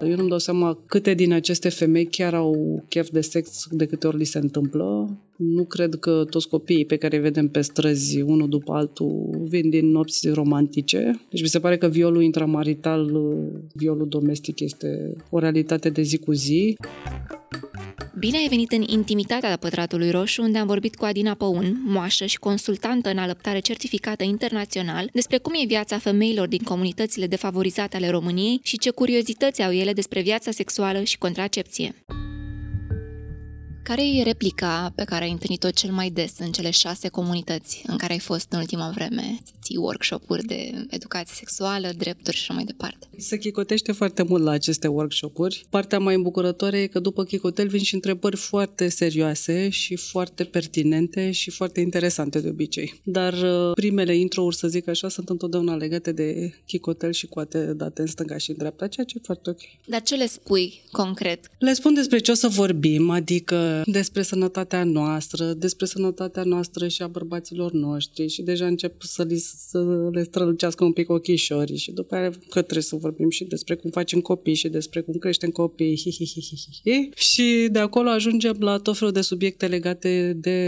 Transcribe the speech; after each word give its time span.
Eu 0.00 0.16
nu-mi 0.16 0.28
dau 0.28 0.38
seama 0.38 0.78
câte 0.86 1.14
din 1.14 1.32
aceste 1.32 1.68
femei 1.68 2.06
chiar 2.06 2.34
au 2.34 2.82
chef 2.88 3.10
de 3.10 3.20
sex 3.20 3.66
de 3.70 3.86
câte 3.86 4.06
ori 4.06 4.16
li 4.16 4.24
se 4.24 4.38
întâmplă. 4.38 5.18
Nu 5.36 5.64
cred 5.64 5.94
că 5.94 6.24
toți 6.30 6.48
copiii 6.48 6.84
pe 6.84 6.96
care 6.96 7.16
îi 7.16 7.22
vedem 7.22 7.48
pe 7.48 7.60
străzi, 7.60 8.20
unul 8.20 8.48
după 8.48 8.72
altul, 8.72 9.44
vin 9.48 9.70
din 9.70 9.90
nopți 9.90 10.28
romantice. 10.28 11.20
Deci 11.30 11.42
mi 11.42 11.48
se 11.48 11.60
pare 11.60 11.78
că 11.78 11.88
violul 11.88 12.22
intramarital, 12.22 13.10
violul 13.72 14.08
domestic 14.08 14.60
este 14.60 15.16
o 15.30 15.38
realitate 15.38 15.90
de 15.90 16.02
zi 16.02 16.18
cu 16.18 16.32
zi. 16.32 16.76
Bine 18.18 18.36
ai 18.36 18.48
venit 18.48 18.72
în 18.72 18.82
intimitatea 18.86 19.56
Pătratului 19.56 20.10
Roșu, 20.10 20.42
unde 20.42 20.58
am 20.58 20.66
vorbit 20.66 20.96
cu 20.96 21.04
Adina 21.04 21.34
Păun, 21.34 21.82
moașă 21.84 22.26
și 22.26 22.38
consultantă 22.38 23.10
în 23.10 23.18
alăptare 23.18 23.58
certificată 23.58 24.24
internațional, 24.24 25.08
despre 25.12 25.38
cum 25.38 25.52
e 25.56 25.66
viața 25.66 25.98
femeilor 25.98 26.48
din 26.48 26.62
comunitățile 26.62 27.26
defavorizate 27.26 27.96
ale 27.96 28.10
României 28.10 28.60
și 28.62 28.78
ce 28.78 28.90
curiozități 28.90 29.62
au 29.62 29.72
ele 29.72 29.92
despre 29.92 30.20
viața 30.20 30.50
sexuală 30.50 31.02
și 31.02 31.18
contracepție. 31.18 31.94
Care 33.84 34.02
e 34.16 34.22
replica 34.22 34.92
pe 34.94 35.04
care 35.04 35.24
ai 35.24 35.30
întâlnit-o 35.30 35.70
cel 35.70 35.90
mai 35.90 36.10
des 36.10 36.32
în 36.38 36.52
cele 36.52 36.70
șase 36.70 37.08
comunități 37.08 37.82
în 37.86 37.96
care 37.96 38.12
ai 38.12 38.18
fost 38.18 38.52
în 38.52 38.58
ultima 38.58 38.90
vreme? 38.94 39.38
Ții 39.62 39.76
workshop-uri 39.76 40.44
de 40.44 40.86
educație 40.90 41.34
sexuală, 41.34 41.90
drepturi 41.96 42.36
și 42.36 42.42
așa 42.42 42.54
mai 42.54 42.64
departe. 42.64 43.08
Se 43.16 43.38
chicotește 43.38 43.92
foarte 43.92 44.22
mult 44.22 44.42
la 44.42 44.50
aceste 44.50 44.88
workshop-uri. 44.88 45.66
Partea 45.70 45.98
mai 45.98 46.14
îmbucurătoare 46.14 46.78
e 46.78 46.86
că 46.86 46.98
după 46.98 47.24
chicotel 47.24 47.68
vin 47.68 47.82
și 47.82 47.94
întrebări 47.94 48.36
foarte 48.36 48.88
serioase 48.88 49.68
și 49.68 49.96
foarte 49.96 50.44
pertinente 50.44 51.30
și 51.30 51.50
foarte 51.50 51.80
interesante 51.80 52.40
de 52.40 52.48
obicei. 52.48 53.00
Dar 53.02 53.32
uh, 53.32 53.72
primele 53.74 54.16
intro-uri, 54.16 54.56
să 54.56 54.68
zic 54.68 54.88
așa, 54.88 55.08
sunt 55.08 55.28
întotdeauna 55.28 55.74
legate 55.74 56.12
de 56.12 56.54
chicotel 56.66 57.12
și 57.12 57.26
coate 57.26 57.58
date 57.58 58.00
în 58.00 58.06
stânga 58.06 58.36
și 58.36 58.50
în 58.50 58.56
dreapta, 58.58 58.86
ceea 58.86 59.06
ce 59.06 59.16
e 59.16 59.24
foarte 59.24 59.50
ok. 59.50 59.60
Dar 59.86 60.02
ce 60.02 60.14
le 60.14 60.26
spui 60.26 60.82
concret? 60.90 61.50
Le 61.58 61.72
spun 61.72 61.94
despre 61.94 62.18
ce 62.18 62.30
o 62.30 62.34
să 62.34 62.48
vorbim, 62.48 63.10
adică 63.10 63.72
despre 63.84 64.22
sănătatea 64.22 64.84
noastră, 64.84 65.52
despre 65.52 65.86
sănătatea 65.86 66.42
noastră 66.42 66.88
și 66.88 67.02
a 67.02 67.06
bărbaților 67.06 67.72
noștri 67.72 68.28
și 68.28 68.42
deja 68.42 68.66
încep 68.66 69.02
să, 69.02 69.22
li, 69.22 69.38
să 69.38 70.08
le 70.12 70.22
strălucească 70.22 70.84
un 70.84 70.92
pic 70.92 71.10
ochișorii 71.10 71.76
și 71.76 71.92
după 71.92 72.14
aia 72.14 72.30
că 72.30 72.62
trebuie 72.62 72.82
să 72.82 72.96
vorbim 72.96 73.30
și 73.30 73.44
despre 73.44 73.74
cum 73.74 73.90
facem 73.90 74.20
copii 74.20 74.54
și 74.54 74.68
despre 74.68 75.00
cum 75.00 75.14
creștem 75.14 75.50
copii 75.50 75.96
hi, 75.96 76.10
hi, 76.10 76.26
hi, 76.26 76.40
hi, 76.40 76.80
hi. 76.84 77.08
și 77.14 77.68
de 77.70 77.78
acolo 77.78 78.08
ajungem 78.08 78.56
la 78.58 78.78
tot 78.78 78.96
felul 78.96 79.12
de 79.12 79.20
subiecte 79.20 79.66
legate 79.66 80.36
de 80.40 80.58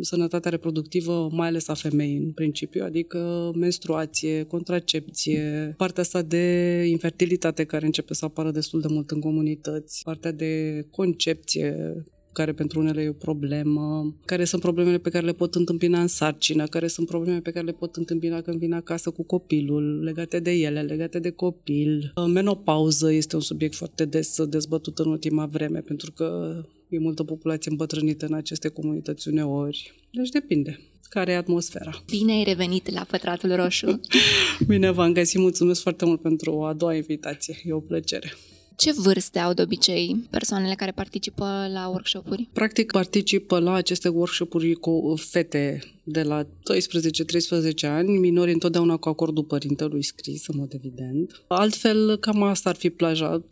sănătatea 0.00 0.50
reproductivă, 0.50 1.28
mai 1.32 1.48
ales 1.48 1.68
a 1.68 1.74
femeii 1.74 2.16
în 2.16 2.30
principiu, 2.30 2.84
adică 2.84 3.50
menstruație, 3.54 4.42
contracepție, 4.42 5.74
partea 5.76 6.02
asta 6.02 6.22
de 6.22 6.84
infertilitate 6.88 7.64
care 7.64 7.86
începe 7.86 8.14
să 8.14 8.24
apară 8.24 8.50
destul 8.50 8.80
de 8.80 8.86
mult 8.90 9.10
în 9.10 9.20
comunități, 9.20 10.02
partea 10.04 10.32
de 10.32 10.84
concepție, 10.90 11.96
care 12.36 12.52
pentru 12.52 12.80
unele 12.80 13.02
e 13.02 13.08
o 13.08 13.12
problemă, 13.12 14.14
care 14.24 14.44
sunt 14.44 14.62
problemele 14.62 14.98
pe 14.98 15.10
care 15.10 15.24
le 15.24 15.32
pot 15.32 15.54
întâmpina 15.54 16.00
în 16.00 16.06
sarcină, 16.06 16.66
care 16.66 16.86
sunt 16.86 17.06
probleme 17.06 17.40
pe 17.40 17.50
care 17.50 17.64
le 17.64 17.72
pot 17.72 17.96
întâmpina 17.96 18.40
când 18.40 18.58
vin 18.58 18.72
acasă 18.72 19.10
cu 19.10 19.22
copilul, 19.22 20.02
legate 20.02 20.38
de 20.38 20.50
ele, 20.50 20.82
legate 20.82 21.18
de 21.18 21.30
copil. 21.30 22.12
Menopauză 22.26 23.12
este 23.12 23.34
un 23.34 23.42
subiect 23.42 23.74
foarte 23.74 24.04
des 24.04 24.42
dezbătut 24.44 24.98
în 24.98 25.10
ultima 25.10 25.46
vreme, 25.46 25.80
pentru 25.80 26.12
că 26.12 26.56
e 26.88 26.98
multă 26.98 27.22
populație 27.24 27.70
îmbătrânită 27.70 28.26
în 28.26 28.34
aceste 28.34 28.68
comunități 28.68 29.28
uneori. 29.28 29.94
Deci 30.10 30.28
depinde 30.28 30.80
care 31.08 31.32
e 31.32 31.36
atmosfera. 31.36 32.02
Bine 32.06 32.32
ai 32.32 32.44
revenit 32.44 32.90
la 32.90 33.06
Pătratul 33.10 33.54
Roșu! 33.54 34.00
Bine 34.68 34.90
v-am 34.90 35.12
găsit, 35.12 35.40
mulțumesc 35.40 35.82
foarte 35.82 36.04
mult 36.04 36.20
pentru 36.20 36.64
a 36.64 36.72
doua 36.72 36.94
invitație, 36.94 37.56
e 37.64 37.72
o 37.72 37.80
plăcere. 37.80 38.32
Ce 38.76 38.92
vârste 38.92 39.38
au 39.38 39.52
de 39.52 39.62
obicei 39.62 40.26
persoanele 40.30 40.74
care 40.74 40.90
participă 40.90 41.68
la 41.72 41.88
workshopuri? 41.88 42.48
Practic 42.52 42.92
participă 42.92 43.58
la 43.58 43.72
aceste 43.72 44.08
workshopuri 44.08 44.74
cu 44.74 45.14
fete 45.18 45.95
de 46.08 46.22
la 46.22 46.42
12-13 46.44 46.48
ani, 47.82 48.18
minori 48.18 48.52
întotdeauna 48.52 48.96
cu 48.96 49.08
acordul 49.08 49.44
părintelui 49.44 50.02
scris, 50.02 50.46
în 50.46 50.54
mod 50.58 50.72
evident. 50.74 51.44
Altfel, 51.48 52.16
cam 52.16 52.42
asta 52.42 52.68
ar 52.68 52.76
fi 52.76 52.90
plaja, 52.90 53.42
13-14 53.42 53.44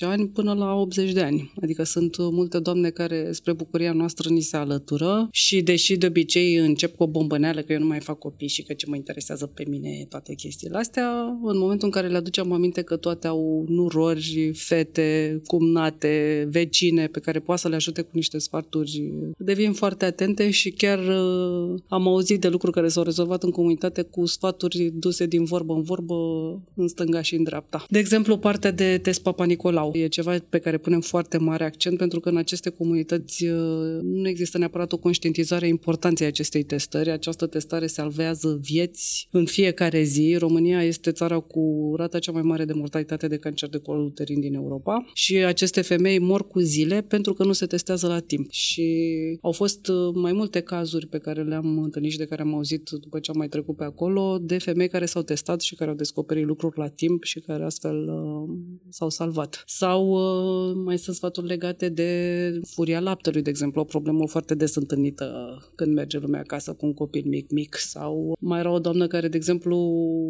ani 0.00 0.28
până 0.28 0.52
la 0.52 0.74
80 0.74 1.12
de 1.12 1.20
ani. 1.20 1.52
Adică 1.62 1.82
sunt 1.82 2.16
multe 2.18 2.58
doamne 2.58 2.90
care, 2.90 3.32
spre 3.32 3.52
bucuria 3.52 3.92
noastră, 3.92 4.28
ni 4.28 4.40
se 4.40 4.56
alătură 4.56 5.28
și 5.32 5.62
deși 5.62 5.96
de 5.96 6.06
obicei 6.06 6.54
încep 6.54 6.96
cu 6.96 7.02
o 7.02 7.06
bombăneală 7.06 7.60
că 7.60 7.72
eu 7.72 7.78
nu 7.78 7.86
mai 7.86 8.00
fac 8.00 8.18
copii 8.18 8.48
și 8.48 8.62
că 8.62 8.72
ce 8.72 8.86
mă 8.88 8.96
interesează 8.96 9.46
pe 9.46 9.64
mine 9.68 10.06
toate 10.08 10.34
chestiile 10.34 10.76
astea, 10.76 11.38
în 11.44 11.58
momentul 11.58 11.86
în 11.86 11.92
care 11.92 12.08
le 12.08 12.16
aducem 12.16 12.52
aminte 12.52 12.82
că 12.82 12.96
toate 12.96 13.26
au 13.26 13.64
nurori, 13.68 14.50
fete, 14.54 15.40
cumnate, 15.46 16.46
vecine 16.50 17.06
pe 17.06 17.20
care 17.20 17.40
poate 17.40 17.60
să 17.60 17.68
le 17.68 17.74
ajute 17.74 18.02
cu 18.02 18.10
niște 18.12 18.38
sfaturi, 18.38 19.02
devin 19.38 19.72
foarte 19.72 20.04
atente 20.04 20.50
și 20.50 20.70
chiar 20.70 20.98
am 21.88 22.08
auzit 22.08 22.40
de 22.40 22.48
lucruri 22.48 22.72
care 22.72 22.88
s-au 22.88 23.02
rezolvat 23.02 23.42
în 23.42 23.50
comunitate 23.50 24.02
cu 24.02 24.26
sfaturi 24.26 24.90
duse 24.94 25.26
din 25.26 25.44
vorbă 25.44 25.74
în 25.74 25.82
vorbă, 25.82 26.14
în 26.74 26.88
stânga 26.88 27.22
și 27.22 27.34
în 27.34 27.42
dreapta. 27.42 27.84
De 27.88 27.98
exemplu, 27.98 28.38
partea 28.38 28.70
de 28.70 28.98
test 29.02 29.22
Papa 29.22 29.44
Nicolau 29.44 29.90
e 29.94 30.06
ceva 30.06 30.36
pe 30.48 30.58
care 30.58 30.78
punem 30.78 31.00
foarte 31.00 31.38
mare 31.38 31.64
accent 31.64 31.98
pentru 31.98 32.20
că 32.20 32.28
în 32.28 32.36
aceste 32.36 32.70
comunități 32.70 33.44
uh, 33.44 33.98
nu 34.02 34.28
există 34.28 34.58
neapărat 34.58 34.92
o 34.92 34.96
conștientizare 34.96 35.64
a 35.64 35.68
importanței 35.68 36.26
acestei 36.26 36.62
testări. 36.62 37.10
Această 37.10 37.46
testare 37.46 37.86
salvează 37.86 38.58
vieți 38.62 39.28
în 39.30 39.44
fiecare 39.44 40.02
zi. 40.02 40.36
România 40.38 40.82
este 40.82 41.10
țara 41.10 41.38
cu 41.38 41.92
rata 41.96 42.18
cea 42.18 42.32
mai 42.32 42.42
mare 42.42 42.64
de 42.64 42.72
mortalitate 42.72 43.28
de 43.28 43.36
cancer 43.36 43.68
de 43.68 43.78
col 43.78 44.04
uterin 44.04 44.40
din 44.40 44.54
Europa 44.54 45.10
și 45.14 45.36
aceste 45.36 45.80
femei 45.80 46.18
mor 46.18 46.46
cu 46.46 46.58
zile 46.58 47.02
pentru 47.02 47.32
că 47.32 47.44
nu 47.44 47.52
se 47.52 47.66
testează 47.66 48.06
la 48.06 48.18
timp. 48.18 48.50
Și 48.50 48.84
au 49.40 49.52
fost 49.52 49.88
uh, 49.88 50.14
mai 50.14 50.32
multe 50.32 50.60
cazuri 50.60 51.06
pe 51.06 51.18
care 51.24 51.42
le-am 51.42 51.78
întâlnit 51.82 52.10
și 52.10 52.18
de 52.18 52.24
care 52.24 52.42
am 52.42 52.54
auzit 52.54 52.90
după 52.90 53.18
ce 53.18 53.30
am 53.30 53.36
mai 53.36 53.48
trecut 53.48 53.76
pe 53.76 53.84
acolo, 53.84 54.38
de 54.40 54.58
femei 54.58 54.88
care 54.88 55.06
s-au 55.06 55.22
testat 55.22 55.60
și 55.60 55.74
care 55.74 55.90
au 55.90 55.96
descoperit 55.96 56.44
lucruri 56.44 56.78
la 56.78 56.88
timp 56.88 57.22
și 57.22 57.40
care 57.40 57.64
astfel 57.64 58.08
uh, 58.08 58.56
s-au 58.88 59.08
salvat. 59.08 59.62
Sau 59.66 60.08
uh, 60.08 60.74
mai 60.84 60.98
sunt 60.98 61.16
sfaturi 61.16 61.46
legate 61.46 61.88
de 61.88 62.10
furia 62.66 63.00
laptelui, 63.00 63.42
de 63.42 63.50
exemplu, 63.50 63.80
o 63.80 63.84
problemă 63.84 64.26
foarte 64.26 64.54
des 64.54 64.74
întâlnită 64.74 65.58
când 65.74 65.94
merge 65.94 66.18
lumea 66.18 66.40
acasă 66.40 66.72
cu 66.72 66.86
un 66.86 66.94
copil 66.94 67.24
mic-mic. 67.26 67.74
Sau 67.74 68.36
mai 68.40 68.58
era 68.58 68.70
o 68.70 68.78
doamnă 68.78 69.06
care, 69.06 69.28
de 69.28 69.36
exemplu, 69.36 69.76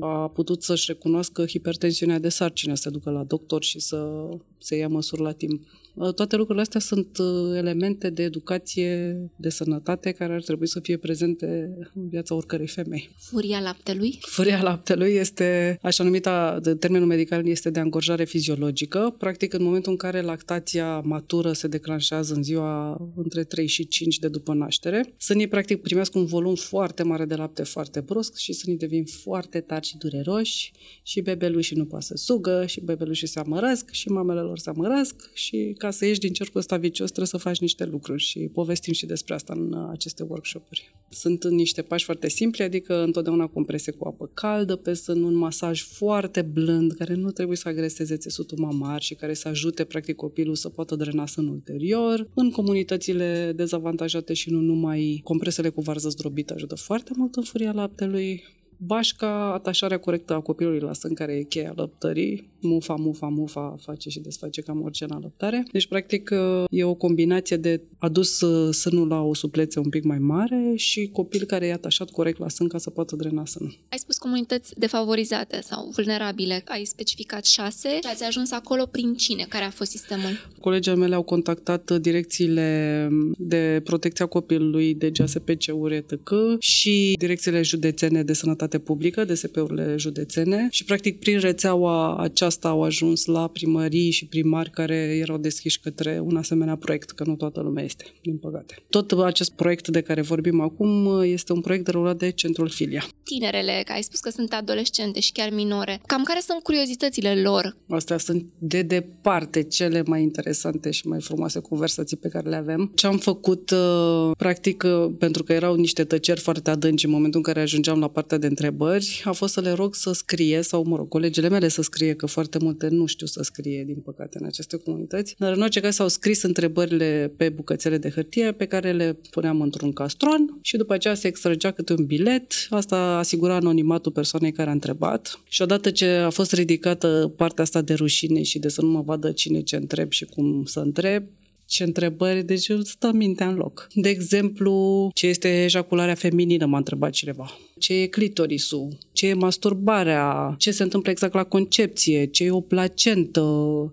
a 0.00 0.28
putut 0.28 0.62
să-și 0.62 0.84
recunoască 0.92 1.46
hipertensiunea 1.46 2.18
de 2.18 2.28
sarcină, 2.28 2.74
să 2.74 2.82
se 2.82 2.90
ducă 2.90 3.10
la 3.10 3.24
doctor 3.24 3.62
și 3.62 3.80
să 3.80 4.28
se 4.58 4.76
ia 4.76 4.88
măsuri 4.88 5.22
la 5.22 5.32
timp. 5.32 5.62
Uh, 5.94 6.14
toate 6.14 6.36
lucrurile 6.36 6.62
astea 6.62 6.80
sunt 6.80 7.18
uh, 7.18 7.56
elemente 7.56 8.10
de 8.10 8.22
educație, 8.22 9.16
de 9.36 9.48
sănătate 9.48 10.12
care 10.12 10.32
ar 10.32 10.42
trebui 10.42 10.68
să 10.68 10.80
fie 10.80 10.96
prezente 10.96 11.46
în 11.94 12.08
viața 12.08 12.34
oricărei 12.34 12.66
femei. 12.66 13.10
Furia 13.16 13.60
laptelui? 13.60 14.18
Furia 14.20 14.62
laptelui 14.62 15.12
este, 15.12 15.78
așa 15.82 16.04
numita, 16.04 16.58
de 16.62 16.74
termenul 16.74 17.06
medical 17.06 17.46
este 17.46 17.70
de 17.70 17.80
angorjare 17.80 18.24
fiziologică. 18.24 19.14
Practic, 19.18 19.52
în 19.52 19.62
momentul 19.62 19.90
în 19.90 19.98
care 19.98 20.20
lactația 20.20 21.00
matură 21.00 21.52
se 21.52 21.68
declanșează 21.68 22.34
în 22.34 22.42
ziua 22.42 23.00
între 23.16 23.44
3 23.44 23.66
și 23.66 23.88
5 23.88 24.18
de 24.18 24.28
după 24.28 24.54
naștere, 24.54 25.14
sânii 25.18 25.48
practic 25.48 25.82
primesc 25.82 26.14
un 26.14 26.24
volum 26.24 26.54
foarte 26.54 27.02
mare 27.02 27.24
de 27.24 27.34
lapte 27.34 27.62
foarte 27.62 28.00
brusc 28.00 28.36
și 28.36 28.52
sânii 28.52 28.78
devin 28.78 29.04
foarte 29.04 29.60
tari 29.60 29.86
și 29.86 29.96
dureroși 29.96 30.72
și 31.02 31.20
bebelușii 31.20 31.76
nu 31.76 31.84
poate 31.84 32.04
să 32.04 32.14
sugă 32.16 32.64
și 32.66 32.80
bebelușii 32.80 33.26
se 33.26 33.38
amărăsc 33.38 33.90
și 33.90 34.08
mamele 34.08 34.40
lor 34.40 34.58
se 34.58 34.70
amărăsc 34.70 35.30
și 35.34 35.74
ca 35.84 35.90
să 35.90 36.06
ieși 36.06 36.18
din 36.18 36.32
cercul 36.32 36.60
ăsta 36.60 36.76
vicios 36.76 37.06
trebuie 37.06 37.26
să 37.26 37.36
faci 37.36 37.58
niște 37.60 37.84
lucruri 37.84 38.22
și 38.22 38.38
povestim 38.52 38.92
și 38.92 39.06
despre 39.06 39.34
asta 39.34 39.52
în 39.56 39.72
uh, 39.72 39.88
aceste 39.90 40.22
workshopuri. 40.22 40.94
Sunt 41.08 41.44
niște 41.48 41.82
pași 41.82 42.04
foarte 42.04 42.28
simpli, 42.28 42.64
adică 42.64 43.02
întotdeauna 43.02 43.46
comprese 43.46 43.90
cu 43.90 44.08
apă 44.08 44.30
caldă 44.34 44.76
pe 44.76 44.94
sân, 44.94 45.22
un 45.22 45.34
masaj 45.34 45.82
foarte 45.82 46.42
blând 46.42 46.92
care 46.92 47.14
nu 47.14 47.30
trebuie 47.30 47.56
să 47.56 47.68
agreseze 47.68 48.16
țesutul 48.16 48.58
mamar 48.58 49.02
și 49.02 49.14
care 49.14 49.34
să 49.34 49.48
ajute 49.48 49.84
practic 49.84 50.16
copilul 50.16 50.54
să 50.54 50.68
poată 50.68 50.96
drena 50.96 51.26
sânul 51.26 51.52
ulterior. 51.52 52.28
În 52.34 52.50
comunitățile 52.50 53.52
dezavantajate 53.56 54.32
și 54.32 54.50
nu 54.50 54.60
numai, 54.60 55.20
compresele 55.24 55.68
cu 55.68 55.80
varză 55.80 56.08
zdrobită 56.08 56.54
ajută 56.54 56.74
foarte 56.74 57.12
mult 57.16 57.34
în 57.34 57.42
furia 57.42 57.72
laptelui 57.72 58.42
bașca, 58.86 59.52
atașarea 59.52 59.98
corectă 59.98 60.34
a 60.34 60.40
copilului 60.40 60.80
la 60.80 60.92
sân, 60.92 61.14
care 61.14 61.32
e 61.32 61.42
cheia 61.42 61.72
lăptării, 61.76 62.50
mufa, 62.60 62.94
mufa, 62.94 63.26
mufa, 63.26 63.76
face 63.80 64.08
și 64.08 64.20
desface 64.20 64.60
cam 64.60 64.82
orice 64.82 65.04
în 65.04 65.10
alăptare. 65.10 65.64
Deci, 65.72 65.86
practic, 65.86 66.30
e 66.70 66.84
o 66.84 66.94
combinație 66.94 67.56
de 67.56 67.80
adus 67.98 68.40
uh, 68.40 68.74
sânul 68.74 69.08
la 69.08 69.20
o 69.20 69.34
suplețe 69.34 69.78
un 69.78 69.88
pic 69.88 70.04
mai 70.04 70.18
mare 70.18 70.72
și 70.76 71.08
copil 71.12 71.44
care 71.44 71.66
e 71.66 71.72
atașat 71.72 72.10
corect 72.10 72.38
la 72.38 72.48
sân 72.48 72.68
ca 72.68 72.78
să 72.78 72.90
poată 72.90 73.16
drena 73.16 73.46
sânul. 73.46 73.78
Ai 73.88 73.98
spus 73.98 74.18
comunități 74.18 74.78
defavorizate 74.78 75.60
sau 75.60 75.90
vulnerabile. 75.94 76.62
Ai 76.66 76.84
specificat 76.84 77.44
șase 77.44 77.88
și 77.88 78.08
ați 78.10 78.24
ajuns 78.24 78.52
acolo 78.52 78.86
prin 78.86 79.14
cine? 79.14 79.46
Care 79.48 79.64
a 79.64 79.70
fost 79.70 79.90
sistemul? 79.90 80.50
Colegii 80.60 80.96
mele 80.96 81.14
au 81.14 81.22
contactat 81.22 81.90
direcțiile 81.90 83.08
de 83.38 83.80
protecția 83.84 84.26
copilului 84.26 84.94
de 84.94 85.10
GSPC-uri 85.10 85.96
etc. 85.96 86.20
și 86.58 87.14
direcțiile 87.18 87.62
județene 87.62 88.22
de 88.22 88.32
sănătate 88.32 88.73
sănătate 88.74 88.78
publică, 88.78 89.24
DSP-urile 89.24 89.94
județene 89.96 90.68
și 90.70 90.84
practic 90.84 91.18
prin 91.18 91.38
rețeaua 91.38 92.16
aceasta 92.16 92.68
au 92.68 92.82
ajuns 92.82 93.24
la 93.24 93.48
primării 93.48 94.10
și 94.10 94.26
primari 94.26 94.70
care 94.70 94.94
erau 94.94 95.38
deschiși 95.38 95.80
către 95.80 96.20
un 96.22 96.36
asemenea 96.36 96.76
proiect, 96.76 97.10
că 97.10 97.24
nu 97.26 97.36
toată 97.36 97.60
lumea 97.60 97.84
este, 97.84 98.04
din 98.22 98.36
păcate. 98.36 98.74
Tot 98.88 99.12
acest 99.12 99.52
proiect 99.52 99.88
de 99.88 100.00
care 100.00 100.20
vorbim 100.20 100.60
acum 100.60 101.22
este 101.22 101.52
un 101.52 101.60
proiect 101.60 101.84
derulat 101.84 102.16
de 102.16 102.30
Centrul 102.30 102.68
Filia. 102.68 103.04
Tinerele, 103.22 103.82
că 103.84 103.92
ai 103.92 104.02
spus 104.02 104.20
că 104.20 104.30
sunt 104.30 104.52
adolescente 104.52 105.20
și 105.20 105.32
chiar 105.32 105.50
minore, 105.50 106.00
cam 106.06 106.22
care 106.22 106.40
sunt 106.40 106.62
curiozitățile 106.62 107.34
lor? 107.42 107.76
Astea 107.88 108.18
sunt 108.18 108.44
de 108.58 108.82
departe 108.82 109.62
cele 109.62 110.02
mai 110.06 110.22
interesante 110.22 110.90
și 110.90 111.06
mai 111.06 111.20
frumoase 111.20 111.60
conversații 111.60 112.16
pe 112.16 112.28
care 112.28 112.48
le 112.48 112.56
avem. 112.56 112.92
Ce 112.94 113.06
am 113.06 113.18
făcut, 113.18 113.70
uh, 113.70 114.30
practic, 114.36 114.82
uh, 114.82 115.12
pentru 115.18 115.42
că 115.42 115.52
erau 115.52 115.74
niște 115.74 116.04
tăceri 116.04 116.40
foarte 116.40 116.70
adânci 116.70 117.04
în 117.04 117.10
momentul 117.10 117.42
în 117.44 117.52
care 117.52 117.60
ajungeam 117.60 117.98
la 117.98 118.08
partea 118.08 118.38
de 118.38 118.46
întrebări, 118.54 119.22
a 119.24 119.32
fost 119.32 119.52
să 119.52 119.60
le 119.60 119.72
rog 119.72 119.94
să 119.94 120.12
scrie, 120.12 120.62
sau, 120.62 120.84
mă 120.86 120.96
rog, 120.96 121.08
colegele 121.08 121.48
mele 121.48 121.68
să 121.68 121.82
scrie, 121.82 122.14
că 122.14 122.26
foarte 122.26 122.58
multe 122.58 122.88
nu 122.88 123.06
știu 123.06 123.26
să 123.26 123.42
scrie, 123.42 123.84
din 123.86 124.00
păcate, 124.04 124.38
în 124.40 124.46
aceste 124.46 124.76
comunități. 124.76 125.34
Dar, 125.38 125.52
în 125.52 125.60
orice 125.60 125.80
caz, 125.80 125.94
s-au 125.94 126.08
scris 126.08 126.42
întrebările 126.42 127.32
pe 127.36 127.48
bucățele 127.48 127.98
de 127.98 128.10
hârtie 128.10 128.52
pe 128.52 128.66
care 128.66 128.92
le 128.92 129.18
puneam 129.30 129.60
într-un 129.60 129.92
castron 129.92 130.58
și 130.60 130.76
după 130.76 130.92
aceea 130.92 131.14
se 131.14 131.26
extragea 131.26 131.70
câte 131.70 131.92
un 131.92 132.04
bilet. 132.04 132.66
Asta 132.70 132.96
asigura 132.96 133.54
anonimatul 133.54 134.12
persoanei 134.12 134.52
care 134.52 134.68
a 134.68 134.72
întrebat. 134.72 135.40
Și 135.48 135.62
odată 135.62 135.90
ce 135.90 136.06
a 136.06 136.30
fost 136.30 136.52
ridicată 136.52 137.32
partea 137.36 137.64
asta 137.64 137.82
de 137.82 137.94
rușine 137.94 138.42
și 138.42 138.58
de 138.58 138.68
să 138.68 138.82
nu 138.82 138.88
mă 138.88 139.00
vadă 139.00 139.32
cine 139.32 139.60
ce 139.62 139.76
întreb 139.76 140.10
și 140.10 140.24
cum 140.24 140.64
să 140.64 140.80
întreb, 140.80 141.24
ce 141.66 141.84
întrebări, 141.84 142.42
deci 142.42 142.70
stă 142.82 143.12
mintea 143.12 143.48
în 143.48 143.54
loc. 143.54 143.88
De 143.94 144.08
exemplu, 144.08 145.10
ce 145.14 145.26
este 145.26 145.64
ejacularea 145.64 146.14
feminină, 146.14 146.66
m-a 146.66 146.76
întrebat 146.76 147.10
cineva 147.10 147.58
ce 147.84 147.94
e 147.94 148.06
clitorisul, 148.06 148.88
ce 149.12 149.26
e 149.26 149.34
masturbarea, 149.34 150.54
ce 150.58 150.70
se 150.70 150.82
întâmplă 150.82 151.10
exact 151.10 151.34
la 151.34 151.44
concepție, 151.44 152.24
ce 152.24 152.44
e 152.44 152.50
o 152.50 152.60
placentă, 152.60 153.40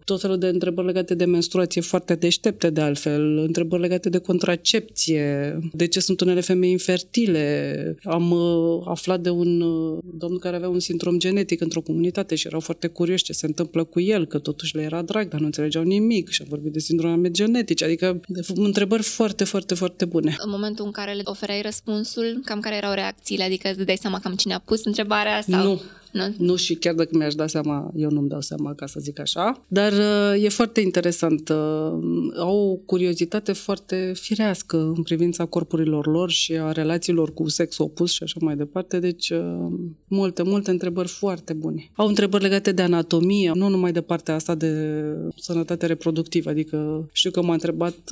tot 0.04 0.22
felul 0.22 0.38
de 0.38 0.48
întrebări 0.48 0.88
legate 0.88 1.16
de 1.16 1.26
menstruație 1.26 1.82
foarte 1.82 2.16
deștepte 2.16 2.70
de 2.70 2.82
altfel, 2.82 3.38
întrebări 3.38 3.82
legate 3.82 4.10
de 4.10 4.18
contracepție, 4.18 5.58
de 5.74 5.88
ce 5.88 6.00
sunt 6.00 6.22
unele 6.22 6.42
femei 6.42 6.72
infertile. 6.72 7.96
Am 8.04 8.32
uh, 8.32 8.84
aflat 8.86 9.22
de 9.22 9.30
un 9.30 9.62
uh, 9.62 9.98
domn 10.14 10.38
care 10.38 10.56
avea 10.56 10.70
un 10.70 10.80
sindrom 10.80 11.20
genetic 11.20 11.62
într-o 11.62 11.82
comunitate 11.82 12.36
și 12.36 12.48
erau 12.48 12.60
foarte 12.60 12.88
curioși 12.88 13.24
ce 13.24 13.34
se 13.34 13.46
întâmplă 13.46 13.84
cu 13.84 14.00
el, 14.00 14.26
că 14.26 14.40
totuși 14.40 14.76
le 14.76 14.82
era 14.82 15.02
drag, 15.02 15.28
dar 15.28 15.40
nu 15.40 15.46
înțelegeau 15.46 15.84
nimic 15.84 16.30
și 16.30 16.42
am 16.42 16.48
vorbit 16.50 16.72
de 16.72 16.80
sindrome 16.80 17.32
genetice, 17.32 17.86
adică 17.86 18.20
întrebări 18.56 19.04
foarte, 19.04 19.44
foarte, 19.44 19.74
foarte 19.74 20.06
bune. 20.06 20.36
În 20.38 20.50
momentul 20.50 20.86
în 20.86 20.92
care 20.92 21.14
le 21.14 21.22
oferai 21.26 21.62
răspunsul, 21.62 22.42
cam 22.46 22.60
care 22.60 22.76
erau 22.76 22.94
reacțiile? 22.94 23.44
Adică 23.44 23.70
îți 23.70 23.81
dai 23.86 23.98
seama 23.98 24.20
cam 24.20 24.34
cine 24.34 24.54
a 24.54 24.60
pus 24.60 24.86
întrebarea? 24.86 25.42
Sau... 25.42 25.64
Nu, 25.64 25.82
nu? 26.12 26.34
nu 26.38 26.56
și 26.56 26.76
chiar 26.76 26.94
dacă 26.94 27.10
mi-aș 27.18 27.36
da 27.36 27.48
seama, 27.48 27.92
eu 27.96 28.10
nu-mi 28.10 28.30
dau 28.30 28.42
seama 28.42 28.74
ca 28.74 28.86
să 28.86 29.00
zic 29.00 29.20
așa. 29.20 29.66
Dar 29.68 29.92
uh, 29.92 30.44
e 30.44 30.50
foarte 30.50 30.82
interesant. 30.82 31.50
Uh, 31.50 31.56
au 32.38 32.72
o 32.72 32.76
curiozitate 32.76 33.52
foarte 33.52 34.12
firească 34.16 34.78
în 34.78 35.04
privința 35.04 35.46
corpurilor 35.46 36.08
lor 36.08 36.30
și 36.30 36.54
a 36.54 36.72
relațiilor 36.72 37.34
cu 37.34 37.48
sex 37.48 37.78
opus 37.78 38.12
și 38.12 38.24
așa 38.24 38.38
mai 38.42 38.56
departe. 38.56 39.00
Deci 39.00 39.30
uh, 39.30 39.68
multe, 40.08 40.44
multe 40.44 40.72
întrebări 40.72 41.08
foarte 41.08 41.54
bune. 41.54 41.90
Au 41.96 42.08
întrebări 42.08 42.44
legate 42.44 42.72
de 42.72 42.82
anatomie, 42.82 43.52
nu 43.54 43.68
numai 43.68 43.92
de 43.92 44.02
partea 44.02 44.36
asta 44.36 44.56
de 44.56 44.96
sănătate 45.38 45.86
reproductivă. 45.86 46.50
Adică 46.50 47.10
știu 47.12 47.32
că 47.32 47.42
m-a 47.42 47.54
întrebat 47.54 48.10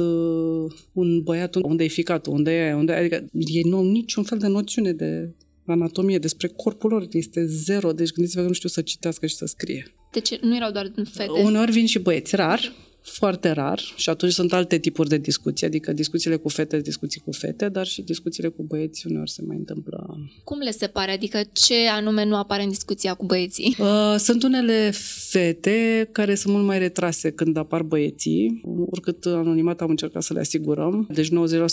un 0.92 1.22
băiat 1.22 1.56
unde 1.56 1.83
e 1.83 1.88
ficatul, 1.88 2.33
unde 2.33 2.51
e, 2.51 2.74
unde 2.74 2.94
e. 2.94 2.95
Adică 2.95 3.25
ei 3.31 3.63
nu 3.63 3.77
au 3.77 3.83
niciun 3.83 4.24
fel 4.24 4.38
de 4.38 4.48
noțiune 4.48 4.92
de 4.92 5.33
anatomie, 5.71 6.18
despre 6.18 6.48
corpul 6.48 6.92
lor 6.92 7.07
este 7.12 7.45
zero, 7.45 7.92
deci 7.92 8.12
gândiți-vă 8.12 8.42
că 8.42 8.48
nu 8.48 8.54
știu 8.54 8.69
să 8.69 8.81
citească 8.81 9.25
și 9.25 9.36
să 9.36 9.45
scrie. 9.45 9.94
Deci 10.12 10.39
nu 10.39 10.56
erau 10.56 10.71
doar 10.71 10.92
fete? 11.12 11.42
Uneori 11.44 11.71
vin 11.71 11.86
și 11.86 12.00
băieți, 12.00 12.36
rar, 12.36 12.74
foarte 13.01 13.51
rar 13.51 13.80
și 13.95 14.10
atunci 14.10 14.31
sunt 14.31 14.54
alte 14.54 14.77
tipuri 14.77 15.10
de 15.10 15.18
discuții, 15.18 15.66
adică 15.66 15.94
discuțiile 15.94 16.36
cu 16.36 16.50
fete, 16.50 16.80
discuții 16.80 17.21
cu 17.21 17.31
fete, 17.31 17.69
dar 17.69 17.88
și 17.88 18.01
discuțiile 18.01 18.50
cu 18.50 18.63
băieți 18.63 19.07
uneori 19.07 19.30
se 19.30 19.42
mai 19.48 19.57
întâmplă. 19.57 20.18
Cum 20.44 20.57
le 20.57 20.71
separe? 20.71 21.12
Adică 21.12 21.42
ce 21.54 21.88
anume 21.88 22.25
nu 22.25 22.36
apare 22.36 22.63
în 22.63 22.69
discuția 22.69 23.13
cu 23.13 23.25
băieții? 23.25 23.75
Uh, 23.80 24.15
sunt 24.18 24.44
unele 24.44 24.92
fete 25.30 26.10
care 26.12 26.36
sunt 26.36 26.54
mult 26.54 26.65
mai 26.65 26.80
retrase 26.80 27.31
când 27.31 27.57
apar 27.57 27.81
băieții, 27.81 28.62
oricât 28.89 29.25
anonimat 29.25 29.81
am 29.81 29.89
încercat 29.89 30.24
să 30.24 30.33
le 30.33 30.39
asigurăm. 30.39 31.07
Deci 31.13 31.30
90% 31.30 31.31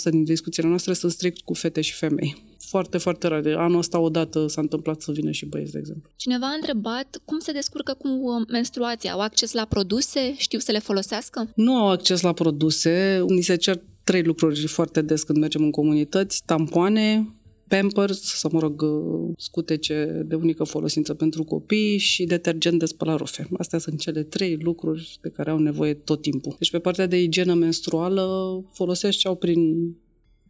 din 0.09 0.23
discuțiile 0.23 0.67
noastre 0.67 0.93
sunt 0.93 1.11
strict 1.11 1.41
cu 1.41 1.53
fete 1.53 1.81
și 1.81 1.93
femei. 1.93 2.35
Foarte, 2.67 2.97
foarte 2.97 3.27
rar. 3.27 3.41
De 3.41 3.51
anul 3.51 3.77
ăsta 3.77 3.99
odată 3.99 4.47
s-a 4.47 4.61
întâmplat 4.61 5.01
să 5.01 5.11
vină 5.11 5.31
și 5.31 5.45
băieți, 5.45 5.71
de 5.71 5.77
exemplu. 5.77 6.09
Cineva 6.15 6.45
a 6.45 6.55
întrebat 6.55 7.21
cum 7.25 7.39
se 7.39 7.51
descurcă 7.51 7.93
cu 7.93 8.07
uh, 8.07 8.47
menstruația. 8.51 9.11
Au 9.11 9.19
acces 9.19 9.51
la 9.53 9.65
produse? 9.65 10.33
Știu 10.37 10.59
să 10.59 10.71
le 10.71 10.79
folosească? 10.79 11.51
Nu 11.55 11.75
au 11.75 11.89
acces 11.89 12.21
la 12.21 12.33
produse. 12.33 13.23
Ni 13.27 13.41
se 13.41 13.55
cer 13.55 13.81
trei 14.03 14.23
lucruri 14.23 14.67
foarte 14.67 15.01
des 15.01 15.23
când 15.23 15.37
mergem 15.37 15.63
în 15.63 15.71
comunități. 15.71 16.41
Tampoane, 16.45 17.35
Pampers, 17.67 18.21
sau 18.21 18.51
mă 18.53 18.59
rog, 18.59 18.81
uh, 18.81 19.33
scutece 19.37 20.23
de 20.25 20.35
unică 20.35 20.63
folosință 20.63 21.13
pentru 21.13 21.43
copii 21.43 21.97
și 21.97 22.23
detergent 22.23 22.79
de 22.79 22.85
spălat 22.85 23.17
rufe. 23.17 23.47
Astea 23.57 23.79
sunt 23.79 23.99
cele 23.99 24.23
trei 24.23 24.57
lucruri 24.61 25.17
de 25.21 25.29
care 25.29 25.49
au 25.49 25.57
nevoie 25.57 25.93
tot 25.93 26.21
timpul. 26.21 26.55
Deci 26.59 26.71
pe 26.71 26.79
partea 26.79 27.07
de 27.07 27.21
igienă 27.21 27.53
menstruală 27.53 28.25
folosești 28.71 29.21
ce 29.21 29.27
au 29.27 29.35
prin 29.35 29.91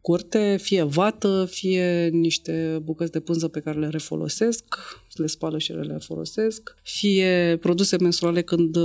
curte, 0.08 0.58
fie 0.62 0.84
vată, 0.84 1.48
fie 1.50 2.08
niște 2.08 2.80
bucăți 2.84 3.12
de 3.12 3.20
pânză 3.20 3.48
pe 3.48 3.60
care 3.60 3.80
le 3.80 3.88
refolosesc, 3.88 4.64
le 5.14 5.28
spală 5.28 5.58
și 5.58 5.72
le 5.72 5.98
folosesc, 6.00 6.76
fie 6.82 7.58
produse 7.62 7.98
menstruale 7.98 8.42
când, 8.42 8.76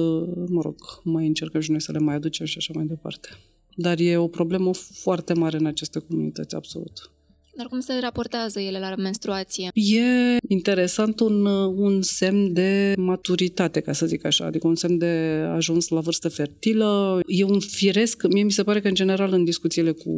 mă 0.49 0.61
rog, 0.63 0.77
mai 1.03 1.27
încercăm 1.27 1.61
și 1.61 1.71
noi 1.71 1.81
să 1.81 1.93
le 1.93 1.99
mai 1.99 2.15
aducem 2.15 2.47
și 2.47 2.59
așa 2.59 2.73
mai 2.75 2.85
departe. 2.85 3.29
Dar 3.75 3.99
e 3.99 4.17
o 4.17 4.29
problemă 4.29 4.71
foarte 4.75 5.33
mare 5.33 5.57
în 5.57 5.67
aceste 5.67 5.99
comunități, 5.99 6.55
absolut. 6.55 7.11
Dar 7.57 7.67
cum 7.67 7.81
se 7.81 7.99
raportează 8.01 8.61
ele 8.61 8.79
la 8.79 8.95
menstruație? 8.97 9.71
E 9.75 10.37
interesant 10.49 11.21
un, 11.21 11.45
un 11.77 12.03
semn 12.03 12.53
de 12.53 12.95
maturitate, 12.97 13.81
ca 13.81 13.93
să 13.93 14.07
zic 14.07 14.25
așa, 14.25 14.45
adică 14.45 14.67
un 14.67 14.75
semn 14.75 14.99
de 14.99 15.45
ajuns 15.51 15.89
la 15.89 16.01
vârstă 16.01 16.29
fertilă. 16.29 17.21
E 17.27 17.45
un 17.45 17.61
firesc, 17.61 18.23
mie 18.33 18.43
mi 18.43 18.51
se 18.51 18.63
pare 18.63 18.81
că 18.81 18.89
în 18.89 18.95
general 18.95 19.33
în 19.33 19.45
discuțiile 19.45 19.93
cu 19.93 20.13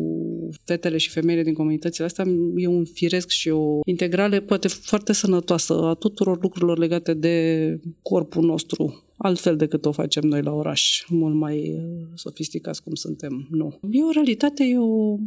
fetele 0.64 0.96
și 0.96 1.10
femeile 1.10 1.42
din 1.42 1.54
comunitățile 1.54 2.04
astea 2.04 2.24
e 2.56 2.66
un 2.66 2.84
firesc 2.84 3.28
și 3.28 3.48
o 3.48 3.80
integrale 3.84 4.40
poate 4.40 4.68
foarte 4.68 5.12
sănătoasă 5.12 5.82
a 5.82 5.94
tuturor 5.94 6.42
lucrurilor 6.42 6.78
legate 6.78 7.14
de 7.14 7.78
corpul 8.02 8.44
nostru, 8.44 9.04
altfel 9.16 9.56
decât 9.56 9.84
o 9.84 9.92
facem 9.92 10.22
noi 10.22 10.42
la 10.42 10.52
oraș, 10.52 11.04
mult 11.08 11.34
mai 11.34 11.80
sofisticați 12.14 12.82
cum 12.82 12.94
suntem. 12.94 13.46
Nu. 13.50 13.78
E 13.90 14.02
o 14.02 14.10
realitate, 14.10 14.64
e 14.64 14.78
o 14.78 15.18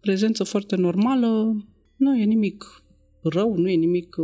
prezență 0.00 0.44
foarte 0.44 0.76
normală, 0.76 1.56
nu 1.96 2.16
e 2.16 2.24
nimic 2.24 2.84
rău, 3.22 3.56
nu 3.56 3.68
e 3.68 3.74
nimic... 3.74 4.16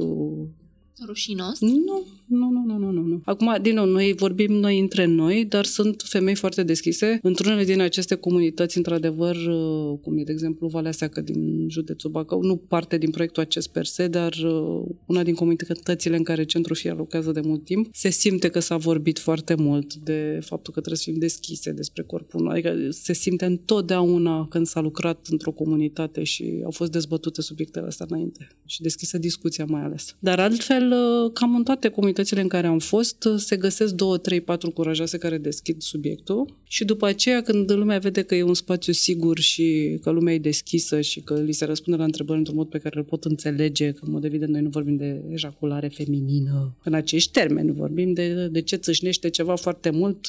Uh, 1.01 1.07
Rușinos? 1.07 1.61
Nu, 1.61 2.07
nu, 2.27 2.51
nu, 2.51 2.65
nu, 2.67 2.79
nu, 2.79 2.91
nu, 2.91 3.03
nu. 3.03 3.23
Acum, 3.25 3.57
din 3.63 3.75
nou, 3.75 3.87
noi 3.87 4.13
vorbim 4.13 4.53
noi 4.53 4.79
între 4.79 5.05
noi, 5.05 5.45
dar 5.45 5.65
sunt 5.65 6.03
femei 6.07 6.35
foarte 6.35 6.63
deschise. 6.63 7.19
Într-unele 7.23 7.65
din 7.65 7.81
aceste 7.81 8.15
comunități, 8.15 8.77
într-adevăr, 8.77 9.37
uh, 9.37 9.99
cum 10.03 10.19
e, 10.19 10.23
de 10.23 10.33
exemplu, 10.33 10.67
Valea 10.67 10.93
Seacă 10.93 11.21
din 11.21 11.67
județul 11.69 12.11
Bacău, 12.11 12.43
nu 12.43 12.57
parte 12.57 12.99
din 12.99 13.11
proiectul 13.11 13.43
acest 13.43 13.69
per 13.69 13.85
se, 13.85 14.07
dar 14.07 14.33
uh, 14.45 14.95
una 15.07 15.23
din 15.23 15.35
comunitățile 15.35 16.17
în 16.17 16.23
care 16.23 16.45
Centrul 16.45 16.77
FIA 16.77 16.95
lucrează 16.95 17.31
de 17.31 17.41
mult 17.41 17.65
timp, 17.65 17.89
se 17.93 18.11
simte 18.11 18.49
că 18.49 18.59
s-a 18.59 18.77
vorbit 18.77 19.19
foarte 19.19 19.55
mult 19.55 19.95
de 19.95 20.39
faptul 20.43 20.73
că 20.73 20.81
trebuie 20.81 20.99
să 20.99 21.11
fim 21.11 21.19
deschise 21.19 21.73
despre 21.73 22.03
corpul 22.03 22.41
nostru. 22.41 22.69
Adică 22.69 22.91
se 22.91 23.13
simte 23.13 23.45
întotdeauna 23.45 24.47
când 24.51 24.67
s-a 24.67 24.81
lucrat 24.81 25.27
într-o 25.31 25.51
comunitate 25.51 26.23
și 26.23 26.61
au 26.65 26.71
fost 26.71 26.91
dezbătute 26.91 27.43
subiectele 27.43 27.87
astea 27.87 28.07
înainte 28.09 28.49
și 28.67 28.83
deschisă 28.83 29.19
discuția 29.19 29.65
mai 29.65 29.83
ales. 29.83 30.17
Dar 30.19 30.41
altfel, 30.41 30.84
uh, 30.93 31.31
cam 31.33 31.55
în 31.55 31.63
toate 31.63 31.89
comunitățile 31.89 32.13
comunitățile 32.15 32.41
în 32.41 32.49
care 32.49 32.67
am 32.67 32.79
fost, 32.79 33.29
se 33.37 33.57
găsesc 33.57 33.95
două, 33.95 34.19
trei, 34.19 34.41
patru 34.41 34.71
curajoase 34.71 35.19
care 35.19 35.39
deschid 35.39 35.81
subiectul 35.81 36.57
și 36.69 36.85
după 36.85 37.07
aceea 37.07 37.43
când 37.43 37.73
lumea 37.73 37.99
vede 37.99 38.23
că 38.23 38.35
e 38.35 38.43
un 38.43 38.55
spațiu 38.55 38.93
sigur 38.93 39.39
și 39.39 39.99
că 40.03 40.11
lumea 40.11 40.35
e 40.35 40.39
deschisă 40.39 41.01
și 41.01 41.21
că 41.21 41.41
li 41.41 41.53
se 41.53 41.65
răspunde 41.65 41.99
la 41.99 42.05
întrebări 42.05 42.39
într-un 42.39 42.57
mod 42.57 42.69
pe 42.69 42.79
care 42.79 42.99
îl 42.99 43.05
pot 43.05 43.25
înțelege, 43.25 43.91
că 43.93 44.01
în 44.05 44.13
mod 44.13 44.25
evident 44.25 44.53
noi 44.53 44.63
nu 44.63 44.69
vorbim 44.69 44.97
de 44.97 45.23
ejaculare 45.31 45.89
feminină 45.89 46.77
în 46.85 46.95
acești 46.95 47.33
termeni, 47.33 47.73
vorbim 47.73 48.13
de, 48.13 48.49
de 48.49 48.61
ce 48.61 48.77
țâșnește 48.77 49.29
ceva 49.31 49.55
foarte 49.55 49.91
mult 49.91 50.27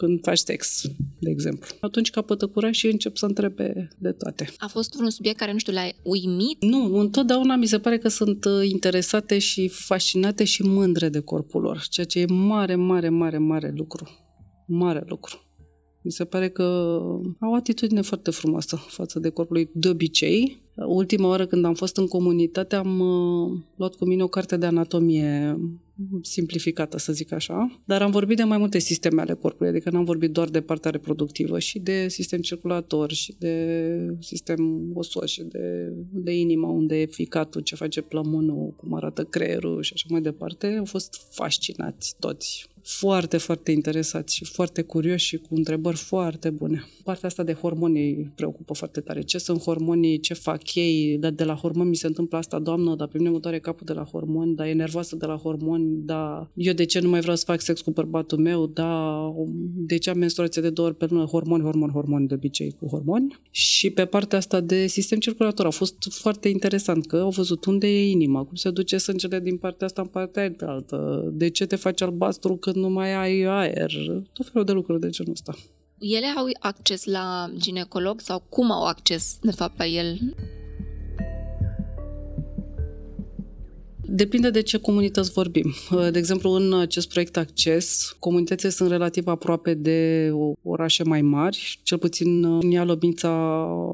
când 0.00 0.20
faci 0.22 0.38
sex, 0.38 0.82
de 1.18 1.30
exemplu. 1.30 1.76
Atunci 1.80 2.10
capătă 2.10 2.46
curaj 2.46 2.76
și 2.76 2.86
încep 2.86 3.16
să 3.16 3.26
întrebe 3.26 3.88
de 3.98 4.12
toate. 4.12 4.52
A 4.58 4.66
fost 4.66 4.94
un 4.94 5.10
subiect 5.10 5.38
care, 5.38 5.52
nu 5.52 5.58
știu, 5.58 5.72
l-a 5.72 5.88
uimit? 6.02 6.62
Nu, 6.62 6.98
întotdeauna 6.98 7.56
mi 7.56 7.66
se 7.66 7.78
pare 7.78 7.98
că 7.98 8.08
sunt 8.08 8.44
uh, 8.44 8.68
interesate 8.70 9.38
și 9.38 9.68
fascinate 9.68 10.44
și 10.44 10.62
mândre 10.62 11.08
de 11.08 11.20
corpul 11.20 11.62
lor, 11.62 11.86
ceea 11.90 12.06
ce 12.06 12.20
e 12.20 12.26
mare, 12.26 12.74
mare, 12.74 13.08
mare, 13.08 13.38
mare 13.38 13.72
lucru. 13.76 14.08
Mare 14.66 15.04
lucru. 15.06 15.44
Mi 16.02 16.12
se 16.12 16.24
pare 16.24 16.48
că 16.48 16.62
au 17.40 17.50
o 17.50 17.54
atitudine 17.54 18.00
foarte 18.00 18.30
frumoasă 18.30 18.76
față 18.76 19.18
de 19.18 19.28
corpul 19.28 19.56
lui 19.56 19.70
de 19.74 19.88
obicei. 19.88 20.69
Ultima 20.86 21.28
oară 21.28 21.46
când 21.46 21.64
am 21.64 21.74
fost 21.74 21.96
în 21.96 22.06
comunitate 22.06 22.76
am 22.76 23.00
uh, 23.00 23.58
luat 23.76 23.94
cu 23.94 24.06
mine 24.06 24.22
o 24.22 24.28
carte 24.28 24.56
de 24.56 24.66
anatomie 24.66 25.56
simplificată, 26.22 26.98
să 26.98 27.12
zic 27.12 27.32
așa, 27.32 27.80
dar 27.84 28.02
am 28.02 28.10
vorbit 28.10 28.36
de 28.36 28.42
mai 28.42 28.58
multe 28.58 28.78
sisteme 28.78 29.20
ale 29.20 29.34
corpului, 29.34 29.70
adică 29.70 29.90
n-am 29.90 30.04
vorbit 30.04 30.30
doar 30.30 30.48
de 30.48 30.60
partea 30.60 30.90
reproductivă 30.90 31.58
și 31.58 31.78
de 31.78 32.08
sistem 32.08 32.40
circulator 32.40 33.12
și 33.12 33.34
de 33.38 34.16
sistem 34.20 34.90
osos 34.94 35.30
și 35.30 35.42
de, 35.42 35.92
de 36.10 36.32
inimă, 36.32 36.66
unde 36.66 37.00
e 37.00 37.06
ficatul, 37.06 37.60
ce 37.60 37.74
face 37.74 38.00
plămânul, 38.00 38.74
cum 38.76 38.94
arată 38.94 39.24
creierul 39.24 39.82
și 39.82 39.92
așa 39.94 40.06
mai 40.08 40.20
departe. 40.20 40.76
Au 40.78 40.84
fost 40.84 41.26
fascinați 41.30 42.16
toți 42.18 42.68
foarte, 42.82 43.36
foarte 43.36 43.70
interesați 43.70 44.34
și 44.34 44.44
foarte 44.44 44.82
curioși 44.82 45.26
și 45.26 45.36
cu 45.36 45.54
întrebări 45.54 45.96
foarte 45.96 46.50
bune. 46.50 46.84
Partea 47.04 47.28
asta 47.28 47.42
de 47.42 47.52
hormoni 47.52 48.00
îi 48.00 48.32
preocupă 48.34 48.74
foarte 48.74 49.00
tare. 49.00 49.22
Ce 49.22 49.38
sunt 49.38 49.62
hormonii, 49.62 50.20
ce 50.20 50.34
fac 50.34 50.74
ei, 50.74 51.16
dar 51.18 51.30
de 51.30 51.44
la 51.44 51.54
hormoni 51.54 51.88
mi 51.88 51.96
se 51.96 52.06
întâmplă 52.06 52.38
asta, 52.38 52.58
doamnă, 52.58 52.94
dar 52.94 53.08
pe 53.08 53.18
mine 53.18 53.30
mă 53.30 53.38
doare 53.38 53.58
capul 53.58 53.86
de 53.86 53.92
la 53.92 54.04
hormoni, 54.04 54.54
dar 54.54 54.66
e 54.66 54.72
nervoasă 54.72 55.16
de 55.16 55.26
la 55.26 55.36
hormoni, 55.36 55.98
da, 56.04 56.50
eu 56.54 56.72
de 56.72 56.84
ce 56.84 57.00
nu 57.00 57.08
mai 57.08 57.20
vreau 57.20 57.36
să 57.36 57.44
fac 57.46 57.60
sex 57.60 57.80
cu 57.80 57.90
bărbatul 57.90 58.38
meu, 58.38 58.66
da, 58.66 59.22
de 59.74 59.98
ce 59.98 60.10
am 60.10 60.18
menstruație 60.18 60.62
de 60.62 60.70
două 60.70 60.88
ori 60.88 60.96
pe 60.96 61.06
lună, 61.10 61.24
hormoni, 61.24 61.62
hormoni, 61.62 61.92
hormoni, 61.92 62.28
de 62.28 62.34
obicei 62.34 62.76
cu 62.80 62.86
hormoni. 62.86 63.38
Și 63.50 63.90
pe 63.90 64.04
partea 64.04 64.38
asta 64.38 64.60
de 64.60 64.86
sistem 64.86 65.18
circulator 65.18 65.66
a 65.66 65.70
fost 65.70 65.96
foarte 66.10 66.48
interesant 66.48 67.06
că 67.06 67.16
au 67.16 67.30
văzut 67.30 67.64
unde 67.64 67.86
e 67.86 68.10
inima, 68.10 68.44
cum 68.44 68.54
se 68.54 68.70
duce 68.70 68.98
sângele 68.98 69.40
din 69.40 69.56
partea 69.56 69.86
asta 69.86 70.02
în 70.02 70.08
partea 70.08 70.54
altă, 70.58 71.30
de 71.32 71.48
ce 71.48 71.66
te 71.66 71.76
faci 71.76 72.02
albastru 72.02 72.56
când 72.56 72.76
nu 72.80 72.88
mai 72.88 73.14
ai 73.14 73.42
aer, 73.42 73.90
tot 74.32 74.48
felul 74.48 74.66
de 74.66 74.72
lucruri 74.72 75.00
de 75.00 75.08
genul 75.08 75.32
ăsta. 75.32 75.54
Ele 75.98 76.26
au 76.26 76.46
acces 76.58 77.04
la 77.04 77.50
ginecolog 77.58 78.20
sau 78.20 78.42
cum 78.48 78.70
au 78.70 78.84
acces, 78.84 79.38
de 79.42 79.50
fapt, 79.50 79.76
la 79.76 79.86
el? 79.86 80.18
Depinde 84.12 84.50
de 84.50 84.60
ce 84.60 84.78
comunități 84.78 85.32
vorbim. 85.32 85.74
De 86.12 86.18
exemplu, 86.18 86.50
în 86.50 86.74
acest 86.74 87.08
proiect 87.08 87.36
Acces, 87.36 88.16
comunitățile 88.18 88.70
sunt 88.70 88.90
relativ 88.90 89.26
aproape 89.26 89.74
de 89.74 90.30
orașe 90.62 91.02
mai 91.02 91.22
mari. 91.22 91.80
Cel 91.82 91.98
puțin 91.98 92.44
în 92.44 92.70
Ialomița 92.70 93.30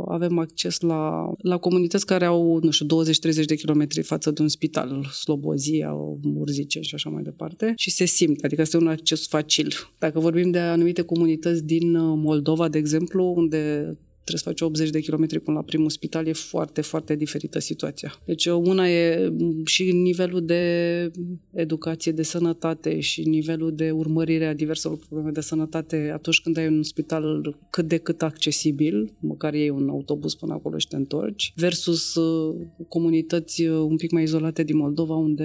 avem 0.09 0.39
acces 0.39 0.81
la, 0.81 1.33
la 1.39 1.57
comunități 1.57 2.07
care 2.07 2.25
au, 2.25 2.59
nu 2.63 2.71
știu, 2.71 2.87
20-30 2.87 3.45
de 3.47 3.55
kilometri 3.55 4.03
față 4.03 4.31
de 4.31 4.43
un 4.43 4.49
spital, 4.49 5.05
Slobozia, 5.05 5.93
Murzice 6.23 6.81
și 6.81 6.95
așa 6.95 7.11
mai 7.11 7.23
departe. 7.23 7.73
Și 7.77 7.91
se 7.91 8.05
simte, 8.05 8.47
adică 8.47 8.61
este 8.61 8.77
un 8.77 8.87
acces 8.87 9.29
facil. 9.29 9.75
Dacă 9.99 10.21
vorbim 10.21 10.51
de 10.51 10.59
anumite 10.59 11.03
comunități 11.03 11.65
din 11.65 11.93
Moldova, 11.99 12.69
de 12.69 12.79
exemplu, 12.79 13.33
unde 13.37 13.97
trebuie 14.27 14.39
să 14.39 14.49
faci 14.49 14.61
80 14.61 14.91
de 14.91 15.01
kilometri 15.01 15.41
până 15.41 15.57
la 15.57 15.63
primul 15.63 15.91
spital, 15.91 16.27
e 16.27 16.33
foarte, 16.33 16.81
foarte 16.81 17.15
diferită 17.15 17.59
situația. 17.59 18.21
Deci 18.25 18.47
una 18.47 18.89
e 18.89 19.33
și 19.65 19.93
nivelul 19.93 20.45
de 20.45 21.11
educație, 21.53 22.13
de 22.13 22.23
sănătate 22.23 23.01
și 23.01 23.23
nivelul 23.23 23.75
de 23.75 23.91
urmărire 23.91 24.47
a 24.47 24.55
diverselor 24.55 24.99
probleme 24.99 25.31
de 25.31 25.41
sănătate 25.41 26.11
atunci 26.15 26.41
când 26.41 26.57
ai 26.57 26.67
un 26.67 26.83
spital 26.83 27.57
cât 27.71 27.89
de 27.89 27.97
cât 27.97 28.23
accesibil, 28.23 29.13
măcar 29.21 29.55
iei 29.55 29.69
un 29.69 29.89
autobuz 29.89 30.35
până 30.35 30.53
acolo 30.53 30.79
și 30.79 30.89
te 30.89 30.97
întorci, 30.97 31.53
versus 31.57 32.15
uh, 32.15 32.55
comunități 32.89 33.63
uh, 33.63 33.79
un 33.79 33.97
pic 33.97 34.11
mai 34.11 34.23
izolate 34.23 34.63
din 34.63 34.77
Moldova, 34.77 35.15
unde 35.15 35.45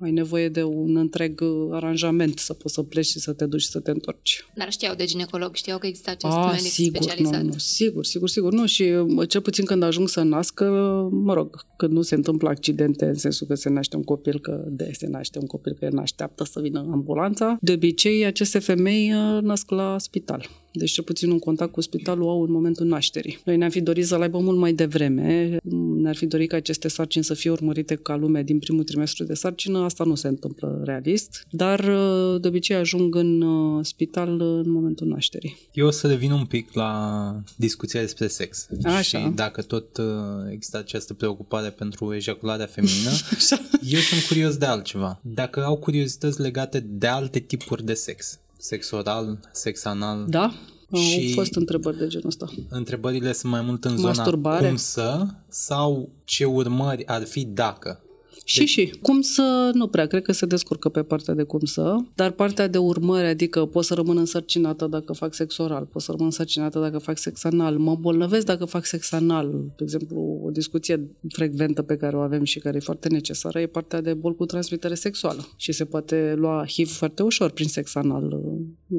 ai 0.00 0.10
nevoie 0.10 0.48
de 0.48 0.62
un 0.62 0.96
întreg 0.96 1.40
uh, 1.40 1.68
aranjament 1.70 2.38
să 2.38 2.52
poți 2.52 2.74
să 2.74 2.82
pleci 2.82 3.06
și 3.06 3.18
să 3.18 3.32
te 3.32 3.46
duci 3.46 3.60
și 3.60 3.68
să 3.68 3.80
te 3.80 3.90
întorci. 3.90 4.44
Dar 4.54 4.70
știau 4.70 4.94
de 4.94 5.04
ginecolog, 5.04 5.54
știau 5.54 5.78
că 5.78 5.86
există 5.86 6.10
acest 6.10 6.32
A, 6.32 6.50
medic 6.50 6.66
sigur, 6.66 7.02
specializat. 7.02 7.42
Nu, 7.42 7.48
nu, 7.48 7.58
sigur, 7.58 8.03
sigur, 8.04 8.28
sigur, 8.28 8.28
sigur. 8.28 8.52
Nu, 8.52 8.66
și 8.66 8.92
cel 9.28 9.40
puțin 9.40 9.64
când 9.64 9.82
ajung 9.82 10.08
să 10.08 10.22
nască, 10.22 10.64
mă 11.10 11.34
rog, 11.34 11.64
când 11.76 11.92
nu 11.92 12.02
se 12.02 12.14
întâmplă 12.14 12.48
accidente 12.48 13.04
în 13.04 13.14
sensul 13.14 13.46
că 13.46 13.54
se 13.54 13.68
naște 13.68 13.96
un 13.96 14.02
copil, 14.02 14.40
că 14.40 14.64
de 14.68 14.90
se 14.92 15.06
naște 15.06 15.38
un 15.38 15.46
copil, 15.46 15.72
că 15.72 15.84
el 15.84 15.98
așteaptă 15.98 16.44
să 16.44 16.60
vină 16.60 16.78
ambulanța, 16.78 17.58
de 17.60 17.72
obicei 17.72 18.24
aceste 18.24 18.58
femei 18.58 19.12
uh, 19.12 19.42
nasc 19.42 19.70
la 19.70 19.98
spital. 19.98 20.48
Deci 20.76 20.90
cel 20.90 21.04
puțin 21.04 21.30
un 21.30 21.38
contact 21.38 21.72
cu 21.72 21.80
spitalul 21.80 22.28
au 22.28 22.42
în 22.42 22.52
momentul 22.52 22.86
nașterii. 22.86 23.38
Noi 23.44 23.56
ne-am 23.56 23.70
fi 23.70 23.80
dorit 23.80 24.06
să-l 24.06 24.22
aibă 24.22 24.38
mult 24.38 24.58
mai 24.58 24.72
devreme, 24.72 25.56
ne-ar 25.96 26.16
fi 26.16 26.26
dorit 26.26 26.48
ca 26.48 26.56
aceste 26.56 26.88
sarcini 26.88 27.24
să 27.24 27.34
fie 27.34 27.50
urmărite 27.50 27.94
ca 27.94 28.16
lume 28.16 28.42
din 28.42 28.58
primul 28.58 28.84
trimestru 28.84 29.24
de 29.24 29.34
sarcină, 29.34 29.78
asta 29.78 30.04
nu 30.04 30.14
se 30.14 30.28
întâmplă 30.28 30.80
realist, 30.84 31.46
dar 31.50 31.80
uh, 31.80 32.40
de 32.40 32.48
obicei 32.48 32.76
ajung 32.76 33.14
în 33.14 33.40
uh, 33.40 33.84
spital 33.84 34.40
în 34.40 34.70
momentul 34.70 35.06
nașterii. 35.06 35.56
Eu 35.72 35.86
o 35.86 35.90
să 35.90 36.06
revin 36.06 36.30
un 36.30 36.44
pic 36.44 36.72
la 36.72 37.42
discuția 37.56 38.00
despre 38.00 38.26
sex. 38.26 38.68
Așa. 38.82 39.00
Și 39.00 39.30
dacă 39.34 39.62
tot 39.62 39.96
uh, 39.96 40.04
există 40.50 40.78
această 40.78 41.14
preocupare 41.14 41.70
pentru 41.70 42.14
ejacularea 42.14 42.66
feminină, 42.66 43.10
eu 43.94 44.00
sunt 44.00 44.22
curios 44.28 44.56
de 44.56 44.66
altceva. 44.66 45.20
Dacă 45.22 45.64
au 45.64 45.76
curiozități 45.76 46.40
legate 46.40 46.80
de 46.80 47.06
alte 47.06 47.38
tipuri 47.38 47.84
de 47.84 47.94
sex, 47.94 48.38
sex 48.64 48.90
oral, 48.90 49.38
sex 49.52 49.84
anal. 49.84 50.24
Da, 50.28 50.52
și 50.92 51.24
au 51.26 51.34
fost 51.34 51.54
întrebări 51.54 51.98
de 51.98 52.06
genul 52.06 52.26
ăsta. 52.26 52.46
Întrebările 52.68 53.32
sunt 53.32 53.52
mai 53.52 53.60
mult 53.60 53.84
în 53.84 53.96
zona 53.96 54.08
Masturbare. 54.08 54.66
cum 54.66 54.76
să 54.76 55.26
sau 55.48 56.10
ce 56.24 56.44
urmări 56.44 57.06
ar 57.06 57.24
fi 57.24 57.44
dacă. 57.44 58.00
Și 58.44 58.58
deci... 58.58 58.68
și. 58.68 58.94
Cum 59.02 59.20
să, 59.20 59.70
nu 59.74 59.86
prea, 59.86 60.06
cred 60.06 60.22
că 60.22 60.32
se 60.32 60.46
descurcă 60.46 60.88
pe 60.88 61.02
partea 61.02 61.34
de 61.34 61.42
cum 61.42 61.64
să, 61.64 61.96
dar 62.14 62.30
partea 62.30 62.68
de 62.68 62.78
urmări, 62.78 63.26
adică 63.26 63.66
pot 63.66 63.84
să 63.84 63.94
rămân 63.94 64.16
însărcinată 64.16 64.86
dacă 64.86 65.12
fac 65.12 65.34
sex 65.34 65.58
oral, 65.58 65.84
pot 65.84 66.02
să 66.02 66.10
rămân 66.10 66.26
însărcinată 66.26 66.80
dacă 66.80 66.98
fac 66.98 67.18
sex 67.18 67.44
anal, 67.44 67.78
mă 67.78 67.94
bolnăvesc 67.94 68.46
dacă 68.46 68.64
fac 68.64 68.84
sex 68.84 69.12
anal. 69.12 69.50
De 69.76 69.82
exemplu, 69.82 70.40
o 70.44 70.50
discuție 70.50 71.10
frecventă 71.28 71.82
pe 71.82 71.96
care 71.96 72.16
o 72.16 72.20
avem 72.20 72.44
și 72.44 72.58
care 72.58 72.76
e 72.76 72.80
foarte 72.80 73.08
necesară 73.08 73.60
e 73.60 73.66
partea 73.66 74.00
de 74.00 74.14
bol 74.14 74.34
cu 74.34 74.44
transmitere 74.46 74.94
sexuală 74.94 75.46
și 75.56 75.72
se 75.72 75.84
poate 75.84 76.34
lua 76.36 76.64
HIV 76.66 76.88
foarte 76.88 77.22
ușor 77.22 77.50
prin 77.50 77.68
sex 77.68 77.94
anal. 77.94 78.40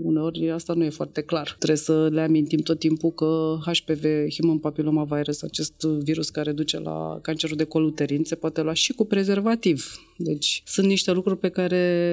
Uneori 0.04 0.52
asta 0.52 0.74
nu 0.74 0.84
e 0.84 0.90
foarte 0.90 1.22
clar. 1.22 1.56
Trebuie 1.58 1.78
să 1.78 2.08
le 2.12 2.22
amintim 2.22 2.60
tot 2.60 2.80
timpul 2.80 3.12
că 3.12 3.58
HPV, 3.66 4.04
Human 4.40 4.58
Papilloma 4.58 5.04
Virus, 5.04 5.42
acest 5.42 5.82
virus 5.82 6.30
care 6.30 6.52
duce 6.52 6.80
la 6.80 7.20
cancerul 7.22 7.58
de 7.58 7.64
col 7.64 7.84
uterin, 7.84 8.24
se 8.24 8.36
poate 8.36 8.62
lua 8.62 8.74
și 8.74 8.94
cu 8.94 9.06
prezervativ 9.06 9.24
prezervativ. 9.36 10.00
Deci 10.18 10.62
sunt 10.66 10.88
niște 10.88 11.12
lucruri 11.12 11.40
pe 11.40 11.50
care 11.50 12.08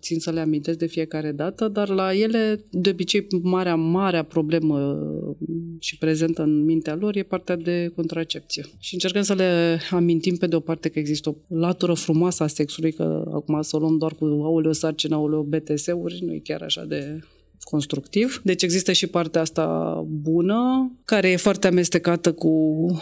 țin 0.00 0.18
să 0.18 0.30
le 0.30 0.40
amintesc 0.40 0.78
de 0.78 0.86
fiecare 0.86 1.32
dată, 1.32 1.68
dar 1.68 1.88
la 1.88 2.14
ele, 2.14 2.64
de 2.70 2.90
obicei, 2.90 3.26
marea, 3.42 3.74
marea 3.74 4.22
problemă 4.22 4.98
și 5.78 5.98
prezentă 5.98 6.42
în 6.42 6.64
mintea 6.64 6.94
lor 6.94 7.16
e 7.16 7.22
partea 7.22 7.56
de 7.56 7.92
contracepție. 7.94 8.64
Și 8.78 8.94
încercăm 8.94 9.22
să 9.22 9.34
le 9.34 9.80
amintim 9.90 10.36
pe 10.36 10.46
de 10.46 10.56
o 10.56 10.60
parte 10.60 10.88
că 10.88 10.98
există 10.98 11.28
o 11.28 11.56
latură 11.56 11.92
frumoasă 11.92 12.42
a 12.42 12.46
sexului, 12.46 12.92
că 12.92 13.30
acum 13.32 13.62
să 13.62 13.76
o 13.76 13.78
luăm 13.78 13.98
doar 13.98 14.14
cu 14.14 14.24
auleo 14.24 14.72
sarcină, 14.72 15.14
auleo 15.14 15.42
BTS-uri, 15.42 16.22
nu 16.24 16.32
e 16.32 16.38
chiar 16.38 16.62
așa 16.62 16.84
de 16.84 17.20
constructiv. 17.70 18.40
Deci 18.44 18.62
există 18.62 18.92
și 18.92 19.06
partea 19.06 19.40
asta 19.40 19.66
bună, 20.08 20.92
care 21.04 21.30
e 21.30 21.36
foarte 21.36 21.66
amestecată 21.66 22.32
cu 22.32 22.52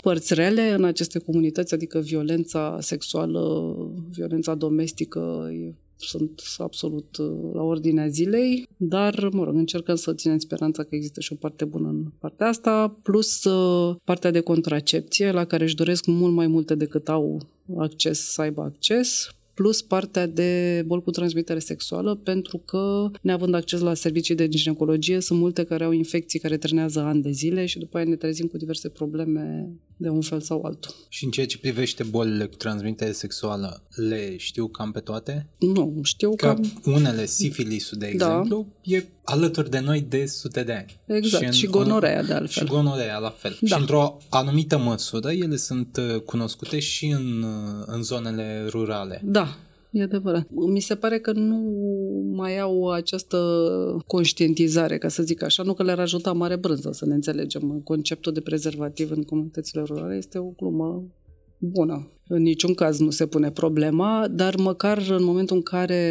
părți 0.03 0.35
rele 0.35 0.71
în 0.71 0.85
aceste 0.85 1.19
comunități, 1.19 1.75
adică 1.75 1.99
violența 1.99 2.79
sexuală, 2.81 3.75
violența 4.11 4.55
domestică, 4.55 5.51
sunt 5.97 6.43
absolut 6.59 7.17
uh, 7.17 7.55
la 7.55 7.63
ordinea 7.63 8.07
zilei, 8.07 8.69
dar, 8.77 9.29
mă 9.33 9.45
rog, 9.45 9.55
încercăm 9.55 9.95
să 9.95 10.15
ținem 10.15 10.39
speranța 10.39 10.83
că 10.83 10.95
există 10.95 11.21
și 11.21 11.33
o 11.33 11.37
parte 11.37 11.65
bună 11.65 11.89
în 11.89 12.05
partea 12.19 12.47
asta, 12.47 12.97
plus 13.03 13.45
uh, 13.45 13.97
partea 14.05 14.31
de 14.31 14.41
contracepție, 14.41 15.31
la 15.31 15.45
care 15.45 15.65
își 15.65 15.75
doresc 15.75 16.07
mult 16.07 16.35
mai 16.35 16.47
multe 16.47 16.75
decât 16.75 17.09
au 17.09 17.41
acces, 17.77 18.21
să 18.21 18.41
aibă 18.41 18.63
acces, 18.63 19.29
plus 19.57 19.83
partea 19.83 20.27
de 20.27 20.83
boli 20.87 21.03
cu 21.03 21.11
transmitere 21.11 21.59
sexuală, 21.59 22.15
pentru 22.15 22.59
că, 22.59 23.11
neavând 23.21 23.55
acces 23.55 23.81
la 23.81 23.95
servicii 23.95 24.35
de 24.35 24.49
ginecologie, 24.49 25.21
sunt 25.21 25.39
multe 25.39 25.65
care 25.65 25.85
au 25.85 25.93
infecții 25.93 26.39
care 26.39 26.57
trenează 26.57 27.01
ani 27.01 27.23
de 27.23 27.31
zile 27.31 27.67
și 27.67 27.79
după 27.79 27.97
aia 27.97 28.07
ne 28.09 28.17
trezim 28.17 28.47
cu 28.47 28.57
diverse 28.57 28.89
probleme 28.89 29.69
de 29.97 30.09
un 30.09 30.21
fel 30.21 30.41
sau 30.41 30.63
altul. 30.63 30.95
Și 31.09 31.25
în 31.25 31.31
ceea 31.31 31.47
ce 31.47 31.59
privește 31.59 32.03
bolile 32.03 32.47
cu 32.47 32.57
transmitere 32.57 33.13
sexuală, 33.13 33.83
le 33.95 34.37
știu 34.37 34.67
cam 34.67 34.93
pe 34.93 35.01
toate? 35.01 35.47
Nu, 35.59 36.01
știu 36.03 36.35
că 36.35 36.47
cam... 36.47 36.73
unele, 36.85 37.27
sifilisul, 37.27 37.99
de 37.99 38.13
da. 38.17 38.27
exemplu, 38.27 38.67
da. 38.83 38.97
e 38.97 39.05
alături 39.25 39.71
de 39.71 39.79
noi 39.79 40.07
de 40.09 40.27
sute 40.27 40.63
de 40.63 40.73
ani. 40.73 41.19
Exact, 41.19 41.43
și, 41.43 41.49
în, 41.49 41.55
și 41.55 41.67
gonorea 41.67 42.23
de 42.23 42.33
altfel. 42.33 42.67
Și 42.67 42.73
gonorea 42.73 43.19
la 43.19 43.31
fel. 43.31 43.59
Da. 43.61 43.67
Și 43.67 43.81
într-o 43.81 44.17
anumită 44.29 44.79
măsură 44.79 45.33
ele 45.33 45.57
sunt 45.57 45.97
uh, 45.97 46.21
cunoscute 46.21 46.79
și 46.79 47.07
în, 47.07 47.43
uh, 47.43 47.85
în 47.87 48.03
zonele 48.03 48.67
rurale. 48.69 49.21
Da, 49.25 49.46
E 49.97 50.03
adevărat. 50.03 50.49
Mi 50.51 50.81
se 50.81 50.95
pare 50.95 51.19
că 51.19 51.33
nu 51.33 51.57
mai 52.33 52.59
au 52.59 52.91
această 52.91 53.39
conștientizare, 54.07 54.99
ca 54.99 55.09
să 55.09 55.23
zic 55.23 55.43
așa, 55.43 55.63
nu 55.63 55.75
că 55.75 55.83
le-ar 55.83 55.99
ajuta 55.99 56.33
mare 56.33 56.57
brânză 56.57 56.91
să 56.93 57.07
ne 57.07 57.15
înțelegem. 57.15 57.81
Conceptul 57.85 58.33
de 58.33 58.41
prezervativ 58.41 59.11
în 59.11 59.23
comunitățile 59.23 59.83
rurale 59.83 60.17
este 60.17 60.39
o 60.39 60.49
glumă 60.57 61.05
bună. 61.59 62.11
În 62.29 62.43
niciun 62.43 62.75
caz 62.75 62.99
nu 62.99 63.11
se 63.11 63.27
pune 63.27 63.51
problema, 63.51 64.29
dar 64.31 64.57
măcar 64.57 65.03
în 65.09 65.25
momentul 65.25 65.57
în 65.57 65.63
care 65.63 66.03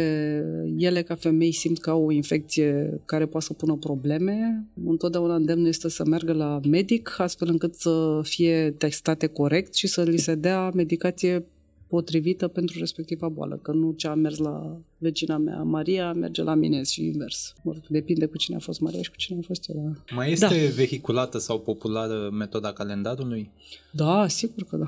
ele 0.76 1.02
ca 1.02 1.14
femei 1.14 1.52
simt 1.52 1.78
că 1.78 1.90
au 1.90 2.04
o 2.04 2.10
infecție 2.10 3.00
care 3.04 3.26
poate 3.26 3.46
să 3.46 3.52
pună 3.52 3.76
probleme, 3.76 4.66
întotdeauna 4.84 5.34
îndemnul 5.34 5.66
este 5.66 5.88
să 5.88 6.04
meargă 6.04 6.32
la 6.32 6.60
medic 6.70 7.14
astfel 7.18 7.48
încât 7.48 7.74
să 7.74 8.20
fie 8.22 8.74
testate 8.78 9.26
corect 9.26 9.74
și 9.74 9.86
să 9.86 10.02
li 10.02 10.16
se 10.16 10.34
dea 10.34 10.70
medicație 10.74 11.46
potrivită 11.88 12.48
pentru 12.48 12.78
respectiva 12.78 13.28
boală, 13.28 13.58
că 13.62 13.72
nu 13.72 13.92
ce 13.92 14.08
a 14.08 14.14
mers 14.14 14.38
la 14.38 14.76
vecina 14.98 15.36
mea, 15.36 15.62
Maria, 15.62 16.12
merge 16.12 16.42
la 16.42 16.54
mine 16.54 16.82
și 16.82 17.04
invers. 17.04 17.54
Depinde 17.88 18.26
cu 18.26 18.36
cine 18.36 18.56
a 18.56 18.58
fost 18.58 18.80
Maria 18.80 19.02
și 19.02 19.10
cu 19.10 19.16
cine 19.16 19.38
a 19.38 19.46
fost 19.46 19.68
ea. 19.68 20.04
Mai 20.14 20.32
este 20.32 20.46
da. 20.46 20.74
vehiculată 20.74 21.38
sau 21.38 21.60
populară 21.60 22.30
metoda 22.32 22.72
calendarului? 22.72 23.50
Da, 23.90 24.28
sigur 24.28 24.64
că 24.64 24.76
da 24.76 24.86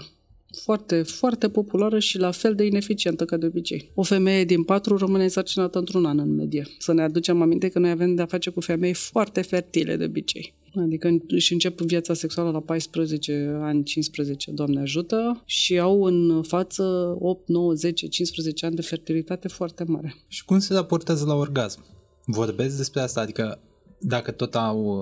foarte, 0.57 1.03
foarte 1.03 1.49
populară 1.49 1.99
și 1.99 2.19
la 2.19 2.31
fel 2.31 2.55
de 2.55 2.65
ineficientă 2.65 3.25
ca 3.25 3.37
de 3.37 3.47
obicei. 3.47 3.91
O 3.95 4.03
femeie 4.03 4.45
din 4.45 4.63
patru 4.63 4.97
rămâne 4.97 5.23
însărcinată 5.23 5.79
într-un 5.79 6.05
an 6.05 6.19
în 6.19 6.35
medie. 6.35 6.67
Să 6.79 6.93
ne 6.93 7.03
aducem 7.03 7.43
aminte 7.43 7.69
că 7.69 7.79
noi 7.79 7.91
avem 7.91 8.15
de-a 8.15 8.27
face 8.27 8.51
cu 8.51 8.61
femei 8.61 8.95
foarte 8.95 9.43
fertile 9.43 9.97
de 9.97 10.05
obicei. 10.05 10.55
Adică 10.75 11.19
își 11.29 11.53
încep 11.53 11.81
viața 11.81 12.15
sexuală 12.15 12.51
la 12.51 12.61
14 12.61 13.59
ani, 13.61 13.83
15, 13.83 14.51
Doamne 14.51 14.81
ajută, 14.81 15.43
și 15.45 15.79
au 15.79 16.03
în 16.03 16.43
față 16.43 17.17
8, 17.19 17.49
9, 17.49 17.73
10, 17.75 18.07
15 18.07 18.67
ani 18.67 18.75
de 18.75 18.83
fertilitate 18.83 19.49
foarte 19.49 19.85
mare. 19.85 20.15
Și 20.29 20.45
cum 20.45 20.59
se 20.59 20.75
raportează 20.75 21.25
la 21.25 21.35
orgasm? 21.35 21.85
Vorbesc 22.25 22.77
despre 22.77 23.01
asta? 23.01 23.21
Adică 23.21 23.61
dacă 24.01 24.31
tot 24.31 24.55
au, 24.55 25.01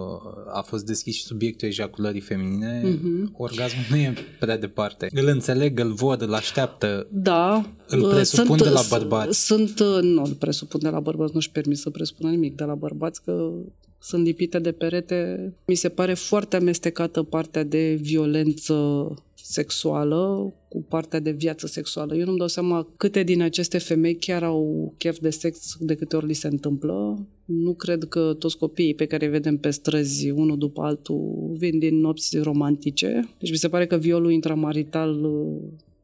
a 0.53 0.61
fost 0.61 0.87
deschis 0.87 1.15
și 1.15 1.23
subiectul 1.23 1.69
ejaculării 1.69 2.21
feminine, 2.21 2.83
uh-huh. 2.83 3.33
orgasmul 3.33 3.85
nu 3.91 3.97
e 3.97 4.15
prea 4.41 4.59
departe. 4.59 5.09
Îl 5.15 5.27
înțeleg, 5.27 5.79
îl 5.81 5.93
văd, 5.93 6.23
îl 6.23 6.35
așteaptă. 6.35 7.07
Da. 7.11 7.71
Îl 7.89 8.09
presupun 8.09 8.59
sunt, 8.59 8.63
de 8.63 8.69
la 8.69 8.83
bărbați. 8.89 9.45
Sunt, 9.45 9.81
nu, 10.03 10.23
îl 10.23 10.33
presupun 10.39 10.81
de 10.83 10.89
la 10.89 11.01
bărbați, 11.01 11.35
nu-și 11.35 11.51
permis 11.51 11.81
să 11.81 11.91
presupună 11.91 12.31
nimic 12.31 12.57
de 12.57 12.65
la 12.65 12.75
bărbați, 12.75 13.23
că 13.23 13.51
sunt 14.07 14.25
lipite 14.25 14.59
de 14.59 14.73
perete. 14.73 15.53
Mi 15.67 15.75
se 15.75 15.89
pare 15.89 16.15
foarte 16.15 16.57
amestecată 16.57 17.23
partea 17.23 17.65
de 17.65 17.99
violență 18.01 18.75
sexuală 19.35 20.53
cu 20.69 20.83
partea 20.89 21.21
de 21.21 21.31
viață 21.31 21.67
sexuală. 21.67 22.17
Eu 22.17 22.25
nu-mi 22.25 22.39
dau 22.39 22.47
seama 22.47 22.89
câte 22.97 23.23
din 23.23 23.43
aceste 23.43 23.79
femei 23.79 24.15
chiar 24.15 24.43
au 24.43 24.95
chef 24.99 25.19
de 25.19 25.31
sex 25.31 25.77
de 25.79 25.95
câte 25.95 26.17
ori 26.17 26.27
li 26.27 26.33
se 26.33 26.47
întâmplă. 26.47 27.27
Nu 27.45 27.75
cred 27.75 28.05
că 28.05 28.37
toți 28.39 28.59
copiii 28.59 28.95
pe 28.95 29.07
care 29.07 29.25
îi 29.25 29.31
vedem 29.31 29.57
pe 29.57 29.71
străzi, 29.71 30.31
unul 30.31 30.59
după 30.59 30.83
altul, 30.83 31.55
vin 31.59 31.79
din 31.79 32.01
nopți 32.01 32.39
romantice. 32.39 33.29
Deci 33.39 33.51
mi 33.51 33.57
se 33.57 33.69
pare 33.69 33.87
că 33.87 33.97
violul 33.97 34.31
intramarital 34.31 35.21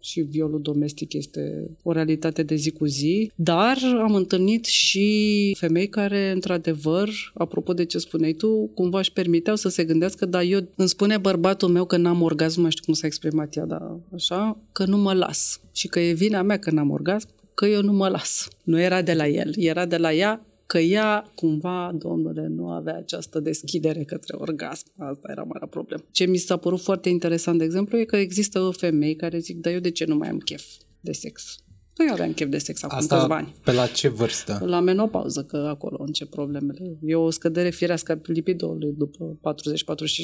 și 0.02 0.20
violul 0.20 0.60
domestic 0.62 1.12
este 1.12 1.70
o 1.82 1.92
realitate 1.92 2.42
de 2.42 2.54
zi 2.54 2.70
cu 2.70 2.86
zi, 2.86 3.30
dar 3.34 3.78
am 4.02 4.14
întâlnit 4.14 4.64
și 4.64 5.56
femei 5.58 5.88
care, 5.88 6.30
într-adevăr, 6.30 7.10
apropo 7.34 7.72
de 7.72 7.84
ce 7.84 7.98
spuneai 7.98 8.32
tu, 8.32 8.70
cumva 8.74 8.98
își 8.98 9.12
permiteau 9.12 9.56
să 9.56 9.68
se 9.68 9.84
gândească, 9.84 10.26
dar 10.26 10.42
eu 10.42 10.68
îmi 10.76 10.88
spune 10.88 11.18
bărbatul 11.18 11.68
meu 11.68 11.84
că 11.84 11.96
n-am 11.96 12.22
orgasm, 12.22 12.54
nu 12.56 12.62
mai 12.62 12.70
știu 12.70 12.84
cum 12.84 12.94
s-a 12.94 13.06
exprimat 13.06 13.56
ea, 13.56 13.64
dar 13.64 13.96
așa, 14.14 14.58
că 14.72 14.84
nu 14.84 14.96
mă 14.96 15.12
las 15.12 15.60
și 15.72 15.88
că 15.88 16.00
e 16.00 16.12
vina 16.12 16.42
mea 16.42 16.58
că 16.58 16.70
n-am 16.70 16.90
orgasm, 16.90 17.28
că 17.54 17.66
eu 17.66 17.82
nu 17.82 17.92
mă 17.92 18.08
las. 18.08 18.48
Nu 18.62 18.80
era 18.80 19.02
de 19.02 19.12
la 19.12 19.28
el, 19.28 19.52
era 19.56 19.86
de 19.86 19.96
la 19.96 20.12
ea 20.12 20.46
că 20.72 20.78
ea, 20.78 21.32
cumva, 21.34 21.92
domnule, 21.98 22.46
nu 22.46 22.70
avea 22.70 22.96
această 22.96 23.40
deschidere 23.40 24.04
către 24.04 24.36
orgasm. 24.36 24.86
Asta 24.96 25.28
era 25.30 25.42
marea 25.42 25.66
problemă. 25.66 26.02
Ce 26.10 26.26
mi 26.26 26.36
s-a 26.36 26.56
părut 26.56 26.80
foarte 26.80 27.08
interesant, 27.08 27.58
de 27.58 27.64
exemplu, 27.64 27.98
e 27.98 28.04
că 28.04 28.16
există 28.16 28.70
femei 28.76 29.16
care 29.16 29.38
zic, 29.38 29.60
dar 29.60 29.72
eu 29.72 29.78
de 29.78 29.90
ce 29.90 30.04
nu 30.04 30.16
mai 30.16 30.28
am 30.28 30.38
chef 30.38 30.64
de 31.00 31.12
sex? 31.12 31.56
Nu 32.02 32.08
eu 32.08 32.12
aveam 32.14 32.32
chef 32.32 32.48
de 32.48 32.58
sex 32.58 32.82
acum 32.82 32.98
Asta 32.98 33.16
câțiva 33.16 33.36
ani. 33.36 33.54
pe 33.64 33.72
la 33.72 33.86
ce 33.86 34.08
vârstă? 34.08 34.62
La 34.64 34.80
menopauză, 34.80 35.42
că 35.42 35.56
acolo 35.56 35.96
încep 36.06 36.30
problemele. 36.30 36.96
E 37.02 37.14
o 37.14 37.30
scădere 37.30 37.70
firească 37.70 38.12
a 38.12 38.18
lipidului 38.22 38.94
după 38.96 39.38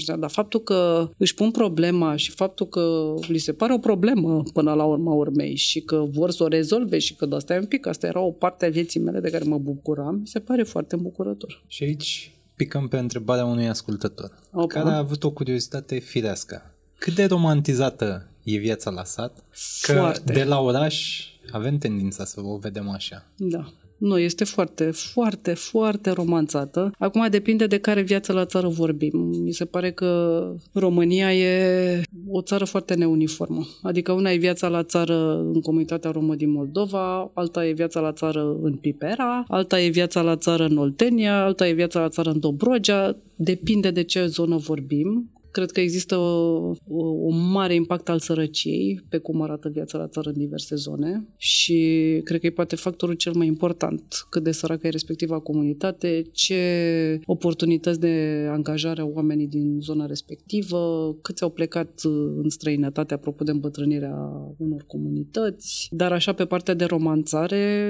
40-45 0.01 0.05
de 0.07 0.13
ani, 0.13 0.21
dar 0.21 0.31
faptul 0.31 0.61
că 0.61 1.11
își 1.17 1.35
pun 1.35 1.51
problema 1.51 2.17
și 2.17 2.31
faptul 2.31 2.67
că 2.67 3.15
li 3.29 3.39
se 3.39 3.53
pare 3.53 3.73
o 3.73 3.79
problemă 3.79 4.43
până 4.53 4.73
la 4.75 4.85
urma 4.85 5.13
urmei 5.13 5.57
și 5.57 5.81
că 5.81 6.05
vor 6.11 6.31
să 6.31 6.43
o 6.43 6.47
rezolve 6.49 6.99
și 6.99 7.15
că 7.15 7.27
de 7.27 7.35
asta 7.35 7.55
e 7.55 7.59
un 7.59 7.67
pic, 7.67 7.87
asta 7.87 8.07
era 8.07 8.21
o 8.21 8.31
parte 8.31 8.67
a 8.67 8.71
vieții 8.71 9.01
mele 9.01 9.21
de 9.21 9.31
care 9.31 9.45
mă 9.45 9.59
bucuram, 9.59 10.15
mi 10.15 10.27
se 10.27 10.39
pare 10.39 10.63
foarte 10.63 10.95
îmbucurător. 10.95 11.65
Și 11.67 11.83
aici 11.83 12.33
picăm 12.57 12.89
pe 12.89 12.99
întrebarea 12.99 13.45
unui 13.45 13.69
ascultător, 13.69 14.31
Opa. 14.53 14.67
care 14.67 14.89
a 14.95 14.97
avut 14.99 15.25
o 15.25 15.31
curiozitate 15.31 15.99
firească. 15.99 16.75
Cât 16.99 17.15
de 17.15 17.25
romantizată 17.25 18.29
e 18.45 18.57
viața 18.57 18.91
la 18.91 19.05
sat? 19.05 19.45
Că 19.83 19.93
Foarte. 19.93 20.33
de 20.33 20.45
la 20.45 20.61
oraș 20.61 21.27
avem 21.53 21.79
tendința 21.79 22.25
să 22.25 22.41
o 22.45 22.57
vedem 22.57 22.89
așa. 22.89 23.25
Da. 23.37 23.73
Nu, 23.99 24.19
este 24.19 24.45
foarte, 24.45 24.91
foarte, 24.91 25.55
foarte 25.55 26.11
romanțată. 26.11 26.91
Acum 26.99 27.27
depinde 27.31 27.67
de 27.67 27.79
care 27.79 28.01
viață 28.01 28.33
la 28.33 28.45
țară 28.45 28.69
vorbim. 28.69 29.19
Mi 29.19 29.53
se 29.53 29.65
pare 29.65 29.93
că 29.93 30.41
România 30.73 31.35
e 31.35 32.03
o 32.29 32.43
țară 32.43 32.65
foarte 32.65 32.95
neuniformă. 32.95 33.67
Adică 33.83 34.13
una 34.13 34.31
e 34.31 34.37
viața 34.37 34.69
la 34.69 34.83
țară 34.83 35.39
în 35.39 35.61
comunitatea 35.61 36.11
romă 36.11 36.35
din 36.35 36.51
Moldova, 36.51 37.31
alta 37.35 37.67
e 37.67 37.73
viața 37.73 38.01
la 38.01 38.13
țară 38.13 38.57
în 38.63 38.73
Pipera, 38.73 39.45
alta 39.49 39.81
e 39.81 39.89
viața 39.89 40.23
la 40.23 40.37
țară 40.37 40.65
în 40.65 40.77
Oltenia, 40.77 41.45
alta 41.45 41.69
e 41.69 41.73
viața 41.73 42.01
la 42.01 42.09
țară 42.09 42.31
în 42.31 42.41
Dobrogea. 42.41 43.17
Depinde 43.37 43.91
de 43.91 44.03
ce 44.03 44.27
zonă 44.27 44.57
vorbim. 44.57 45.31
Cred 45.51 45.71
că 45.71 45.81
există 45.81 46.17
o, 46.17 46.73
o, 46.89 47.31
mare 47.31 47.75
impact 47.75 48.09
al 48.09 48.19
sărăciei 48.19 49.01
pe 49.09 49.19
cum 49.19 49.43
arată 49.43 49.69
viața 49.69 49.99
la 49.99 50.09
țară 50.09 50.29
în 50.29 50.39
diverse 50.39 50.75
zone 50.75 51.27
și 51.37 51.81
cred 52.25 52.41
că 52.41 52.47
e 52.47 52.51
poate 52.51 52.77
factorul 52.77 53.15
cel 53.15 53.33
mai 53.35 53.47
important 53.47 54.27
cât 54.31 54.43
de 54.43 54.53
săracă 54.53 54.87
e 54.87 54.91
respectiva 54.91 55.39
comunitate, 55.39 56.23
ce 56.33 57.21
oportunități 57.25 58.01
de 58.01 58.47
angajare 58.51 59.01
au 59.01 59.13
oamenii 59.15 59.47
din 59.47 59.79
zona 59.81 60.07
respectivă, 60.07 61.15
câți 61.23 61.43
au 61.43 61.51
plecat 61.51 62.01
în 62.43 62.49
străinătate 62.49 63.15
apropo 63.15 63.45
de 63.45 63.51
îmbătrânirea 63.51 64.17
unor 64.57 64.85
comunități, 64.87 65.89
dar 65.91 66.13
așa 66.13 66.33
pe 66.33 66.45
partea 66.45 66.75
de 66.75 66.85
romanțare, 66.85 67.89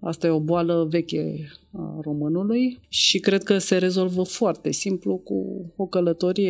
asta 0.00 0.26
e 0.26 0.30
o 0.30 0.40
boală 0.40 0.86
veche 0.90 1.48
a 1.72 1.98
românului 2.00 2.78
și 2.88 3.18
cred 3.18 3.42
că 3.42 3.58
se 3.58 3.76
rezolvă 3.76 4.22
foarte 4.22 4.70
simplu 4.70 5.16
cu 5.16 5.64
o 5.76 5.86
călătorie 5.86 6.47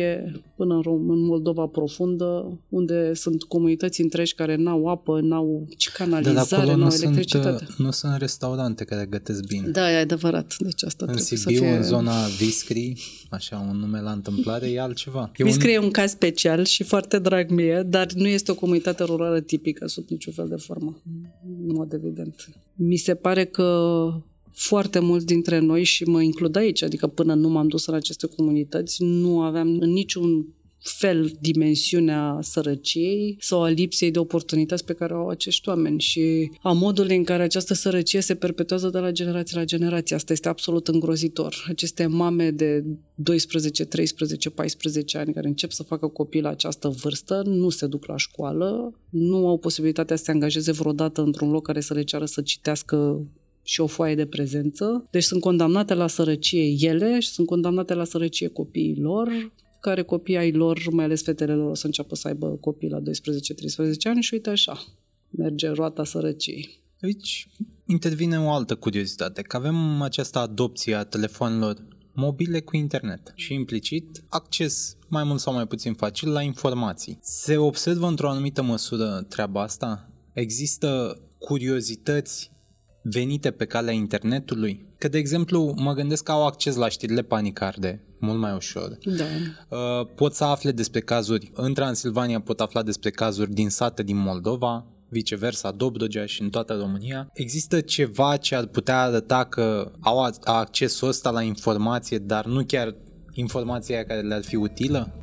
până 0.55 0.75
în, 0.75 0.81
Rom- 0.81 1.07
în 1.07 1.25
Moldova 1.25 1.65
profundă, 1.65 2.59
unde 2.69 3.13
sunt 3.13 3.43
comunități 3.43 4.01
întregi 4.01 4.35
care 4.35 4.55
n-au 4.55 4.85
apă, 4.87 5.19
n-au 5.21 5.67
canalizare, 5.93 6.75
n-au 6.75 6.91
electricitate. 7.01 7.65
Sunt, 7.65 7.77
nu 7.77 7.91
sunt 7.91 8.17
restaurante 8.17 8.83
care 8.83 9.05
gătesc 9.05 9.47
bine. 9.47 9.67
Da, 9.67 9.91
e 9.91 9.95
adevărat. 9.95 10.55
Deci 10.59 10.83
asta 10.83 11.05
în 11.07 11.17
Sibiu, 11.17 11.37
să 11.37 11.49
fie... 11.49 11.75
în 11.75 11.83
zona 11.83 12.25
Viscri, 12.39 12.93
așa 13.29 13.67
un 13.69 13.77
nume 13.77 14.01
la 14.01 14.11
întâmplare, 14.11 14.71
e 14.71 14.79
altceva. 14.79 15.31
E 15.35 15.43
Viscri 15.43 15.77
un... 15.77 15.81
e 15.81 15.85
un 15.85 15.91
caz 15.91 16.11
special 16.11 16.63
și 16.63 16.83
foarte 16.83 17.19
drag 17.19 17.49
mie, 17.49 17.83
dar 17.87 18.11
nu 18.11 18.27
este 18.27 18.51
o 18.51 18.55
comunitate 18.55 19.03
rurală 19.03 19.39
tipică 19.39 19.87
sub 19.87 20.05
niciun 20.09 20.33
fel 20.33 20.47
de 20.47 20.55
formă, 20.55 21.01
în 21.67 21.75
mod 21.75 21.93
evident. 21.93 22.49
Mi 22.75 22.95
se 22.95 23.15
pare 23.15 23.45
că 23.45 23.67
foarte 24.53 24.99
mulți 24.99 25.25
dintre 25.25 25.59
noi 25.59 25.83
și 25.83 26.03
mă 26.03 26.21
includ 26.21 26.55
aici, 26.55 26.83
adică 26.83 27.07
până 27.07 27.33
nu 27.33 27.49
m-am 27.49 27.67
dus 27.67 27.85
în 27.85 27.93
aceste 27.93 28.27
comunități, 28.27 29.03
nu 29.03 29.41
aveam 29.41 29.77
în 29.79 29.91
niciun 29.91 30.47
fel 30.79 31.31
dimensiunea 31.39 32.37
sărăciei 32.41 33.37
sau 33.39 33.63
a 33.63 33.69
lipsei 33.69 34.11
de 34.11 34.19
oportunități 34.19 34.85
pe 34.85 34.93
care 34.93 35.13
au 35.13 35.27
acești 35.27 35.69
oameni 35.69 35.99
și 35.99 36.51
a 36.61 36.71
modului 36.71 37.15
în 37.15 37.23
care 37.23 37.43
această 37.43 37.73
sărăcie 37.73 38.21
se 38.21 38.35
perpetuează 38.35 38.89
de 38.89 38.97
la 38.97 39.11
generație 39.11 39.57
la 39.57 39.65
generație. 39.65 40.15
Asta 40.15 40.33
este 40.33 40.49
absolut 40.49 40.87
îngrozitor. 40.87 41.65
Aceste 41.67 42.05
mame 42.05 42.51
de 42.51 42.83
12, 43.15 43.85
13, 43.85 44.49
14 44.49 45.17
ani 45.17 45.33
care 45.33 45.47
încep 45.47 45.71
să 45.71 45.83
facă 45.83 46.07
copii 46.07 46.41
la 46.41 46.49
această 46.49 46.87
vârstă 46.87 47.41
nu 47.45 47.69
se 47.69 47.87
duc 47.87 48.05
la 48.05 48.17
școală, 48.17 48.93
nu 49.09 49.47
au 49.47 49.57
posibilitatea 49.57 50.15
să 50.15 50.23
se 50.23 50.31
angajeze 50.31 50.71
vreodată 50.71 51.21
într-un 51.21 51.49
loc 51.51 51.65
care 51.65 51.79
să 51.79 51.93
le 51.93 52.03
ceară 52.03 52.25
să 52.25 52.41
citească 52.41 53.25
și 53.69 53.81
o 53.81 53.87
foaie 53.87 54.15
de 54.15 54.25
prezență. 54.25 55.07
Deci 55.11 55.23
sunt 55.23 55.41
condamnate 55.41 55.93
la 55.93 56.07
sărăcie 56.07 56.75
ele 56.79 57.19
și 57.19 57.29
sunt 57.29 57.47
condamnate 57.47 57.93
la 57.93 58.03
sărăcie 58.03 58.47
copiii 58.47 58.95
lor, 58.99 59.51
care 59.79 60.01
copiii 60.01 60.37
ai 60.37 60.51
lor, 60.51 60.79
mai 60.91 61.05
ales 61.05 61.23
fetele 61.23 61.53
lor, 61.53 61.69
o 61.69 61.73
să 61.73 61.85
înceapă 61.85 62.15
să 62.15 62.27
aibă 62.27 62.47
copii 62.47 62.89
la 62.89 62.99
12-13 62.99 63.01
ani 64.03 64.21
și 64.21 64.33
uite 64.33 64.49
așa, 64.49 64.83
merge 65.29 65.69
roata 65.69 66.03
sărăciei. 66.03 66.81
Aici 67.01 67.47
intervine 67.85 68.39
o 68.39 68.51
altă 68.51 68.75
curiozitate, 68.75 69.41
că 69.41 69.57
avem 69.57 70.01
această 70.01 70.39
adopție 70.39 70.95
a 70.95 71.03
telefonelor 71.03 71.87
mobile 72.13 72.59
cu 72.61 72.75
internet 72.75 73.31
și 73.35 73.53
implicit 73.53 74.23
acces 74.29 74.97
mai 75.07 75.23
mult 75.23 75.39
sau 75.39 75.53
mai 75.53 75.67
puțin 75.67 75.93
facil 75.93 76.31
la 76.31 76.41
informații. 76.41 77.17
Se 77.21 77.57
observă 77.57 78.07
într-o 78.07 78.29
anumită 78.29 78.61
măsură 78.61 79.25
treaba 79.27 79.61
asta? 79.61 80.09
Există 80.33 81.19
curiozități 81.37 82.51
venite 83.01 83.51
pe 83.51 83.65
calea 83.65 83.93
internetului? 83.93 84.85
Că, 84.97 85.07
de 85.07 85.17
exemplu, 85.17 85.73
mă 85.77 85.93
gândesc 85.93 86.23
că 86.23 86.31
au 86.31 86.45
acces 86.45 86.75
la 86.75 86.89
știrile 86.89 87.21
panicarde 87.21 88.03
mult 88.19 88.39
mai 88.39 88.53
ușor. 88.55 88.97
Da. 89.03 89.23
Uh, 89.77 90.07
pot 90.15 90.33
să 90.33 90.43
afle 90.43 90.71
despre 90.71 90.99
cazuri, 90.99 91.51
în 91.53 91.73
Transilvania 91.73 92.39
pot 92.39 92.59
afla 92.59 92.83
despre 92.83 93.09
cazuri 93.09 93.53
din 93.53 93.69
sate 93.69 94.03
din 94.03 94.17
Moldova, 94.17 94.85
viceversa, 95.09 95.71
Dobrogea 95.71 96.25
și 96.25 96.41
în 96.41 96.49
toată 96.49 96.73
România. 96.73 97.29
Există 97.33 97.81
ceva 97.81 98.37
ce 98.37 98.55
ar 98.55 98.65
putea 98.65 99.01
arăta 99.01 99.43
că 99.43 99.91
au 99.99 100.31
accesul 100.43 101.07
ăsta 101.07 101.29
la 101.29 101.41
informație, 101.41 102.17
dar 102.17 102.45
nu 102.45 102.63
chiar 102.65 102.95
informația 103.33 104.03
care 104.03 104.21
le-ar 104.21 104.43
fi 104.43 104.55
utilă? 104.55 105.13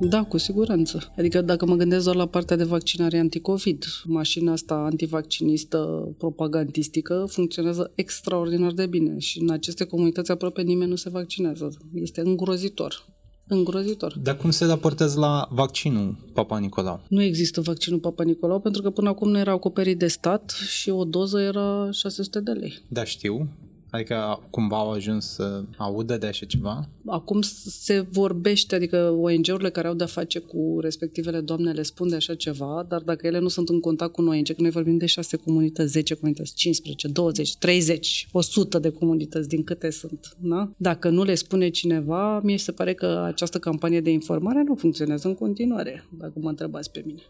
Da, 0.00 0.24
cu 0.24 0.38
siguranță. 0.38 1.12
Adică 1.16 1.40
dacă 1.40 1.66
mă 1.66 1.74
gândesc 1.74 2.04
doar 2.04 2.16
la 2.16 2.26
partea 2.26 2.56
de 2.56 2.64
vaccinare 2.64 3.18
anticovid, 3.18 3.84
mașina 4.04 4.52
asta 4.52 4.74
antivaccinistă 4.74 6.08
propagandistică 6.18 7.26
funcționează 7.28 7.92
extraordinar 7.94 8.72
de 8.72 8.86
bine 8.86 9.18
și 9.18 9.40
în 9.40 9.50
aceste 9.50 9.84
comunități 9.84 10.30
aproape 10.30 10.62
nimeni 10.62 10.90
nu 10.90 10.96
se 10.96 11.10
vaccinează. 11.10 11.78
Este 11.92 12.20
îngrozitor. 12.20 13.06
Îngrozitor. 13.48 14.18
Dar 14.22 14.36
cum 14.36 14.50
se 14.50 14.64
raportează 14.64 15.18
la 15.18 15.48
vaccinul 15.50 16.16
Papa 16.32 16.58
Nicolau? 16.58 17.00
Nu 17.08 17.22
există 17.22 17.60
vaccinul 17.60 17.98
Papa 17.98 18.24
Nicolau 18.24 18.60
pentru 18.60 18.82
că 18.82 18.90
până 18.90 19.08
acum 19.08 19.30
nu 19.30 19.38
era 19.38 19.52
acoperit 19.52 19.98
de 19.98 20.06
stat 20.06 20.50
și 20.68 20.90
o 20.90 21.04
doză 21.04 21.40
era 21.40 21.88
600 21.90 22.40
de 22.40 22.50
lei. 22.50 22.82
Da, 22.88 23.04
știu. 23.04 23.48
Adică 23.94 24.42
cumva 24.50 24.78
au 24.78 24.90
ajuns 24.90 25.26
să 25.26 25.64
audă 25.76 26.16
de 26.16 26.26
așa 26.26 26.46
ceva? 26.46 26.88
Acum 27.06 27.40
se 27.42 28.00
vorbește, 28.00 28.74
adică 28.74 29.10
ONG-urile 29.10 29.70
care 29.70 29.88
au 29.88 29.94
de-a 29.94 30.06
face 30.06 30.38
cu 30.38 30.78
respectivele 30.80 31.40
doamne 31.40 31.72
le 31.72 31.82
spun 31.82 32.08
de 32.08 32.14
așa 32.14 32.34
ceva, 32.34 32.86
dar 32.88 33.00
dacă 33.00 33.26
ele 33.26 33.38
nu 33.38 33.48
sunt 33.48 33.68
în 33.68 33.80
contact 33.80 34.12
cu 34.12 34.22
noi, 34.22 34.42
că 34.42 34.54
noi 34.58 34.70
vorbim 34.70 34.96
de 34.96 35.06
șase 35.06 35.36
comunități, 35.36 35.92
10 35.92 36.14
comunități, 36.14 36.54
15, 36.54 37.08
20, 37.08 37.56
30, 37.56 38.28
100 38.32 38.78
de 38.78 38.90
comunități 38.90 39.48
din 39.48 39.64
câte 39.64 39.90
sunt, 39.90 40.36
da? 40.38 40.70
Dacă 40.76 41.08
nu 41.08 41.22
le 41.22 41.34
spune 41.34 41.68
cineva, 41.68 42.40
mie 42.40 42.58
se 42.58 42.72
pare 42.72 42.94
că 42.94 43.22
această 43.24 43.58
campanie 43.58 44.00
de 44.00 44.10
informare 44.10 44.62
nu 44.62 44.74
funcționează 44.74 45.28
în 45.28 45.34
continuare, 45.34 46.04
dacă 46.18 46.32
mă 46.34 46.48
întrebați 46.48 46.90
pe 46.90 47.02
mine. 47.06 47.22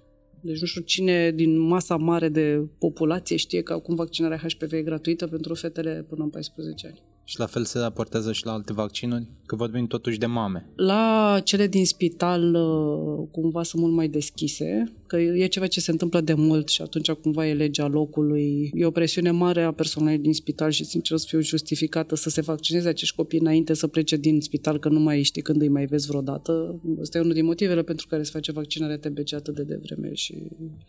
Deci 0.45 0.61
nu 0.61 0.67
știu 0.67 0.81
cine 0.81 1.31
din 1.31 1.59
masa 1.59 1.97
mare 1.97 2.29
de 2.29 2.67
populație 2.79 3.37
știe 3.37 3.63
că 3.63 3.73
acum 3.73 3.95
vaccinarea 3.95 4.37
HPV 4.37 4.73
e 4.73 4.83
gratuită 4.83 5.27
pentru 5.27 5.55
fetele 5.55 6.05
până 6.09 6.23
în 6.23 6.31
14 6.31 6.87
ani. 6.87 7.03
Și 7.25 7.39
la 7.39 7.47
fel 7.47 7.65
se 7.65 7.79
raportează 7.79 8.33
și 8.33 8.47
la 8.47 8.53
alte 8.53 8.73
vaccinuri? 8.73 9.27
Că 9.47 9.57
vorbim 9.57 9.87
totuși 9.87 10.19
de 10.19 10.27
mame. 10.27 10.67
La 10.77 11.41
cele 11.45 11.67
din 11.67 11.87
spital 11.87 12.55
uh, 12.55 13.29
cumva 13.31 13.63
sunt 13.63 13.83
mult 13.83 13.95
mai 13.95 14.09
deschise, 14.09 14.93
că 15.07 15.17
e 15.17 15.47
ceva 15.47 15.67
ce 15.67 15.81
se 15.81 15.91
întâmplă 15.91 16.21
de 16.21 16.35
mult 16.35 16.69
și 16.69 16.83
atunci 16.83 17.11
cumva 17.11 17.47
e 17.47 17.55
legea 17.55 17.87
locului. 17.87 18.71
E 18.75 18.85
o 18.85 18.91
presiune 18.91 19.31
mare 19.31 19.63
a 19.63 19.73
personalului 19.73 20.23
din 20.23 20.33
spital 20.33 20.71
și 20.71 20.85
sincer 20.85 21.17
să 21.17 21.27
fiu 21.29 21.41
justificată 21.41 22.15
să 22.15 22.31
se 22.31 22.41
vaccineze 22.41 22.89
acești 22.89 23.17
copii 23.17 23.39
înainte 23.39 23.75
să 23.75 23.87
plece 23.87 24.17
din 24.17 24.41
spital, 24.41 24.79
că 24.79 24.89
nu 24.89 25.01
mai 25.01 25.23
știi 25.23 25.43
când 25.43 25.61
îi 25.61 25.69
mai 25.69 25.87
vezi 25.87 26.07
vreodată. 26.07 26.81
Asta 27.01 27.19
e 27.19 27.21
unul 27.21 27.35
din 27.35 27.45
motivele 27.45 27.83
pentru 27.83 28.07
care 28.09 28.23
se 28.23 28.31
face 28.31 28.53
vaccinarea 28.53 28.99
TBC 28.99 29.33
atât 29.33 29.55
de 29.55 29.63
devreme 29.63 30.15
și 30.15 30.35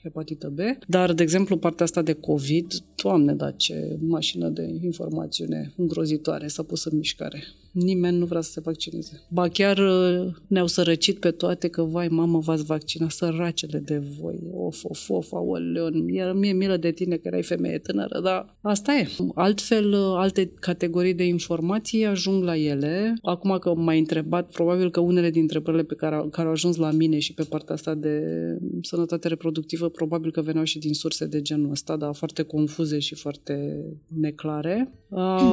hepatită 0.02 0.54
B. 0.56 0.60
Dar, 0.88 1.14
de 1.14 1.24
exemplu, 1.24 1.58
partea 1.58 1.86
asta 1.86 2.02
de 2.02 2.14
COVID, 2.14 2.74
Doamne, 3.06 3.34
da, 3.34 3.52
ce 3.52 3.98
mașină 4.00 4.50
de 4.50 4.80
informațiune 4.82 5.74
îngrozitoare 6.26 6.48
s-a 6.48 6.64
pus 6.64 6.86
în 6.86 6.98
mișcare. 6.98 7.44
Nimeni 7.72 8.18
nu 8.18 8.26
vrea 8.26 8.42
să 8.42 8.52
se 8.52 8.60
vaccineze. 8.60 9.26
Ba 9.30 9.48
chiar 9.48 9.78
uh, 9.78 10.34
ne-au 10.48 10.68
sărăcit 10.68 11.20
pe 11.20 11.32
toate 11.32 11.68
că, 11.68 11.84
vai, 11.84 12.08
mamă, 12.08 12.40
v-ați 12.40 12.64
vaccinat, 12.64 13.12
săracele 13.12 13.80
de 13.80 13.98
voi. 14.20 14.40
Of, 14.54 14.84
of, 14.84 15.10
of, 15.10 15.34
aoleu, 15.34 15.90
mi-e 15.90 16.34
mie 16.34 16.54
milă 16.54 16.78
de 16.78 16.92
tine 16.92 17.16
că 17.16 17.28
erai 17.28 17.44
femeie 17.44 17.78
tânără, 17.78 18.20
dar 18.24 18.58
asta 18.62 18.94
e. 18.94 19.08
Altfel, 19.34 19.92
uh, 19.94 20.14
alte 20.16 20.52
categorii 20.60 21.14
de 21.14 21.26
informații 21.26 22.06
ajung 22.06 22.44
la 22.44 22.58
ele. 22.58 23.14
Acum 23.22 23.58
că 23.58 23.74
m-ai 23.76 24.00
întrebat, 24.00 24.52
probabil 24.52 24.92
că 24.92 25.00
unele 25.00 25.30
dintre 25.30 25.42
întrebările 25.42 25.84
pe 25.84 25.96
care, 25.96 26.28
care 26.32 26.48
au 26.48 26.54
ajuns 26.54 26.76
la 26.76 26.92
mine 26.92 27.20
și 27.20 27.34
pe 27.34 27.44
partea 27.44 27.76
asta 27.76 27.96
de 27.96 28.20
sănătate 28.82 29.28
reproductivă, 29.28 29.90
probabil 29.90 30.32
că 30.32 30.42
veneau 30.42 30.64
și 30.64 30.80
din 30.80 30.94
surse 30.94 31.26
de 31.26 31.42
genul 31.42 31.72
ăsta, 31.72 31.98
dar 31.98 32.16
foarte 32.16 32.42
confuze 32.42 33.00
și 33.00 33.16
foarte 33.16 33.86
neclare. 34.20 34.94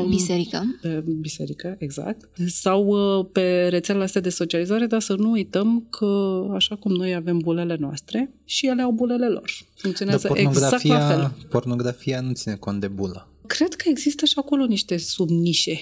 Biserică. 0.08 0.78
Pe 0.80 1.04
biserică, 1.20 1.76
exact. 1.78 2.30
Sau 2.46 2.86
uh, 2.86 3.26
pe 3.32 3.68
rețelele 3.68 4.04
astea 4.04 4.20
de 4.20 4.28
socializare, 4.28 4.86
dar 4.86 5.00
să 5.00 5.14
nu 5.14 5.30
uităm 5.30 5.86
că 5.90 6.42
așa 6.52 6.76
cum 6.76 6.92
noi 6.92 7.14
avem 7.14 7.38
bulele 7.38 7.76
noastre, 7.80 8.34
și 8.44 8.66
ele 8.66 8.82
au 8.82 8.90
bulele 8.90 9.28
lor. 9.28 9.50
Funcționează 9.74 10.30
exact 10.34 10.84
la 10.84 11.08
fel. 11.08 11.32
Pornografia 11.48 12.20
nu 12.20 12.32
ține 12.32 12.54
cont 12.54 12.80
de 12.80 12.88
bulă. 12.88 13.28
Cred 13.46 13.74
că 13.74 13.88
există 13.88 14.24
și 14.24 14.34
acolo 14.36 14.64
niște 14.64 14.96
subnișe 14.96 15.78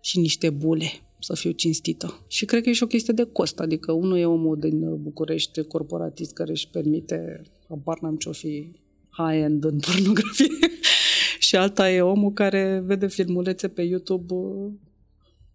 și 0.00 0.18
niște 0.18 0.50
bule 0.50 0.90
să 1.18 1.34
fiu 1.34 1.50
cinstită. 1.50 2.24
Și 2.28 2.44
cred 2.44 2.62
că 2.62 2.68
e 2.68 2.72
și 2.72 2.82
o 2.82 2.86
chestie 2.86 3.12
de 3.14 3.24
cost, 3.32 3.58
adică 3.58 3.92
unul 3.92 4.18
e 4.18 4.24
omul 4.24 4.58
din 4.58 5.02
București 5.02 5.62
corporatist 5.62 6.32
care 6.32 6.50
își 6.50 6.68
permite, 6.68 7.42
abar 7.68 7.98
n-am 8.00 8.16
ce-o 8.16 8.32
fi 8.32 8.70
high-end 9.10 9.64
în 9.64 9.78
pornografie, 9.78 10.46
și 11.52 11.58
alta 11.58 11.90
e 11.90 12.00
omul 12.00 12.32
care 12.32 12.82
vede 12.86 13.06
filmulețe 13.06 13.68
pe 13.68 13.82
YouTube 13.82 14.34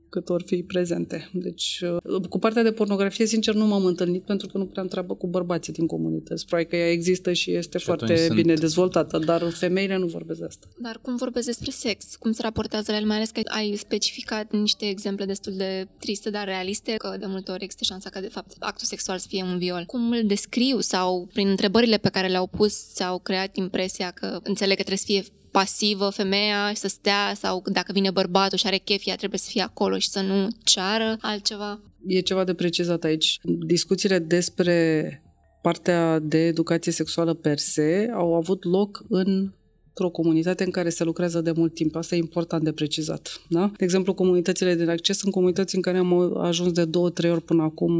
cât 0.09 0.29
ori 0.29 0.43
fi 0.43 0.63
prezente. 0.63 1.29
Deci, 1.33 1.81
uh, 2.03 2.27
cu 2.29 2.39
partea 2.39 2.63
de 2.63 2.71
pornografie, 2.71 3.25
sincer, 3.25 3.53
nu 3.53 3.65
m-am 3.65 3.85
întâlnit 3.85 4.23
pentru 4.23 4.47
că 4.47 4.57
nu 4.57 4.65
prea 4.65 4.81
am 4.83 4.89
treabă 4.89 5.15
cu 5.15 5.27
bărbații 5.27 5.73
din 5.73 5.87
comunități. 5.87 6.45
Probabil 6.45 6.69
că 6.69 6.75
ea 6.75 6.91
există 6.91 7.33
și 7.33 7.51
este 7.51 7.77
și 7.77 7.85
foarte 7.85 8.27
bine 8.33 8.47
sunt... 8.47 8.59
dezvoltată, 8.59 9.17
dar 9.17 9.49
femeile 9.49 9.97
nu 9.97 10.05
vorbesc 10.05 10.39
de 10.39 10.45
asta. 10.45 10.67
Dar 10.81 10.99
cum 11.01 11.15
vorbesc 11.15 11.45
despre 11.45 11.71
sex? 11.71 12.15
Cum 12.15 12.31
se 12.31 12.41
raportează 12.41 12.91
la 12.91 12.97
el? 12.97 13.05
Mai 13.05 13.15
ales 13.15 13.29
că 13.29 13.41
ai 13.43 13.75
specificat 13.75 14.51
niște 14.51 14.85
exemple 14.85 15.25
destul 15.25 15.53
de 15.53 15.87
triste, 15.99 16.29
dar 16.29 16.45
realiste, 16.45 16.93
că 16.97 17.15
de 17.19 17.25
multe 17.25 17.51
ori 17.51 17.63
există 17.63 17.83
șansa 17.83 18.09
ca, 18.09 18.21
de 18.21 18.27
fapt, 18.27 18.55
actul 18.59 18.87
sexual 18.87 19.17
să 19.17 19.25
fie 19.29 19.43
un 19.43 19.57
viol. 19.57 19.83
Cum 19.87 20.11
îl 20.11 20.23
descriu 20.25 20.79
sau 20.79 21.27
prin 21.33 21.47
întrebările 21.47 21.97
pe 21.97 22.09
care 22.09 22.27
le-au 22.27 22.47
pus 22.47 22.93
ți-au 22.93 23.19
creat 23.19 23.55
impresia 23.55 24.11
că 24.11 24.39
înțeleg 24.43 24.75
că 24.77 24.83
trebuie 24.83 24.97
să 24.97 25.05
fie 25.05 25.36
pasivă 25.51 26.09
femeia 26.09 26.69
și 26.69 26.75
să 26.75 26.87
stea 26.87 27.33
sau 27.35 27.63
dacă 27.65 27.91
vine 27.91 28.11
bărbatul 28.11 28.57
și 28.57 28.67
are 28.67 28.77
chef, 28.77 29.05
ea 29.05 29.15
trebuie 29.15 29.39
să 29.39 29.49
fie 29.49 29.61
acolo 29.61 29.97
și 29.97 30.09
să 30.09 30.21
nu 30.21 30.47
ceară 30.63 31.17
altceva? 31.21 31.79
E 32.07 32.19
ceva 32.19 32.43
de 32.43 32.53
precizat 32.53 33.03
aici. 33.03 33.39
Discuțiile 33.43 34.19
despre 34.19 35.21
partea 35.61 36.19
de 36.19 36.37
educație 36.37 36.91
sexuală 36.91 37.33
per 37.33 37.57
se 37.57 38.09
au 38.13 38.35
avut 38.35 38.63
loc 38.63 39.03
în 39.09 39.51
într-o 39.97 40.21
comunitate 40.21 40.63
în 40.63 40.71
care 40.71 40.89
se 40.89 41.03
lucrează 41.03 41.41
de 41.41 41.51
mult 41.55 41.73
timp. 41.73 41.95
Asta 41.95 42.15
e 42.15 42.17
important 42.17 42.63
de 42.63 42.71
precizat. 42.71 43.41
Da? 43.49 43.71
De 43.77 43.83
exemplu, 43.83 44.13
comunitățile 44.13 44.75
de 44.75 44.91
acces 44.91 45.17
sunt 45.17 45.33
comunități 45.33 45.75
în 45.75 45.81
care 45.81 45.97
am 45.97 46.37
ajuns 46.37 46.71
de 46.71 46.85
două, 46.85 47.09
trei 47.09 47.31
ori 47.31 47.41
până 47.41 47.63
acum. 47.63 47.91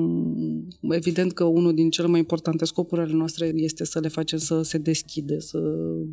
Evident 0.90 1.34
că 1.34 1.44
unul 1.44 1.74
din 1.74 1.90
cele 1.90 2.08
mai 2.08 2.20
importante 2.20 2.66
scopuri 2.66 3.02
ale 3.02 3.14
noastre 3.14 3.52
este 3.56 3.86
să 3.86 4.00
le 4.00 4.08
facem 4.08 4.38
să 4.38 4.62
se 4.62 4.78
deschide, 4.78 5.40
să 5.40 5.60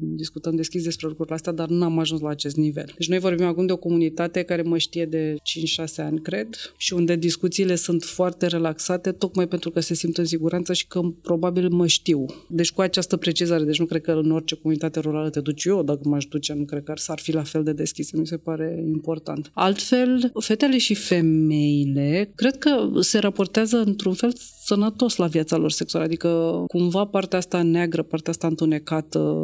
discutăm 0.01 0.55
deschis 0.57 0.83
despre 0.83 1.07
lucrurile 1.09 1.35
astea, 1.35 1.53
dar 1.53 1.69
nu 1.69 1.85
am 1.85 1.99
ajuns 1.99 2.21
la 2.21 2.29
acest 2.29 2.57
nivel. 2.57 2.93
Deci 2.99 3.09
noi 3.09 3.19
vorbim 3.19 3.47
acum 3.47 3.67
de 3.67 3.73
o 3.73 3.77
comunitate 3.77 4.43
care 4.43 4.63
mă 4.63 4.79
știe 4.79 5.05
de 5.05 5.35
5-6 5.35 5.85
ani, 5.97 6.21
cred, 6.21 6.49
și 6.77 6.93
unde 6.93 7.17
discuțiile 7.17 7.75
sunt 7.75 8.03
foarte 8.03 8.47
relaxate, 8.47 9.13
tocmai 9.13 9.49
pentru 9.49 9.71
că 9.71 9.81
se 9.81 9.95
simt 9.95 10.19
în 10.19 10.25
siguranță 10.25 10.73
și 10.73 10.87
că 10.87 11.01
probabil 11.23 11.69
mă 11.69 11.87
știu. 11.87 12.25
Deci 12.49 12.73
cu 12.73 12.81
această 12.81 13.17
precizare, 13.17 13.65
deci 13.65 13.79
nu 13.79 13.87
cred 13.87 14.03
că 14.03 14.13
în 14.13 14.31
orice 14.31 14.55
comunitate 14.55 15.01
rurală 15.01 15.31
te 15.31 15.41
duci 15.41 15.65
eu, 15.77 15.83
dacă 15.83 16.01
m-aș 16.05 16.25
duce, 16.25 16.53
nu 16.53 16.65
cred 16.65 16.83
că 16.83 16.93
s-ar 16.97 17.19
fi 17.19 17.33
la 17.33 17.43
fel 17.43 17.63
de 17.63 17.73
deschis, 17.73 18.13
mi 18.13 18.27
se 18.27 18.37
pare 18.37 18.85
important. 18.87 19.51
Altfel, 19.55 20.33
fetele 20.41 20.79
și 20.79 20.95
femeile, 20.95 22.33
cred 22.35 22.59
că 22.59 22.91
se 23.01 23.19
raportează 23.19 23.77
într-un 23.77 24.13
fel 24.13 24.33
sănătos 24.65 25.17
la 25.17 25.27
viața 25.27 25.57
lor 25.57 25.71
sexuală, 25.71 26.05
adică 26.05 26.65
cumva 26.67 27.05
partea 27.05 27.39
asta 27.39 27.63
neagră, 27.63 28.03
partea 28.03 28.33
asta 28.33 28.47
întunecată, 28.47 29.37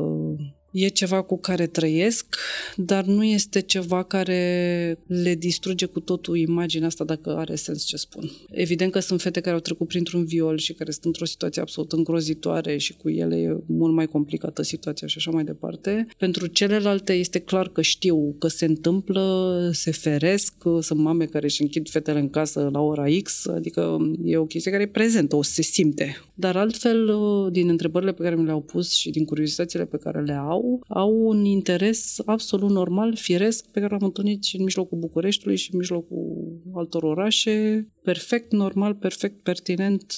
E 0.71 0.89
ceva 0.89 1.23
cu 1.23 1.39
care 1.39 1.67
trăiesc, 1.67 2.37
dar 2.77 3.05
nu 3.05 3.25
este 3.25 3.61
ceva 3.61 4.03
care 4.03 4.99
le 5.07 5.35
distruge 5.35 5.87
cu 5.87 6.01
totul 6.01 6.37
imaginea 6.37 6.87
asta, 6.87 7.05
dacă 7.05 7.37
are 7.37 7.55
sens 7.55 7.85
ce 7.85 7.97
spun. 7.97 8.31
Evident 8.51 8.93
că 8.93 8.99
sunt 8.99 9.21
fete 9.21 9.41
care 9.41 9.55
au 9.55 9.61
trecut 9.61 9.89
printr-un 9.89 10.25
viol 10.25 10.59
și 10.59 10.73
care 10.73 10.91
sunt 10.91 11.05
într-o 11.05 11.25
situație 11.25 11.63
absolut 11.63 11.93
îngrozitoare 11.93 12.77
și 12.77 12.97
cu 12.97 13.11
ele 13.11 13.37
e 13.37 13.57
mult 13.67 13.95
mai 13.95 14.07
complicată 14.07 14.63
situația 14.63 15.07
și 15.07 15.17
așa 15.19 15.31
mai 15.31 15.45
departe. 15.45 16.07
Pentru 16.19 16.47
celelalte 16.47 17.13
este 17.13 17.39
clar 17.39 17.69
că 17.69 17.83
știu 17.83 18.35
că 18.39 18.49
se 18.49 18.65
întâmplă, 18.65 19.71
se 19.73 19.91
feresc, 19.91 20.55
sunt 20.81 21.01
mame 21.01 21.25
care 21.25 21.45
își 21.47 21.63
închid 21.63 21.89
fetele 21.89 22.19
în 22.19 22.31
casă 22.31 22.69
la 22.73 22.81
ora 22.81 23.05
X, 23.23 23.47
adică 23.47 23.99
e 24.25 24.37
o 24.37 24.45
chestie 24.45 24.71
care 24.71 24.83
e 24.83 24.87
prezentă, 24.87 25.37
o 25.37 25.43
se 25.43 25.63
simte. 25.63 26.17
Dar 26.35 26.57
altfel, 26.57 27.11
din 27.53 27.69
întrebările 27.69 28.13
pe 28.13 28.23
care 28.23 28.37
mi 28.37 28.45
le-au 28.45 28.61
pus 28.61 28.93
și 28.93 29.11
din 29.11 29.25
curiozitățile 29.25 29.85
pe 29.85 29.97
care 29.97 30.23
le 30.23 30.33
au, 30.33 30.60
au, 30.61 30.81
au 30.89 31.27
un 31.27 31.45
interes 31.45 32.19
absolut 32.25 32.71
normal, 32.71 33.17
firesc, 33.17 33.67
pe 33.67 33.81
care 33.81 33.93
l-am 33.93 34.07
întâlnit 34.07 34.45
și 34.45 34.57
în 34.57 34.63
mijlocul 34.63 34.99
Bucureștiului 34.99 35.57
și 35.57 35.71
în 35.73 35.79
mijlocul 35.79 36.61
altor 36.75 37.03
orașe, 37.03 37.87
perfect 38.03 38.53
normal, 38.53 38.95
perfect 38.95 39.43
pertinent 39.43 40.15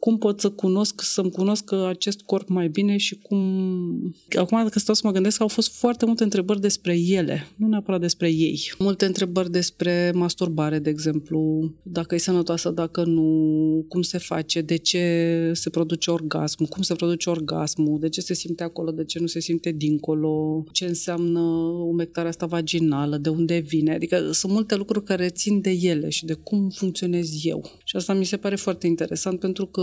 cum 0.00 0.18
pot 0.18 0.40
să 0.40 0.50
cunosc, 0.50 1.02
să-mi 1.02 1.30
cunosc 1.30 1.72
acest 1.72 2.20
corp 2.20 2.48
mai 2.48 2.68
bine 2.68 2.96
și 2.96 3.18
cum... 3.18 3.38
Acum, 4.38 4.62
dacă 4.62 4.78
stau 4.78 4.94
să 4.94 5.00
mă 5.04 5.12
gândesc, 5.12 5.40
au 5.40 5.48
fost 5.48 5.76
foarte 5.76 6.06
multe 6.06 6.22
întrebări 6.22 6.60
despre 6.60 6.98
ele, 6.98 7.46
nu 7.56 7.66
neapărat 7.66 8.00
despre 8.00 8.30
ei. 8.30 8.72
Multe 8.78 9.04
întrebări 9.04 9.50
despre 9.50 10.12
masturbare, 10.14 10.78
de 10.78 10.90
exemplu, 10.90 11.70
dacă 11.82 12.14
e 12.14 12.18
sănătoasă, 12.18 12.70
dacă 12.70 13.04
nu, 13.04 13.84
cum 13.88 14.02
se 14.02 14.18
face, 14.18 14.60
de 14.60 14.76
ce 14.76 15.50
se 15.54 15.70
produce 15.70 16.10
orgasm, 16.10 16.64
cum 16.64 16.82
se 16.82 16.94
produce 16.94 17.30
orgasmul, 17.30 17.98
de 18.00 18.08
ce 18.08 18.20
se 18.20 18.34
simte 18.34 18.62
acolo, 18.62 18.90
de 18.90 19.04
ce 19.04 19.18
nu 19.18 19.26
se 19.26 19.40
simte 19.40 19.70
dincolo, 19.70 20.64
ce 20.72 20.84
înseamnă 20.84 21.40
umectarea 21.88 22.30
asta 22.30 22.46
vaginală, 22.46 23.16
de 23.16 23.28
unde 23.28 23.58
vine. 23.58 23.94
Adică 23.94 24.30
sunt 24.32 24.52
multe 24.52 24.76
lucruri 24.76 25.04
care 25.04 25.28
țin 25.28 25.60
de 25.60 25.70
ele 25.70 26.08
și 26.08 26.24
de 26.24 26.32
cum 26.32 26.68
funcționez 26.68 27.44
eu. 27.44 27.70
Și 27.84 27.96
asta 27.96 28.12
mi 28.12 28.24
se 28.24 28.36
pare 28.36 28.56
foarte 28.56 28.86
interesant 28.86 29.38
pentru 29.40 29.66
că 29.66 29.77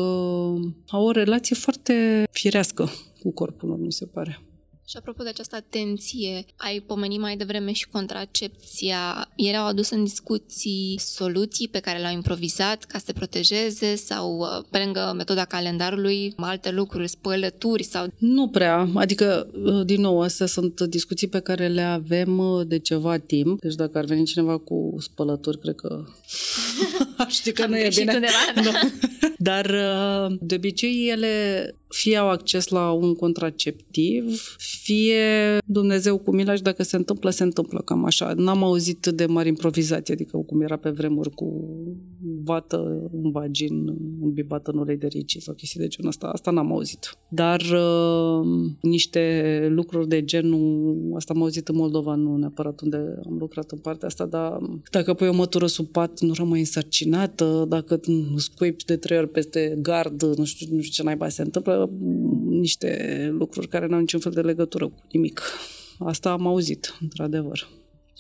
au 0.88 1.06
o 1.06 1.12
relație 1.12 1.56
foarte 1.56 2.24
firească 2.32 2.90
cu 3.20 3.32
corpul 3.32 3.70
lor, 3.70 3.80
mi 3.80 3.92
se 3.92 4.06
pare. 4.06 4.40
Și 4.88 4.98
apropo 4.98 5.24
de 5.24 5.30
această 5.30 5.56
atenție, 5.56 6.46
ai 6.56 6.80
pomenit 6.80 7.20
mai 7.20 7.38
devreme 7.38 7.72
și 7.72 7.88
contracepția. 7.88 9.32
Ele 9.36 9.58
au 9.58 9.68
adus 9.68 9.90
în 9.90 10.04
discuții 10.04 11.00
soluții 11.00 11.68
pe 11.68 11.80
care 11.80 12.00
le-au 12.00 12.14
improvizat 12.14 12.84
ca 12.84 12.98
să 12.98 13.04
se 13.06 13.14
protejeze 13.14 13.96
sau, 13.96 14.38
uh, 14.38 14.48
pe 14.70 14.78
lângă 14.84 15.14
metoda 15.16 15.46
calendarului, 15.46 16.34
alte 16.36 16.72
lucruri, 16.72 17.08
spălături 17.08 17.84
sau... 17.84 18.08
Nu 18.18 18.48
prea. 18.48 18.90
Adică, 18.94 19.52
uh, 19.64 19.86
din 19.86 20.02
nou, 20.02 20.22
astea 20.22 20.46
sunt 20.46 20.82
discuții 20.82 21.28
pe 21.28 21.40
care 21.40 21.68
le 21.68 21.82
avem 21.82 22.38
uh, 22.38 22.68
de 22.68 22.80
ceva 22.80 23.18
timp. 23.18 23.62
Deci 23.62 23.76
dacă 23.76 23.98
ar 23.98 24.06
veni 24.06 24.26
cineva 24.26 24.58
cu 24.58 24.96
spălături, 25.00 25.60
cred 25.60 25.76
că 25.76 26.06
știi 27.28 27.54
că 27.54 27.66
nu 27.66 27.78
e 27.78 27.90
bine. 27.96 28.14
Undeva, 28.14 28.34
da. 28.66 28.90
Dar 29.38 29.72
de 30.40 30.56
obicei 30.56 31.10
ele 31.10 31.30
fie 31.96 32.18
au 32.18 32.30
acces 32.30 32.68
la 32.68 32.92
un 32.92 33.16
contraceptiv, 33.16 34.56
fie 34.58 35.24
Dumnezeu 35.66 36.18
cu 36.18 36.36
mila 36.36 36.56
și 36.56 36.62
dacă 36.62 36.84
se 36.84 36.96
întâmplă, 36.96 37.30
se 37.30 37.44
întâmplă 37.44 37.80
cam 37.80 38.06
așa. 38.06 38.34
N-am 38.34 38.64
auzit 38.64 39.06
de 39.06 39.26
mari 39.26 39.48
improvizații, 39.48 40.14
adică 40.14 40.38
cum 40.38 40.62
era 40.62 40.76
pe 40.76 40.90
vremuri 40.90 41.30
cu 41.32 41.70
vată 42.44 43.10
în 43.24 43.32
vagin, 43.32 43.96
îmbibată 44.22 44.72
în 44.72 44.78
ulei 44.78 44.98
de 44.98 45.08
ricci 45.08 45.42
sau 45.42 45.54
chestii 45.54 45.80
de 45.80 45.88
genul 45.88 46.10
ăsta. 46.10 46.28
Asta 46.28 46.52
n-am 46.52 46.72
auzit. 46.72 47.18
Dar 47.30 47.62
uh, 47.62 48.48
niște 48.82 49.68
lucruri 49.70 50.08
de 50.08 50.24
genul, 50.24 51.12
asta 51.16 51.34
am 51.36 51.42
auzit 51.42 51.68
în 51.68 51.76
Moldova, 51.76 52.16
nu 52.16 52.38
neapărat 52.38 52.82
unde 52.82 52.98
am 53.26 53.38
lucrat 53.40 53.72
în 53.72 53.78
partea 53.78 54.08
asta, 54.08 54.26
dar 54.26 54.58
dacă 54.92 55.14
pui 55.14 55.28
o 55.28 55.34
mătură 55.34 55.68
sub 55.68 55.88
pat, 55.88 56.20
nu 56.20 56.34
rămâi 56.34 56.65
însărcinată, 56.66 57.66
dacă 57.68 58.00
scuipi 58.36 58.86
de 58.86 58.98
trei 58.98 59.18
ori 59.18 59.30
peste 59.30 59.78
gard, 59.82 60.24
nu 60.24 60.46
știu, 60.46 60.76
nu 60.76 60.82
știu 60.82 60.94
ce 60.94 61.04
naiba 61.04 61.30
se 61.30 61.42
întâmplă, 61.42 61.90
niște 62.50 63.30
lucruri 63.38 63.68
care 63.68 63.88
nu 63.88 63.94
au 63.94 64.00
niciun 64.00 64.20
fel 64.20 64.32
de 64.32 64.42
legătură 64.42 64.88
cu 64.88 65.02
nimic. 65.12 65.42
Asta 66.00 66.32
am 66.32 66.48
auzit, 66.48 66.98
într-adevăr. 67.02 67.68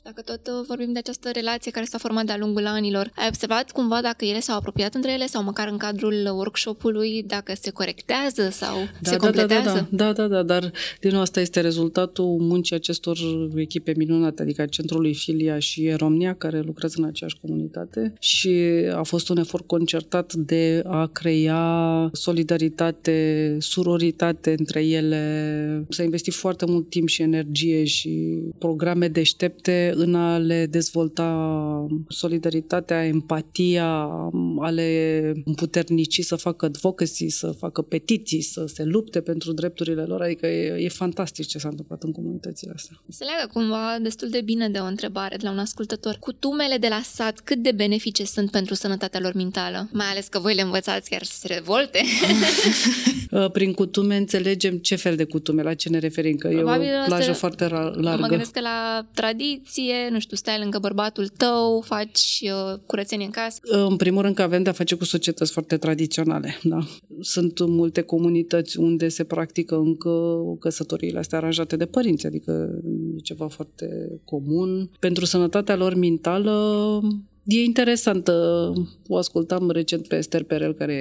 Dacă 0.09 0.21
tot 0.21 0.47
uh, 0.47 0.65
vorbim 0.67 0.91
de 0.93 0.99
această 0.99 1.29
relație 1.33 1.71
care 1.71 1.85
s-a 1.85 1.97
format 1.97 2.25
de-a 2.25 2.37
lungul 2.37 2.65
anilor, 2.65 3.11
ai 3.15 3.27
observat 3.27 3.71
cumva 3.71 4.01
dacă 4.01 4.25
ele 4.25 4.39
s-au 4.39 4.57
apropiat 4.57 4.93
între 4.93 5.11
ele 5.11 5.25
sau 5.25 5.43
măcar 5.43 5.67
în 5.67 5.77
cadrul 5.77 6.31
workshopului, 6.35 7.23
dacă 7.27 7.53
se 7.61 7.71
corectează 7.71 8.49
sau 8.49 8.75
da, 8.75 9.09
se 9.09 9.15
da, 9.15 9.17
completează? 9.17 9.87
Da, 9.89 10.05
da, 10.05 10.13
da, 10.13 10.27
da, 10.27 10.35
da, 10.35 10.43
dar 10.43 10.71
din 10.99 11.11
nou 11.11 11.21
asta 11.21 11.39
este 11.39 11.61
rezultatul 11.61 12.37
muncii 12.39 12.75
acestor 12.75 13.17
echipe 13.55 13.93
minunate, 13.97 14.41
adică 14.41 14.65
Centrului 14.65 15.13
Filia 15.13 15.59
și 15.59 15.93
Romnia, 15.97 16.35
care 16.35 16.59
lucrează 16.59 16.95
în 16.97 17.05
aceeași 17.05 17.37
comunitate 17.41 18.13
și 18.19 18.51
a 18.95 19.03
fost 19.03 19.29
un 19.29 19.37
efort 19.37 19.67
concertat 19.67 20.33
de 20.33 20.81
a 20.87 21.05
crea 21.07 22.09
solidaritate, 22.11 23.57
suroritate 23.59 24.55
între 24.57 24.85
ele. 24.85 25.85
S-a 25.89 26.03
investit 26.03 26.33
foarte 26.33 26.65
mult 26.65 26.89
timp 26.89 27.07
și 27.07 27.21
energie 27.21 27.83
și 27.83 28.39
programe 28.57 29.07
deștepte 29.07 29.93
în 29.97 30.15
a 30.15 30.37
le 30.37 30.65
dezvolta 30.65 31.87
solidaritatea, 32.07 33.05
empatia, 33.05 34.07
a 34.59 34.69
le 34.69 35.31
împuternici 35.45 36.23
să 36.23 36.35
facă 36.35 36.65
advocacy, 36.65 37.27
să 37.27 37.51
facă 37.51 37.81
petiții, 37.81 38.41
să 38.41 38.65
se 38.65 38.83
lupte 38.83 39.21
pentru 39.21 39.53
drepturile 39.53 40.03
lor. 40.03 40.21
Adică 40.21 40.47
e, 40.47 40.83
e 40.83 40.89
fantastic 40.89 41.47
ce 41.47 41.57
s-a 41.57 41.67
întâmplat 41.67 42.03
în 42.03 42.11
comunitățile 42.11 42.71
astea. 42.75 43.01
Se 43.09 43.23
leagă 43.23 43.49
cumva 43.53 43.97
destul 44.01 44.29
de 44.29 44.41
bine 44.41 44.69
de 44.69 44.79
o 44.79 44.85
întrebare 44.85 45.35
de 45.37 45.45
la 45.45 45.51
un 45.51 45.59
ascultător. 45.59 46.17
Cutumele 46.19 46.77
de 46.77 46.87
la 46.87 47.01
sat 47.03 47.39
cât 47.39 47.57
de 47.57 47.71
benefice 47.71 48.25
sunt 48.25 48.51
pentru 48.51 48.73
sănătatea 48.73 49.19
lor 49.19 49.33
mentală? 49.33 49.89
Mai 49.91 50.05
ales 50.05 50.27
că 50.27 50.39
voi 50.39 50.55
le 50.55 50.61
învățați 50.61 51.09
chiar 51.09 51.23
să 51.23 51.37
se 51.37 51.53
revolte. 51.53 51.99
Prin 53.57 53.73
cutume 53.73 54.15
înțelegem 54.17 54.77
ce 54.77 54.95
fel 54.95 55.15
de 55.15 55.23
cutume, 55.23 55.61
la 55.61 55.73
ce 55.73 55.89
ne 55.89 55.99
referim, 55.99 56.37
că 56.37 56.47
Probabil 56.47 56.87
e 56.87 57.01
o 57.01 57.05
plajă 57.05 57.31
se... 57.31 57.31
foarte 57.31 57.67
largă. 57.67 58.17
Mă 58.19 58.27
gândesc 58.27 58.51
că 58.51 58.59
la 58.59 59.05
tradiție 59.13 59.84
familie, 59.85 60.09
nu 60.09 60.19
știu, 60.19 60.37
stai 60.37 60.59
lângă 60.59 60.79
bărbatul 60.79 61.27
tău, 61.27 61.81
faci 61.81 62.43
uh, 62.43 62.79
curățenie 62.85 63.25
în 63.25 63.31
casă? 63.31 63.59
În 63.63 63.95
primul 63.95 64.21
rând 64.21 64.35
că 64.35 64.41
avem 64.41 64.63
de-a 64.63 64.71
face 64.71 64.95
cu 64.95 65.03
societăți 65.03 65.51
foarte 65.51 65.77
tradiționale, 65.77 66.59
da. 66.63 66.79
Sunt 67.19 67.67
multe 67.67 68.01
comunități 68.01 68.79
unde 68.79 69.07
se 69.07 69.23
practică 69.23 69.75
încă 69.75 70.37
căsătoriile 70.59 71.19
astea 71.19 71.37
aranjate 71.37 71.75
de 71.75 71.85
părinți, 71.85 72.25
adică 72.25 72.81
e 73.15 73.19
ceva 73.19 73.47
foarte 73.47 74.19
comun. 74.23 74.89
Pentru 74.99 75.25
sănătatea 75.25 75.75
lor 75.75 75.95
mentală 75.95 76.53
E 77.47 77.63
interesant. 77.63 78.27
O 79.07 79.17
ascultam 79.17 79.69
recent 79.69 80.07
pe 80.07 80.15
Esther 80.15 80.43
Perel, 80.43 80.73
care 80.73 80.93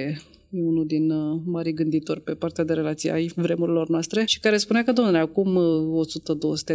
e 0.49 0.61
unul 0.61 0.85
din 0.85 1.11
uh, 1.11 1.39
mari 1.45 1.73
gânditori 1.73 2.21
pe 2.21 2.33
partea 2.33 2.63
de 2.63 2.73
relații 2.73 3.11
ai 3.11 3.31
vremurilor 3.35 3.89
noastre 3.89 4.23
și 4.25 4.39
care 4.39 4.57
spunea 4.57 4.83
că, 4.83 4.91
domnule, 4.91 5.17
acum 5.17 5.59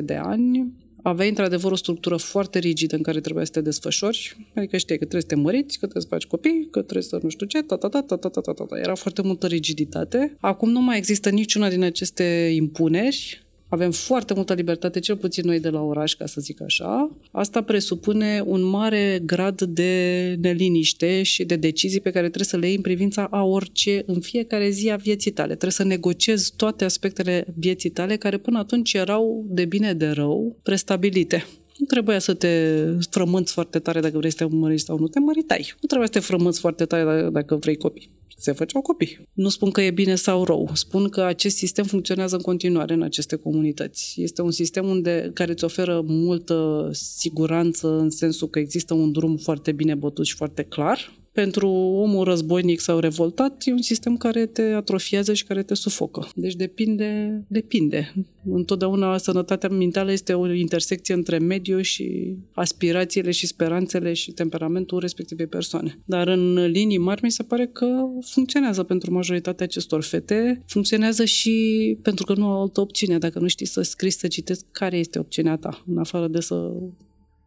100-200 0.01 0.05
de 0.05 0.15
ani 0.15 0.73
aveai 1.03 1.29
într-adevăr 1.29 1.73
o 1.73 1.77
structură 1.77 2.17
foarte 2.17 2.59
rigidă 2.59 2.97
în 2.97 3.03
care 3.03 3.21
trebuia 3.21 3.45
să 3.45 3.51
te 3.51 3.61
desfășori, 3.61 4.37
adică 4.55 4.77
știi 4.77 4.99
că 4.99 5.05
trebuie 5.05 5.21
să 5.21 5.27
te 5.27 5.35
măriți, 5.35 5.79
că 5.79 5.87
trebuie 5.87 6.03
să 6.03 6.09
faci 6.09 6.27
copii, 6.27 6.69
că 6.71 6.81
trebuie 6.83 7.03
să 7.03 7.19
nu 7.23 7.29
știu 7.29 7.47
ce, 7.47 7.63
ta, 7.63 7.77
ta, 7.77 7.89
ta, 7.89 8.03
ta, 8.03 8.17
ta, 8.17 8.29
ta, 8.29 8.41
ta, 8.41 8.53
ta. 8.53 8.79
Era 8.79 8.95
foarte 8.95 9.23
multă 9.23 9.47
rigiditate. 9.47 10.37
Acum 10.41 10.71
nu 10.71 10.81
mai 10.81 10.97
există 10.97 11.31
niciuna 11.31 11.69
din 11.69 11.83
aceste 11.83 12.53
impuneri, 12.55 13.45
avem 13.71 13.91
foarte 13.91 14.35
multă 14.35 14.55
libertate, 14.55 15.01
cel 15.01 15.17
puțin 15.17 15.45
noi 15.47 15.61
de 15.61 15.69
la 15.69 15.83
oraș, 15.83 16.15
ca 16.15 16.27
să 16.27 16.41
zic 16.41 16.63
așa. 16.63 17.17
Asta 17.31 17.63
presupune 17.63 18.43
un 18.47 18.63
mare 18.63 19.23
grad 19.25 19.63
de 19.63 20.35
neliniște 20.41 21.23
și 21.23 21.45
de 21.45 21.57
decizii 21.57 22.01
pe 22.01 22.11
care 22.11 22.27
trebuie 22.27 22.45
să 22.45 22.57
le 22.57 22.67
iei 22.67 22.77
în 22.77 22.83
privința 22.83 23.25
a 23.31 23.43
orice 23.43 24.03
în 24.07 24.21
fiecare 24.21 24.71
zi 24.71 24.91
a 24.91 24.97
vieții 24.97 25.31
tale. 25.31 25.49
Trebuie 25.49 25.71
să 25.71 25.85
negociezi 25.85 26.53
toate 26.57 26.85
aspectele 26.85 27.47
vieții 27.57 27.91
tale 27.91 28.17
care 28.17 28.37
până 28.37 28.59
atunci 28.59 28.93
erau 28.93 29.45
de 29.49 29.65
bine 29.65 29.93
de 29.93 30.09
rău 30.09 30.57
prestabilite. 30.63 31.45
Nu 31.81 31.87
trebuia 31.87 32.19
să 32.19 32.35
te 32.35 32.85
frămânți 33.11 33.53
foarte 33.53 33.79
tare 33.79 34.01
dacă 34.01 34.19
vrei 34.19 34.31
să 34.31 34.37
te 34.37 34.55
măriți 34.55 34.85
sau 34.85 34.99
nu 34.99 35.09
te 35.09 35.19
măritai. 35.19 35.75
Nu 35.81 35.87
trebuia 35.87 36.07
să 36.07 36.13
te 36.13 36.27
frămânți 36.27 36.61
foarte 36.61 36.85
tare 36.85 37.29
dacă 37.31 37.57
vrei 37.57 37.77
copii 37.77 38.11
se 38.41 38.53
făceau 38.53 38.83
copii. 38.83 39.29
Nu 39.33 39.49
spun 39.49 39.71
că 39.71 39.81
e 39.81 39.91
bine 39.91 40.15
sau 40.15 40.45
rău, 40.45 40.71
spun 40.73 41.09
că 41.09 41.21
acest 41.21 41.57
sistem 41.57 41.85
funcționează 41.85 42.37
în 42.37 42.43
continuare 42.43 42.95
în 42.95 43.03
aceste 43.03 43.37
comunități. 43.37 44.15
Este 44.17 44.43
un 44.43 44.51
sistem 44.51 44.89
unde, 44.89 45.31
care 45.35 45.53
îți 45.53 45.65
oferă 45.65 46.03
multă 46.07 46.89
siguranță 46.93 47.99
în 47.99 48.11
sensul 48.11 48.49
că 48.49 48.59
există 48.59 48.95
un 48.95 49.13
drum 49.13 49.37
foarte 49.37 49.73
bine 49.73 49.95
bătut 49.95 50.27
și 50.27 50.35
foarte 50.35 50.63
clar, 50.63 51.20
pentru 51.41 51.69
omul 52.05 52.25
războinic 52.25 52.81
sau 52.81 52.99
revoltat, 52.99 53.63
e 53.67 53.73
un 53.73 53.83
sistem 53.83 54.17
care 54.17 54.47
te 54.47 54.63
atrofiază 54.63 55.35
și 55.35 55.45
care 55.45 55.63
te 55.63 55.75
sufocă. 55.75 56.29
Deci 56.35 56.55
depinde, 56.55 57.43
depinde. 57.49 58.15
Întotdeauna 58.45 59.19
sănătatea 59.19 59.69
mentală 59.69 60.13
este 60.13 60.33
o 60.33 60.53
intersecție 60.53 61.15
între 61.15 61.39
mediu 61.39 61.81
și 61.81 62.37
aspirațiile 62.53 63.31
și 63.31 63.47
speranțele 63.47 64.13
și 64.13 64.33
temperamentul 64.33 64.99
respectivei 64.99 65.47
persoane. 65.47 65.99
Dar 66.05 66.29
în 66.29 66.67
linii 66.67 66.99
mari 66.99 67.21
mi 67.23 67.31
se 67.31 67.43
pare 67.43 67.67
că 67.67 67.87
funcționează 68.21 68.83
pentru 68.83 69.13
majoritatea 69.13 69.67
acestor 69.67 70.03
fete. 70.03 70.63
Funcționează 70.67 71.25
și 71.25 71.99
pentru 72.03 72.25
că 72.25 72.35
nu 72.35 72.47
au 72.47 72.61
altă 72.61 72.81
opțiune. 72.81 73.19
Dacă 73.19 73.39
nu 73.39 73.49
știi 73.49 73.67
să 73.67 73.83
scrii, 73.83 74.11
să 74.11 74.27
citesc, 74.27 74.65
care 74.71 74.99
este 74.99 75.19
opțiunea 75.19 75.57
ta, 75.57 75.85
în 75.87 75.99
afară 75.99 76.29
de 76.29 76.41
să 76.41 76.73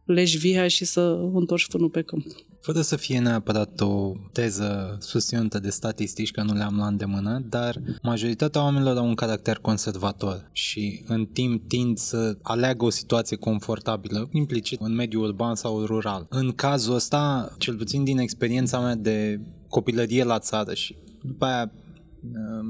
leși 0.04 0.38
via 0.38 0.68
și 0.68 0.84
să 0.84 1.30
întorci 1.34 1.66
fânul 1.68 1.88
pe 1.88 2.02
câmp. 2.02 2.24
Fără 2.64 2.80
să 2.80 2.96
fie 2.96 3.18
neapărat 3.18 3.80
o 3.80 4.12
teză 4.32 4.96
susținută 5.00 5.58
de 5.58 5.70
statistici, 5.70 6.30
că 6.30 6.42
nu 6.42 6.52
le-am 6.52 6.76
la 6.76 6.86
îndemână, 6.86 7.42
dar 7.48 7.80
majoritatea 8.02 8.62
oamenilor 8.62 8.96
au 8.96 9.06
un 9.06 9.14
caracter 9.14 9.56
conservator 9.56 10.48
și 10.52 11.04
în 11.06 11.26
timp 11.26 11.68
tind 11.68 11.98
să 11.98 12.36
aleagă 12.42 12.84
o 12.84 12.90
situație 12.90 13.36
confortabilă, 13.36 14.28
implicit 14.32 14.80
în 14.80 14.94
mediul 14.94 15.24
urban 15.24 15.54
sau 15.54 15.84
rural. 15.84 16.26
În 16.28 16.52
cazul 16.52 16.94
ăsta, 16.94 17.54
cel 17.58 17.76
puțin 17.76 18.04
din 18.04 18.18
experiența 18.18 18.80
mea 18.80 18.94
de 18.94 19.40
copilărie 19.68 20.24
la 20.24 20.38
țară 20.38 20.74
și 20.74 20.96
după 21.22 21.44
aia 21.44 21.72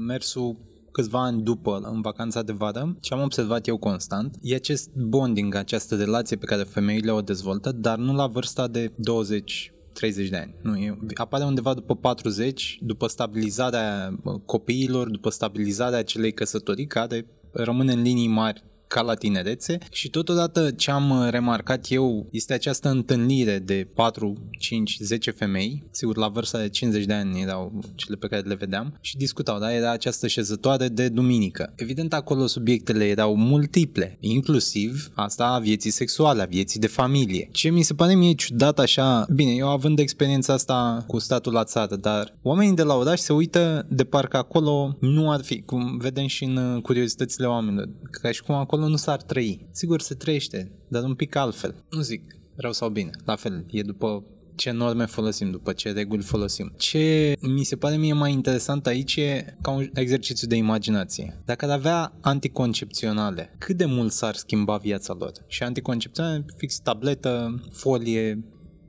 mersul 0.07 0.57
câțiva 0.91 1.23
ani 1.23 1.41
după, 1.41 1.89
în 1.93 2.01
vacanța 2.01 2.41
de 2.41 2.51
vară, 2.51 2.97
ce 2.99 3.13
am 3.13 3.21
observat 3.21 3.67
eu 3.67 3.77
constant, 3.77 4.35
e 4.41 4.55
acest 4.55 4.89
bonding, 4.93 5.55
această 5.55 5.95
relație 5.95 6.35
pe 6.35 6.45
care 6.45 6.63
femeile 6.63 7.11
o 7.11 7.21
dezvoltă, 7.21 7.71
dar 7.71 7.97
nu 7.97 8.13
la 8.13 8.27
vârsta 8.27 8.67
de 8.67 8.91
20 8.95 9.69
30 9.95 10.29
de 10.29 10.37
ani. 10.37 10.55
Nu, 10.61 10.75
e, 10.75 10.97
apare 11.13 11.43
undeva 11.43 11.73
după 11.73 11.95
40, 11.95 12.79
după 12.81 13.07
stabilizarea 13.07 14.15
copiilor, 14.45 15.09
după 15.09 15.29
stabilizazarea 15.29 15.99
acelei 15.99 16.33
căsătorii 16.33 16.87
care 16.87 17.25
rămâne 17.51 17.91
în 17.91 18.01
linii 18.01 18.27
mari 18.27 18.63
ca 18.87 19.01
la 19.01 19.13
tinerețe 19.13 19.77
și 19.91 20.09
totodată 20.09 20.71
ce 20.71 20.91
am 20.91 21.09
uh, 21.09 21.27
remarcat 21.29 21.85
eu 21.89 22.27
este 22.31 22.53
această 22.53 22.89
întâlnire 22.89 23.59
de 23.59 23.87
4, 23.93 24.33
5, 24.59 24.97
10 24.99 25.31
femei, 25.31 25.83
sigur 25.91 26.17
la 26.17 26.27
vârsta 26.27 26.59
de 26.59 26.69
50 26.69 27.05
de 27.05 27.13
ani 27.13 27.41
erau 27.41 27.79
cele 27.95 28.15
pe 28.15 28.27
care 28.27 28.41
le 28.41 28.55
vedeam 28.55 28.97
și 29.01 29.17
discutau, 29.17 29.59
da, 29.59 29.73
era 29.73 29.91
această 29.91 30.27
șezătoare 30.27 30.87
de 30.87 31.09
duminică. 31.09 31.73
Evident 31.75 32.13
acolo 32.13 32.47
subiectele 32.47 33.05
erau 33.05 33.35
multiple, 33.35 34.17
inclusiv 34.19 35.11
asta 35.13 35.45
a 35.45 35.59
vieții 35.59 35.91
sexuale, 35.91 36.41
a 36.41 36.45
vieții 36.45 36.79
de 36.79 36.87
familie. 36.87 37.49
Ce 37.51 37.69
mi 37.69 37.81
se 37.81 37.93
pare 37.93 38.15
mie 38.15 38.33
ciudat 38.33 38.79
așa, 38.79 39.25
bine, 39.33 39.51
eu 39.51 39.67
având 39.67 39.99
experiența 39.99 40.53
asta 40.53 41.03
cu 41.07 41.19
statul 41.19 41.53
la 41.53 41.63
țară, 41.63 41.95
dar 41.95 42.35
oamenii 42.41 42.75
de 42.75 42.83
la 42.83 42.95
oraș 42.95 43.19
se 43.19 43.33
uită 43.33 43.85
de 43.89 44.03
parcă 44.03 44.37
acolo 44.37 44.97
nu 44.99 45.31
ar 45.31 45.43
fi, 45.43 45.61
cum 45.61 45.97
vedem 45.97 46.27
și 46.27 46.43
în 46.43 46.57
uh, 46.57 46.81
curiozitățile 46.81 47.45
oamenilor, 47.45 47.89
ca 48.11 48.31
și 48.31 48.43
cum 48.43 48.55
acolo 48.55 48.74
nu 48.79 48.95
s-ar 48.95 49.21
trăi. 49.21 49.67
Sigur 49.71 50.01
se 50.01 50.13
trăiește, 50.13 50.71
dar 50.87 51.03
un 51.03 51.15
pic 51.15 51.35
altfel. 51.35 51.83
Nu 51.89 52.01
zic 52.01 52.21
rău 52.55 52.71
sau 52.71 52.89
bine, 52.89 53.09
la 53.25 53.35
fel, 53.35 53.65
e 53.67 53.81
după 53.81 54.23
ce 54.55 54.71
norme 54.71 55.05
folosim, 55.05 55.51
după 55.51 55.73
ce 55.73 55.91
reguli 55.91 56.23
folosim. 56.23 56.73
Ce 56.77 57.33
mi 57.41 57.63
se 57.63 57.75
pare 57.75 57.95
mie 57.97 58.13
mai 58.13 58.31
interesant 58.31 58.87
aici 58.87 59.15
e 59.15 59.57
ca 59.61 59.71
un 59.71 59.89
exercițiu 59.93 60.47
de 60.47 60.55
imaginație. 60.55 61.41
Dacă 61.45 61.65
ar 61.65 61.71
avea 61.71 62.13
anticoncepționale, 62.21 63.55
cât 63.57 63.77
de 63.77 63.85
mult 63.85 64.11
s-ar 64.11 64.35
schimba 64.35 64.77
viața 64.77 65.15
lor? 65.19 65.31
Și 65.47 65.63
anticoncepționale, 65.63 66.45
fix 66.57 66.79
tabletă, 66.79 67.63
folie, 67.71 68.43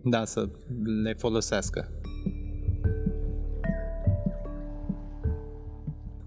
da, 0.04 0.24
să 0.24 0.48
le 1.02 1.14
folosească. 1.18 1.90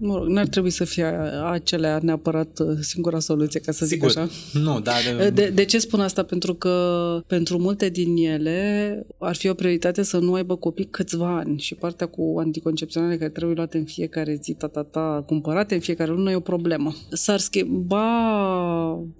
Mă 0.02 0.16
rog, 0.16 0.26
n-ar 0.26 0.46
trebui 0.46 0.70
să 0.70 0.84
fie 0.84 1.04
acelea 1.50 1.98
neapărat 2.02 2.58
uh, 2.58 2.78
singura 2.80 3.18
soluție, 3.18 3.60
ca 3.60 3.72
să 3.72 3.84
Sigur. 3.84 4.08
zic 4.08 4.18
așa. 4.18 4.30
Nu, 4.52 4.80
dar... 4.80 5.30
De, 5.32 5.48
de 5.48 5.64
ce 5.64 5.78
spun 5.78 6.00
asta? 6.00 6.22
Pentru 6.22 6.54
că 6.54 7.22
pentru 7.26 7.58
multe 7.58 7.88
din 7.88 8.16
ele 8.16 9.06
ar 9.18 9.34
fi 9.34 9.48
o 9.48 9.54
prioritate 9.54 10.02
să 10.02 10.18
nu 10.18 10.34
aibă 10.34 10.56
copii 10.56 10.84
câțiva 10.84 11.36
ani 11.36 11.58
și 11.58 11.74
partea 11.74 12.06
cu 12.06 12.34
anticoncepționale 12.38 13.16
care 13.16 13.30
trebuie 13.30 13.56
luate 13.56 13.78
în 13.78 13.84
fiecare 13.84 14.38
zi, 14.42 14.52
ta, 14.52 14.66
ta, 14.66 14.82
ta, 14.82 15.24
cumpărate 15.26 15.74
în 15.74 15.80
fiecare 15.80 16.10
lună 16.10 16.30
e 16.30 16.34
o 16.34 16.40
problemă. 16.40 16.94
S-ar 17.10 17.38
schimba 17.38 18.04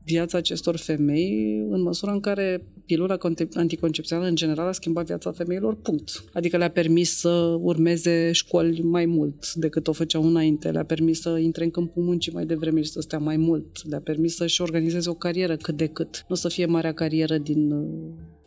viața 0.04 0.38
acestor 0.38 0.76
femei 0.76 1.66
în 1.70 1.82
măsura 1.82 2.12
în 2.12 2.20
care 2.20 2.62
pilula 2.86 3.16
anticoncepțională 3.54 4.28
în 4.28 4.34
general 4.34 4.66
a 4.66 4.72
schimbat 4.72 5.06
viața 5.06 5.30
femeilor, 5.32 5.74
punct. 5.74 6.24
Adică 6.32 6.56
le-a 6.56 6.70
permis 6.70 7.18
să 7.18 7.56
urmeze 7.60 8.32
școli 8.32 8.80
mai 8.82 9.06
mult 9.06 9.54
decât 9.54 9.88
o 9.88 9.92
făceau 9.92 10.26
înainte, 10.26 10.69
le-a 10.70 10.84
permis 10.84 11.20
să 11.20 11.38
intre 11.38 11.64
în 11.64 11.70
câmpul 11.70 12.02
muncii 12.02 12.32
mai 12.32 12.46
devreme 12.46 12.82
și 12.82 12.90
să 12.90 13.00
stea 13.00 13.18
mai 13.18 13.36
mult, 13.36 13.88
le-a 13.88 14.00
permis 14.00 14.34
să-și 14.34 14.62
organizeze 14.62 15.10
o 15.10 15.14
carieră 15.14 15.56
cât 15.56 15.76
de 15.76 15.86
cât. 15.86 16.24
Nu 16.28 16.34
o 16.34 16.34
să 16.34 16.48
fie 16.48 16.66
marea 16.66 16.92
carieră 16.92 17.38
din 17.38 17.72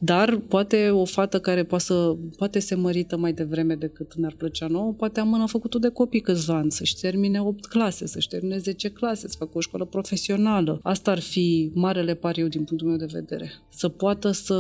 dar 0.06 0.38
poate 0.38 0.90
o 0.90 1.06
fată 1.06 1.40
care 1.40 1.64
poate, 1.64 1.84
să, 1.84 2.16
poate 2.38 2.60
se 2.60 2.76
mărită 2.76 3.18
mai 3.18 3.34
devreme 3.34 3.76
decât 3.76 4.16
ne-ar 4.16 4.34
plăcea 4.38 4.68
nouă, 4.68 4.94
poate 4.94 5.20
amână 5.20 5.46
făcutul 5.46 5.80
de 5.80 5.90
copii 5.90 6.20
câțiva 6.20 6.56
ani, 6.56 6.72
să-și 6.72 7.00
termine 7.00 7.42
8 7.42 7.66
clase, 7.66 8.08
să-și 8.08 8.28
termine 8.28 8.58
10 8.58 8.90
clase, 8.90 9.28
să 9.28 9.36
facă 9.38 9.52
o 9.54 9.60
școală 9.60 9.86
profesională. 9.86 10.80
Asta 10.84 11.12
ar 11.12 11.20
fi 11.20 11.72
marele 11.74 12.14
pariu 12.14 12.48
din 12.48 12.64
punctul 12.64 12.88
meu 12.88 12.98
de 12.98 13.08
vedere. 13.12 13.52
Să 13.70 13.90
poată 13.90 14.32
să 14.32 14.56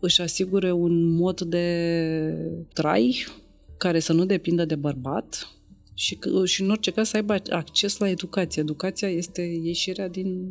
își 0.00 0.20
asigure 0.20 0.72
un 0.72 1.14
mod 1.14 1.40
de 1.40 1.66
trai 2.72 3.26
care 3.76 3.98
să 3.98 4.12
nu 4.12 4.24
depindă 4.24 4.64
de 4.64 4.74
bărbat, 4.74 5.48
și, 6.00 6.18
și 6.44 6.62
în 6.62 6.70
orice 6.70 6.90
caz 6.90 7.08
să 7.08 7.16
aibă 7.16 7.34
acces 7.50 7.98
la 7.98 8.08
educație. 8.08 8.62
Educația 8.62 9.08
este 9.08 9.42
ieșirea 9.62 10.08
din 10.08 10.48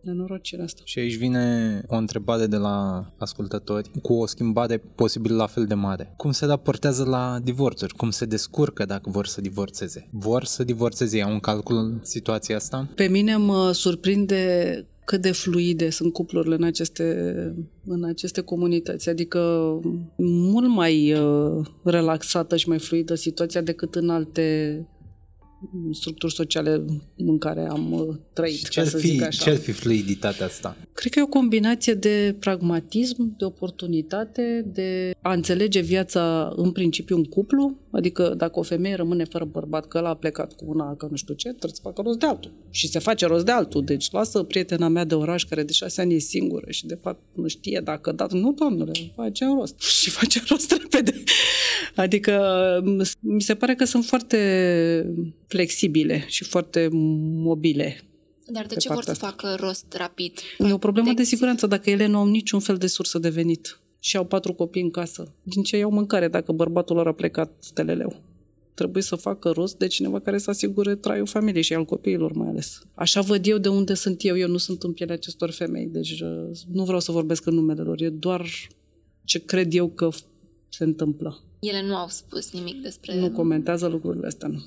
nenorocirea 0.00 0.64
asta. 0.64 0.82
Și 0.84 0.98
aici 0.98 1.16
vine 1.16 1.82
o 1.86 1.96
întrebare 1.96 2.46
de 2.46 2.56
la 2.56 3.06
ascultători 3.18 3.90
cu 4.02 4.12
o 4.12 4.26
schimbare 4.26 4.78
posibil 4.78 5.36
la 5.36 5.46
fel 5.46 5.64
de 5.64 5.74
mare. 5.74 6.14
Cum 6.16 6.32
se 6.32 6.46
raportează 6.46 7.04
la 7.04 7.38
divorțuri? 7.42 7.94
Cum 7.94 8.10
se 8.10 8.24
descurcă 8.24 8.84
dacă 8.84 9.10
vor 9.10 9.26
să 9.26 9.40
divorțeze? 9.40 10.08
Vor 10.10 10.44
să 10.44 10.64
divorțeze? 10.64 11.16
Iau 11.16 11.32
un 11.32 11.40
calcul 11.40 11.76
în 11.76 12.00
situația 12.02 12.56
asta? 12.56 12.88
Pe 12.94 13.08
mine 13.08 13.36
mă 13.36 13.72
surprinde 13.72 14.86
cât 15.04 15.20
de 15.20 15.32
fluide 15.32 15.90
sunt 15.90 16.12
cuplurile 16.12 16.54
în 16.54 16.62
aceste, 16.62 17.34
în 17.84 18.04
aceste 18.04 18.40
comunități. 18.40 19.08
Adică 19.08 19.40
mult 20.16 20.68
mai 20.68 21.12
uh, 21.12 21.66
relaxată 21.82 22.56
și 22.56 22.68
mai 22.68 22.78
fluidă 22.78 23.14
situația 23.14 23.60
decât 23.60 23.94
în 23.94 24.08
alte 24.08 24.78
structuri 25.92 26.34
sociale 26.34 26.84
în 27.16 27.38
care 27.38 27.66
am 27.70 27.92
uh, 27.92 28.16
trăit, 28.32 28.68
ce 28.68 28.80
ca 28.80 28.86
să 28.86 28.96
fi, 28.96 29.06
zic 29.06 29.22
așa. 29.22 29.42
Ce-ar 29.44 29.56
fi 29.56 29.72
fluiditatea 29.72 30.46
asta? 30.46 30.76
Cred 30.92 31.12
că 31.12 31.18
e 31.18 31.22
o 31.22 31.26
combinație 31.26 31.94
de 31.94 32.36
pragmatism, 32.38 33.36
de 33.38 33.44
oportunitate, 33.44 34.64
de 34.72 35.10
a 35.22 35.32
înțelege 35.32 35.80
viața 35.80 36.52
în 36.56 36.72
principiu 36.72 37.16
în 37.16 37.24
cuplu, 37.24 37.76
adică 37.90 38.34
dacă 38.36 38.58
o 38.58 38.62
femeie 38.62 38.94
rămâne 38.94 39.24
fără 39.24 39.44
bărbat, 39.44 39.86
că 39.86 39.98
ăla 39.98 40.08
a 40.08 40.14
plecat 40.14 40.52
cu 40.52 40.64
una, 40.68 40.94
că 40.94 41.06
nu 41.10 41.16
știu 41.16 41.34
ce, 41.34 41.48
trebuie 41.48 41.72
să 41.74 41.80
facă 41.82 42.02
rost 42.02 42.18
de 42.18 42.26
altul. 42.26 42.52
Și 42.70 42.88
se 42.88 42.98
face 42.98 43.26
rost 43.26 43.44
de 43.44 43.50
altul. 43.50 43.84
Deci 43.84 44.10
lasă 44.10 44.42
prietena 44.42 44.88
mea 44.88 45.04
de 45.04 45.14
oraș 45.14 45.44
care 45.44 45.62
de 45.62 45.72
șase 45.72 46.00
ani 46.00 46.14
e 46.14 46.18
singură 46.18 46.66
și 46.70 46.86
de 46.86 46.98
fapt 47.02 47.20
nu 47.32 47.48
știe 47.48 47.80
dacă 47.84 48.12
dat. 48.12 48.32
Nu, 48.32 48.52
doamnele, 48.52 48.92
face 49.14 49.44
rost. 49.44 49.80
Și 50.00 50.10
face 50.10 50.42
rost 50.48 50.72
repede. 50.72 51.22
Adică 51.94 52.42
mi 53.20 53.42
se 53.42 53.54
pare 53.54 53.74
că 53.74 53.84
sunt 53.84 54.04
foarte 54.04 54.38
flexibile 55.54 56.24
și 56.26 56.44
foarte 56.44 56.88
mobile. 57.48 58.00
Dar 58.46 58.66
de 58.66 58.74
ce 58.74 58.92
vor 58.92 59.02
să 59.02 59.14
facă 59.14 59.56
rost 59.60 59.86
rapid? 59.96 60.32
E 60.58 60.72
o 60.72 60.78
problemă 60.78 61.12
de 61.12 61.22
siguranță 61.22 61.66
dacă 61.66 61.90
ele 61.90 62.06
nu 62.06 62.18
au 62.18 62.26
niciun 62.26 62.60
fel 62.60 62.76
de 62.76 62.86
sursă 62.86 63.18
de 63.18 63.28
venit 63.28 63.80
și 63.98 64.16
au 64.16 64.24
patru 64.24 64.52
copii 64.52 64.82
în 64.82 64.90
casă. 64.90 65.34
Din 65.42 65.62
ce 65.62 65.76
iau 65.76 65.90
mâncare 65.90 66.28
dacă 66.28 66.52
bărbatul 66.52 66.96
lor 66.96 67.06
a 67.06 67.12
plecat 67.12 67.52
steleleu? 67.58 68.22
Trebuie 68.74 69.02
să 69.02 69.16
facă 69.16 69.50
rost 69.50 69.78
de 69.78 69.86
cineva 69.86 70.20
care 70.20 70.38
să 70.38 70.50
asigure 70.50 70.94
traiul 70.94 71.26
familiei 71.26 71.62
și 71.62 71.74
al 71.74 71.84
copiilor 71.84 72.32
mai 72.32 72.48
ales. 72.48 72.82
Așa 72.94 73.20
văd 73.20 73.46
eu 73.46 73.58
de 73.58 73.68
unde 73.68 73.94
sunt 73.94 74.24
eu. 74.24 74.38
Eu 74.38 74.48
nu 74.48 74.56
sunt 74.56 74.82
în 74.82 74.92
pielea 74.92 75.14
acestor 75.14 75.50
femei, 75.50 75.86
deci 75.86 76.20
uh, 76.20 76.58
nu 76.72 76.84
vreau 76.84 77.00
să 77.00 77.12
vorbesc 77.12 77.46
în 77.46 77.54
numele 77.54 77.82
lor. 77.82 78.00
E 78.00 78.08
doar 78.08 78.46
ce 79.24 79.38
cred 79.44 79.74
eu 79.74 79.88
că 79.88 80.08
se 80.68 80.84
întâmplă. 80.84 81.40
Ele 81.60 81.86
nu 81.86 81.96
au 81.96 82.08
spus 82.08 82.52
nimic 82.52 82.82
despre... 82.82 83.20
Nu 83.20 83.30
comentează 83.30 83.86
lucrurile 83.86 84.26
astea, 84.26 84.48
nu. 84.48 84.62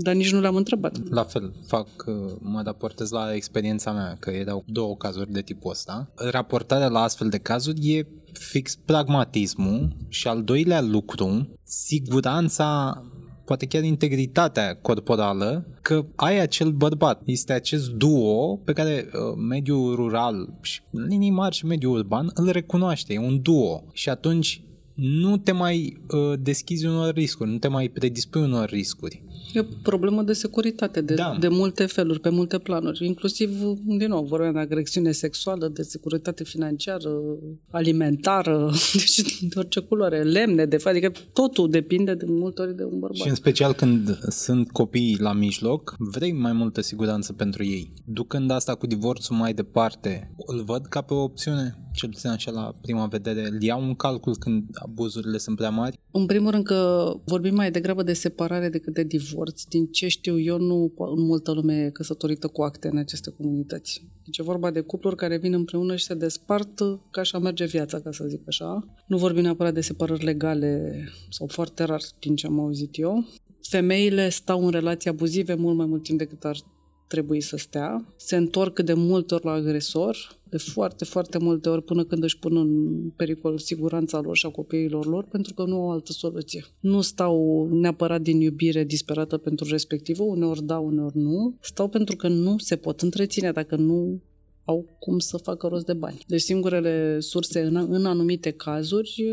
Dar 0.00 0.14
nici 0.14 0.32
nu 0.32 0.40
le-am 0.40 0.56
întrebat. 0.56 1.08
La 1.10 1.24
fel, 1.24 1.52
fac, 1.66 1.88
uh, 2.06 2.14
mă 2.40 2.62
raportez 2.64 3.10
la 3.10 3.34
experiența 3.34 3.92
mea, 3.92 4.16
că 4.20 4.30
erau 4.30 4.64
două 4.66 4.96
cazuri 4.96 5.32
de 5.32 5.42
tipul 5.42 5.70
ăsta. 5.70 6.10
Raportarea 6.14 6.88
la 6.88 7.02
astfel 7.02 7.28
de 7.28 7.38
cazuri 7.38 7.92
e 7.92 8.06
fix 8.32 8.76
pragmatismul 8.76 9.96
și 10.08 10.28
al 10.28 10.42
doilea 10.42 10.80
lucru, 10.80 11.48
siguranța 11.64 13.02
poate 13.48 13.66
chiar 13.66 13.82
integritatea 13.82 14.76
corporală, 14.76 15.66
că 15.82 16.06
ai 16.14 16.40
acel 16.40 16.70
bărbat. 16.70 17.22
Este 17.24 17.52
acest 17.52 17.90
duo 17.90 18.56
pe 18.56 18.72
care 18.72 19.06
uh, 19.06 19.20
mediul 19.48 19.94
rural 19.94 20.58
și 20.60 20.80
linii 20.90 21.30
mari 21.30 21.54
și 21.54 21.66
mediul 21.66 21.96
urban 21.96 22.30
îl 22.34 22.50
recunoaște. 22.50 23.12
E 23.12 23.18
un 23.18 23.42
duo. 23.42 23.84
Și 23.92 24.08
atunci 24.08 24.62
nu 24.94 25.36
te 25.36 25.52
mai 25.52 26.02
uh, 26.10 26.38
deschizi 26.40 26.86
unor 26.86 27.14
riscuri, 27.14 27.50
nu 27.50 27.58
te 27.58 27.68
mai 27.68 27.88
predispui 27.88 28.42
unor 28.42 28.68
riscuri. 28.68 29.22
E 29.52 29.60
o 29.60 29.64
problemă 29.82 30.22
de 30.22 30.32
securitate, 30.32 31.00
de, 31.00 31.14
da. 31.14 31.36
de 31.40 31.48
multe 31.48 31.86
feluri, 31.86 32.20
pe 32.20 32.28
multe 32.28 32.58
planuri. 32.58 33.06
Inclusiv, 33.06 33.50
din 33.84 34.08
nou, 34.08 34.24
vorbim 34.24 34.52
de 34.52 34.58
agresiune 34.58 35.12
sexuală, 35.12 35.68
de 35.68 35.82
securitate 35.82 36.44
financiară, 36.44 37.10
alimentară, 37.70 38.70
deci 38.92 39.42
de 39.42 39.58
orice 39.58 39.80
culoare, 39.80 40.22
lemne, 40.22 40.64
de 40.64 40.76
adică 40.84 41.12
totul 41.32 41.70
depinde 41.70 42.14
de 42.14 42.24
multe 42.28 42.62
ori 42.62 42.76
de 42.76 42.84
un 42.84 42.98
bărbat. 42.98 43.16
Și 43.16 43.28
în 43.28 43.34
special 43.34 43.72
când 43.72 44.18
sunt 44.28 44.70
copii 44.70 45.16
la 45.20 45.32
mijloc, 45.32 45.94
vrei 45.98 46.32
mai 46.32 46.52
multă 46.52 46.80
siguranță 46.80 47.32
pentru 47.32 47.64
ei. 47.64 47.92
Ducând 48.04 48.50
asta 48.50 48.74
cu 48.74 48.86
divorțul 48.86 49.36
mai 49.36 49.54
departe, 49.54 50.34
îl 50.48 50.64
văd 50.64 50.86
ca 50.86 51.00
pe 51.00 51.14
o 51.14 51.22
opțiune? 51.22 51.88
cel 51.98 52.08
puțin 52.08 52.30
așa 52.30 52.50
la 52.50 52.74
prima 52.80 53.06
vedere, 53.06 53.46
îl 53.46 53.62
iau 53.62 53.82
un 53.82 53.94
calcul 53.94 54.36
când 54.36 54.64
abuzurile 54.72 55.38
sunt 55.38 55.56
prea 55.56 55.70
mari? 55.70 55.98
În 56.10 56.26
primul 56.26 56.50
rând 56.50 56.64
că 56.64 57.12
vorbim 57.24 57.54
mai 57.54 57.70
degrabă 57.70 58.02
de 58.02 58.12
separare 58.12 58.68
decât 58.68 58.94
de 58.94 59.02
divorț. 59.02 59.62
Din 59.62 59.86
ce 59.86 60.08
știu 60.08 60.38
eu, 60.38 60.58
nu 60.58 60.92
multă 61.16 61.52
lume 61.52 61.84
e 61.84 61.90
căsătorită 61.90 62.46
cu 62.46 62.62
acte 62.62 62.88
în 62.88 62.96
aceste 62.96 63.30
comunități. 63.30 64.06
Deci 64.24 64.38
e 64.38 64.42
vorba 64.42 64.70
de 64.70 64.80
cupluri 64.80 65.16
care 65.16 65.38
vin 65.38 65.52
împreună 65.52 65.96
și 65.96 66.04
se 66.04 66.14
despart, 66.14 66.78
ca 67.10 67.20
așa 67.20 67.38
merge 67.38 67.64
viața, 67.64 68.00
ca 68.00 68.12
să 68.12 68.24
zic 68.28 68.42
așa. 68.46 68.94
Nu 69.06 69.16
vorbim 69.16 69.42
neapărat 69.42 69.74
de 69.74 69.80
separări 69.80 70.24
legale 70.24 70.92
sau 71.30 71.46
foarte 71.46 71.84
rar 71.84 72.00
din 72.18 72.34
ce 72.34 72.46
am 72.46 72.60
auzit 72.60 72.98
eu. 72.98 73.26
Femeile 73.62 74.28
stau 74.28 74.64
în 74.64 74.70
relații 74.70 75.10
abuzive 75.10 75.54
mult 75.54 75.76
mai 75.76 75.86
mult 75.86 76.02
timp 76.02 76.18
decât 76.18 76.44
ar 76.44 76.56
trebui 77.08 77.40
să 77.40 77.56
stea, 77.56 78.14
se 78.16 78.36
întorc 78.36 78.80
de 78.80 78.92
multe 78.92 79.34
ori 79.34 79.44
la 79.44 79.52
agresor, 79.52 80.38
de 80.48 80.56
foarte, 80.56 81.04
foarte 81.04 81.38
multe 81.38 81.68
ori 81.68 81.82
până 81.82 82.04
când 82.04 82.22
își 82.22 82.38
pun 82.38 82.56
în 82.56 83.00
pericol 83.16 83.58
siguranța 83.58 84.20
lor 84.20 84.36
și 84.36 84.46
a 84.46 84.50
copiilor 84.50 85.06
lor, 85.06 85.24
pentru 85.24 85.54
că 85.54 85.64
nu 85.64 85.76
au 85.76 85.90
altă 85.90 86.12
soluție. 86.12 86.64
Nu 86.80 87.00
stau 87.00 87.68
neapărat 87.72 88.20
din 88.20 88.40
iubire 88.40 88.84
disperată 88.84 89.36
pentru 89.36 89.68
respectivă, 89.70 90.22
uneori 90.22 90.64
da, 90.64 90.78
uneori 90.78 91.16
nu. 91.16 91.56
Stau 91.60 91.88
pentru 91.88 92.16
că 92.16 92.28
nu 92.28 92.58
se 92.58 92.76
pot 92.76 93.00
întreține 93.00 93.52
dacă 93.52 93.76
nu 93.76 94.20
au 94.64 94.86
cum 94.98 95.18
să 95.18 95.36
facă 95.36 95.66
rost 95.66 95.86
de 95.86 95.92
bani. 95.92 96.24
Deci 96.26 96.40
singurele 96.40 97.20
surse 97.20 97.60
în, 97.60 97.76
în 97.76 98.06
anumite 98.06 98.50
cazuri 98.50 99.24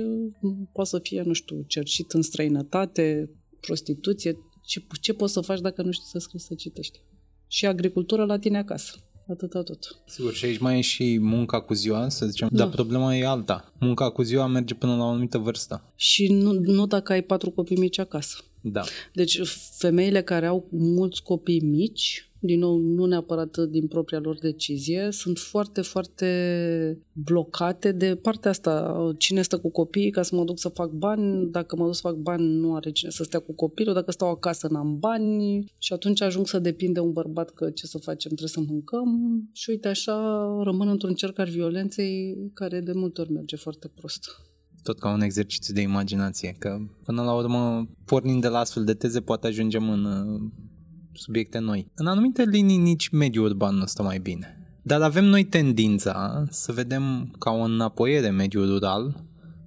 poate 0.71 0.89
să 0.89 0.99
fie, 0.99 1.21
nu 1.25 1.33
știu, 1.33 1.63
cercit 1.67 2.11
în 2.11 2.21
străinătate, 2.21 3.29
prostituție, 3.59 4.37
ce, 4.65 4.83
ce 5.01 5.13
poți 5.13 5.33
să 5.33 5.41
faci 5.41 5.59
dacă 5.59 5.81
nu 5.81 5.91
știi 5.91 6.07
să 6.07 6.19
scrii, 6.19 6.39
să 6.39 6.53
citești. 6.53 6.99
Și 7.47 7.65
agricultură 7.65 8.25
la 8.25 8.39
tine 8.39 8.57
acasă. 8.57 8.95
Atâta 9.29 9.63
tot. 9.63 10.01
Sigur, 10.05 10.33
și 10.33 10.45
aici 10.45 10.57
mai 10.57 10.77
e 10.77 10.81
și 10.81 11.17
munca 11.21 11.61
cu 11.61 11.73
ziua, 11.73 12.09
să 12.09 12.25
zicem, 12.25 12.49
da. 12.51 12.57
dar 12.57 12.69
problema 12.69 13.15
e 13.15 13.25
alta. 13.25 13.73
Munca 13.79 14.09
cu 14.09 14.21
ziua 14.21 14.47
merge 14.47 14.73
până 14.73 14.95
la 14.95 15.03
o 15.03 15.07
anumită 15.07 15.37
vârstă. 15.37 15.93
Și 15.95 16.33
nu, 16.33 16.51
nu 16.51 16.87
dacă 16.87 17.11
ai 17.11 17.21
patru 17.21 17.49
copii 17.51 17.77
mici 17.77 17.99
acasă. 17.99 18.37
Da. 18.61 18.81
Deci 19.13 19.39
femeile 19.77 20.21
care 20.21 20.45
au 20.45 20.67
mulți 20.71 21.23
copii 21.23 21.59
mici 21.59 22.31
din 22.45 22.59
nou, 22.59 22.77
nu 22.77 23.05
neapărat 23.05 23.57
din 23.57 23.87
propria 23.87 24.19
lor 24.19 24.37
decizie, 24.39 25.07
sunt 25.11 25.37
foarte, 25.37 25.81
foarte 25.81 26.27
blocate 27.11 27.91
de 27.91 28.15
partea 28.15 28.49
asta. 28.49 28.95
Cine 29.17 29.41
stă 29.41 29.57
cu 29.57 29.71
copiii 29.71 30.09
ca 30.09 30.21
să 30.21 30.35
mă 30.35 30.43
duc 30.43 30.59
să 30.59 30.69
fac 30.69 30.91
bani, 30.91 31.51
dacă 31.51 31.75
mă 31.75 31.85
duc 31.85 31.95
să 31.95 32.01
fac 32.01 32.15
bani 32.15 32.53
nu 32.53 32.75
are 32.75 32.91
cine 32.91 33.09
să 33.09 33.23
stea 33.23 33.39
cu 33.39 33.53
copilul, 33.53 33.93
dacă 33.93 34.11
stau 34.11 34.29
acasă 34.29 34.67
n-am 34.71 34.99
bani. 34.99 35.65
Și 35.79 35.93
atunci 35.93 36.21
ajung 36.21 36.47
să 36.47 36.59
depinde 36.59 36.99
un 36.99 37.11
bărbat 37.11 37.49
că 37.49 37.69
ce 37.69 37.85
să 37.85 37.97
facem, 37.97 38.31
trebuie 38.31 38.49
să 38.49 38.71
mâncăm. 38.71 39.09
Și 39.53 39.69
uite 39.69 39.87
așa 39.87 40.45
rămân 40.63 40.87
într-un 40.87 41.13
cerc 41.13 41.39
al 41.39 41.49
violenței 41.49 42.37
care 42.53 42.79
de 42.79 42.91
multe 42.95 43.21
ori 43.21 43.31
merge 43.31 43.55
foarte 43.55 43.91
prost. 43.95 44.29
Tot 44.83 44.99
ca 44.99 45.13
un 45.13 45.21
exercițiu 45.21 45.73
de 45.73 45.81
imaginație, 45.81 46.55
că 46.59 46.77
până 47.03 47.21
la 47.21 47.35
urmă, 47.35 47.89
pornind 48.05 48.41
de 48.41 48.47
la 48.47 48.59
astfel 48.59 48.83
de 48.83 48.93
teze, 48.93 49.21
poate 49.21 49.47
ajungem 49.47 49.89
în 49.89 50.05
subiecte 51.17 51.59
noi. 51.59 51.91
În 51.95 52.07
anumite 52.07 52.43
linii 52.43 52.77
nici 52.77 53.09
mediul 53.09 53.45
urban 53.45 53.75
nu 53.75 53.85
stă 53.85 54.03
mai 54.03 54.19
bine. 54.19 54.59
Dar 54.81 55.01
avem 55.01 55.25
noi 55.25 55.43
tendința 55.43 56.45
să 56.49 56.71
vedem 56.71 57.35
ca 57.39 57.51
o 57.51 57.61
înapoiere 57.61 58.29
mediul 58.29 58.67
rural, 58.67 59.25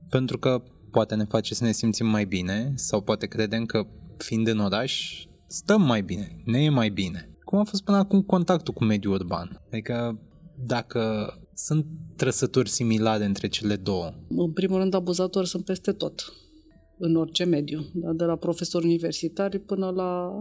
pentru 0.08 0.38
că 0.38 0.62
poate 0.90 1.14
ne 1.14 1.24
face 1.24 1.54
să 1.54 1.64
ne 1.64 1.72
simțim 1.72 2.06
mai 2.06 2.24
bine 2.24 2.72
sau 2.74 3.00
poate 3.00 3.26
credem 3.26 3.64
că 3.64 3.86
fiind 4.16 4.48
în 4.48 4.58
oraș 4.58 5.24
stăm 5.46 5.82
mai 5.82 6.02
bine, 6.02 6.42
ne 6.44 6.62
e 6.62 6.68
mai 6.68 6.88
bine. 6.88 7.30
Cum 7.44 7.58
a 7.58 7.64
fost 7.64 7.84
până 7.84 7.96
acum 7.96 8.22
contactul 8.22 8.74
cu 8.74 8.84
mediul 8.84 9.14
urban? 9.14 9.62
Adică 9.66 10.20
dacă 10.66 11.32
sunt 11.54 11.86
trăsături 12.16 12.68
similare 12.68 13.24
între 13.24 13.48
cele 13.48 13.76
două. 13.76 14.12
În 14.28 14.52
primul 14.52 14.78
rând, 14.78 14.94
abuzatori 14.94 15.48
sunt 15.48 15.64
peste 15.64 15.92
tot 15.92 16.32
în 16.98 17.16
orice 17.16 17.44
mediu, 17.44 17.84
da? 17.92 18.12
de 18.12 18.24
la 18.24 18.36
profesori 18.36 18.84
universitari 18.84 19.58
până 19.58 19.92
la 19.96 20.32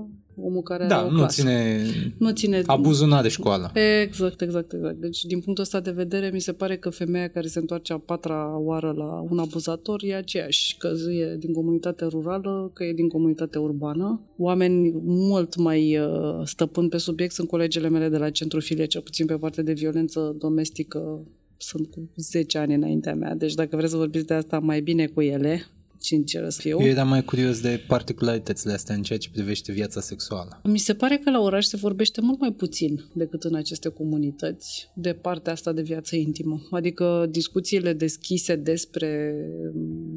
omul 0.41 0.61
care 0.61 0.85
da, 0.85 0.97
are 0.97 1.07
o 1.07 1.11
nu 1.11 1.17
clasă. 1.17 1.41
ține, 1.41 1.81
nu 2.17 2.31
ține 2.31 2.61
abuzul 2.65 3.07
n 3.07 3.21
de 3.21 3.27
școală. 3.27 3.71
Exact, 4.03 4.41
exact, 4.41 4.73
exact. 4.73 4.99
Deci 4.99 5.23
din 5.23 5.39
punctul 5.39 5.63
ăsta 5.63 5.79
de 5.79 5.91
vedere 5.91 6.29
mi 6.33 6.41
se 6.41 6.51
pare 6.51 6.77
că 6.77 6.89
femeia 6.89 7.27
care 7.27 7.47
se 7.47 7.59
întoarce 7.59 7.93
a 7.93 7.97
patra 7.97 8.57
oară 8.59 8.93
la 8.97 9.25
un 9.29 9.39
abuzator 9.39 10.01
e 10.03 10.15
aceeași, 10.15 10.77
că 10.77 10.91
e 11.09 11.35
din 11.35 11.53
comunitate 11.53 12.05
rurală, 12.05 12.71
că 12.73 12.83
e 12.83 12.93
din 12.93 13.07
comunitate 13.07 13.57
urbană. 13.57 14.21
Oameni 14.37 14.91
mult 15.03 15.55
mai 15.55 15.97
uh, 15.97 16.41
stăpâni 16.43 16.89
pe 16.89 16.97
subiect 16.97 17.33
sunt 17.33 17.47
colegele 17.47 17.89
mele 17.89 18.09
de 18.09 18.17
la 18.17 18.29
Centru 18.29 18.59
Filie, 18.59 18.85
cel 18.85 19.01
puțin 19.01 19.25
pe 19.25 19.35
partea 19.35 19.63
de 19.63 19.73
violență 19.73 20.35
domestică 20.39 21.21
sunt 21.57 21.87
cu 21.91 22.09
10 22.15 22.57
ani 22.57 22.73
înaintea 22.73 23.15
mea, 23.15 23.35
deci 23.35 23.53
dacă 23.53 23.75
vreți 23.75 23.91
să 23.91 23.97
vorbiți 23.97 24.25
de 24.25 24.33
asta 24.33 24.59
mai 24.59 24.81
bine 24.81 25.05
cu 25.05 25.21
ele, 25.21 25.61
sinceră 25.99 26.49
să 26.49 26.61
fiu. 26.61 26.79
Eu 26.81 26.87
eram 26.87 27.07
mai 27.07 27.23
curios 27.23 27.61
de 27.61 27.83
particularitățile 27.87 28.73
astea 28.73 28.95
în 28.95 29.01
ceea 29.01 29.19
ce 29.19 29.29
privește 29.29 29.71
viața 29.71 30.01
sexuală. 30.01 30.61
Mi 30.63 30.77
se 30.77 30.93
pare 30.93 31.17
că 31.17 31.31
la 31.31 31.39
oraș 31.39 31.65
se 31.65 31.77
vorbește 31.77 32.21
mult 32.21 32.39
mai 32.39 32.51
puțin 32.51 33.05
decât 33.13 33.43
în 33.43 33.55
aceste 33.55 33.89
comunități 33.89 34.89
de 34.95 35.13
partea 35.13 35.51
asta 35.51 35.73
de 35.73 35.81
viață 35.81 36.15
intimă. 36.15 36.67
Adică 36.71 37.27
discuțiile 37.29 37.93
deschise 37.93 38.55
despre 38.55 39.35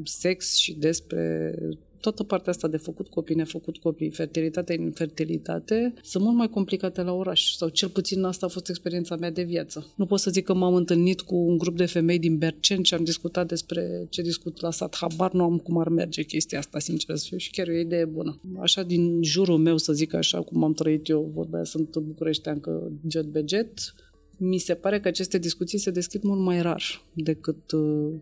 sex 0.03 0.55
și 0.55 0.73
despre 0.73 1.55
toată 2.01 2.23
partea 2.23 2.51
asta 2.51 2.67
de 2.67 2.77
făcut 2.77 3.07
copii, 3.07 3.35
nefăcut 3.35 3.77
copii, 3.77 4.09
fertilitate, 4.09 4.73
infertilitate, 4.73 5.93
sunt 6.01 6.23
mult 6.23 6.35
mai 6.35 6.49
complicate 6.49 7.01
la 7.01 7.13
oraș. 7.13 7.51
Sau 7.51 7.69
cel 7.69 7.89
puțin 7.89 8.23
asta 8.23 8.45
a 8.45 8.49
fost 8.49 8.69
experiența 8.69 9.15
mea 9.15 9.31
de 9.31 9.43
viață. 9.43 9.87
Nu 9.95 10.05
pot 10.05 10.19
să 10.19 10.29
zic 10.29 10.43
că 10.45 10.53
m-am 10.53 10.73
întâlnit 10.73 11.21
cu 11.21 11.35
un 11.35 11.57
grup 11.57 11.77
de 11.77 11.85
femei 11.85 12.19
din 12.19 12.37
Bercen 12.37 12.83
și 12.83 12.93
am 12.93 13.03
discutat 13.03 13.47
despre 13.47 14.07
ce 14.09 14.21
discut 14.21 14.61
la 14.61 14.71
sat. 14.71 14.95
Habar 14.95 15.31
nu 15.31 15.43
am 15.43 15.57
cum 15.57 15.77
ar 15.77 15.89
merge 15.89 16.23
chestia 16.23 16.59
asta, 16.59 16.79
sincer 16.79 17.15
să 17.15 17.25
fiu, 17.27 17.37
și 17.37 17.51
chiar 17.51 17.67
e 17.67 17.71
o 17.71 17.79
idee 17.79 18.05
bună. 18.05 18.41
Așa 18.59 18.83
din 18.83 19.23
jurul 19.23 19.57
meu, 19.57 19.77
să 19.77 19.93
zic 19.93 20.13
așa, 20.13 20.41
cum 20.41 20.63
am 20.63 20.73
trăit 20.73 21.09
eu, 21.09 21.31
vorbea, 21.33 21.63
sunt 21.63 21.97
bucureștean 21.97 22.59
că 22.59 22.87
jet 23.07 23.25
be 23.25 23.43
jet, 23.47 23.93
mi 24.37 24.57
se 24.57 24.73
pare 24.73 24.99
că 24.99 25.07
aceste 25.07 25.37
discuții 25.37 25.77
se 25.77 25.91
deschid 25.91 26.23
mult 26.23 26.39
mai 26.39 26.61
rar 26.61 26.83
decât 27.13 27.71
uh, 27.71 28.13